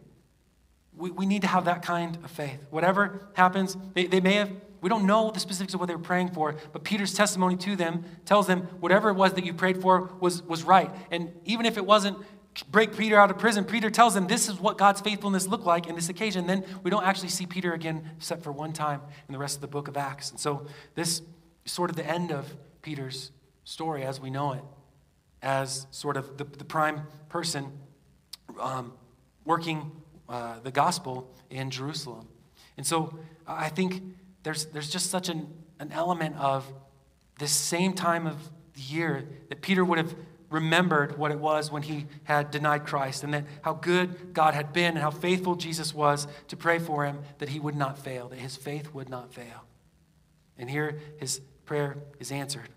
We, 0.96 1.12
we 1.12 1.26
need 1.26 1.42
to 1.42 1.48
have 1.48 1.66
that 1.66 1.82
kind 1.82 2.18
of 2.24 2.32
faith. 2.32 2.66
Whatever 2.70 3.28
happens, 3.34 3.76
they, 3.94 4.06
they 4.06 4.22
may 4.22 4.36
have, 4.36 4.52
we 4.80 4.90
don't 4.90 5.06
know 5.06 5.32
the 5.32 5.40
specifics 5.40 5.74
of 5.74 5.80
what 5.80 5.88
they 5.88 5.96
were 5.96 6.02
praying 6.02 6.30
for, 6.30 6.56
but 6.72 6.84
Peter's 6.84 7.14
testimony 7.14 7.58
to 7.58 7.76
them 7.76 8.06
tells 8.24 8.48
them 8.48 8.62
whatever 8.80 9.10
it 9.10 9.16
was 9.16 9.34
that 9.34 9.46
you 9.46 9.54
prayed 9.54 9.82
for 9.82 10.12
was, 10.22 10.42
was 10.44 10.64
right. 10.64 10.90
And 11.12 11.34
even 11.44 11.66
if 11.66 11.76
it 11.76 11.86
wasn't 11.86 12.18
break 12.64 12.96
Peter 12.96 13.20
out 13.20 13.30
of 13.32 13.38
prison, 13.38 13.66
Peter 13.66 13.90
tells 13.90 14.14
them 14.14 14.28
this 14.28 14.48
is 14.48 14.60
what 14.60 14.78
God's 14.78 15.02
faithfulness 15.02 15.48
looked 15.48 15.66
like 15.66 15.88
in 15.88 15.96
this 15.96 16.10
occasion. 16.10 16.48
Then 16.48 16.64
we 16.84 16.90
don't 16.90 17.04
actually 17.04 17.30
see 17.30 17.46
Peter 17.46 17.74
again 17.74 18.10
except 18.18 18.44
for 18.44 18.52
one 18.52 18.74
time 18.74 19.02
in 19.28 19.34
the 19.34 19.40
rest 19.40 19.56
of 19.56 19.62
the 19.62 19.68
book 19.68 19.88
of 19.88 19.98
Acts. 19.98 20.32
And 20.32 20.40
so 20.40 20.66
this 20.96 21.22
is 21.66 21.72
sort 21.72 21.90
of 21.90 21.96
the 21.96 22.06
end 22.06 22.32
of 22.32 22.56
Peter's 22.82 23.32
story 23.64 24.04
as 24.04 24.20
we 24.20 24.30
know 24.30 24.54
it, 24.54 24.64
as 25.42 25.88
sort 25.92 26.18
of 26.18 26.38
the, 26.38 26.44
the 26.44 26.64
prime 26.64 27.02
person 27.30 27.72
um, 28.60 28.94
working 29.44 29.92
uh, 30.30 30.60
the 30.60 30.72
gospel 30.72 31.34
in 31.50 31.70
Jerusalem. 31.70 32.28
And 32.78 32.86
so 32.86 33.18
I 33.48 33.70
think 33.70 34.02
there's, 34.44 34.66
there's 34.68 34.90
just 34.90 35.10
such 35.10 35.30
an, 35.30 35.48
an 35.80 35.92
element 35.92 36.36
of 36.38 36.72
this 37.40 37.52
same 37.52 37.94
time 37.94 38.28
of 38.28 38.38
the 38.76 38.82
year 38.82 39.28
that 39.50 39.62
Peter 39.62 39.84
would 39.84 39.98
have 39.98 40.16
remembered 40.56 41.18
what 41.18 41.32
it 41.32 41.40
was 41.40 41.70
when 41.70 41.82
he 41.82 42.06
had 42.24 42.50
denied 42.50 42.86
Christ 42.86 43.26
and 43.26 43.34
that 43.34 43.44
how 43.62 43.74
good 43.74 44.34
God 44.34 44.54
had 44.54 44.72
been 44.72 44.94
and 44.94 45.00
how 45.00 45.12
faithful 45.12 45.56
Jesus 45.56 45.94
was 45.94 46.28
to 46.48 46.56
pray 46.56 46.80
for 46.80 47.06
him 47.06 47.20
that 47.40 47.50
he 47.50 47.60
would 47.60 47.76
not 47.76 48.00
fail, 48.00 48.30
that 48.30 48.40
his 48.40 48.56
faith 48.56 48.94
would 48.94 49.10
not 49.10 49.34
fail. 49.34 49.66
And 50.58 50.70
here 50.70 50.98
his 51.18 51.42
prayer 51.66 51.98
is 52.20 52.32
answered. 52.32 52.70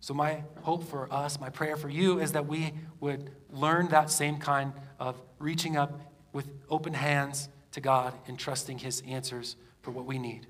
So, 0.00 0.14
my 0.14 0.42
hope 0.62 0.82
for 0.82 1.12
us, 1.12 1.38
my 1.38 1.50
prayer 1.50 1.76
for 1.76 1.88
you 1.88 2.18
is 2.18 2.32
that 2.32 2.46
we 2.46 2.72
would 2.98 3.30
learn 3.50 3.88
that 3.88 4.10
same 4.10 4.38
kind 4.38 4.72
of 4.98 5.20
reaching 5.38 5.76
up 5.76 6.12
with 6.32 6.50
open 6.68 6.94
hands 6.94 7.48
to 7.72 7.80
God 7.80 8.14
and 8.26 8.36
trusting 8.36 8.78
his 8.78 9.00
answers 9.06 9.54
for 9.82 9.92
what 9.92 10.06
we 10.06 10.18
need. 10.18 10.48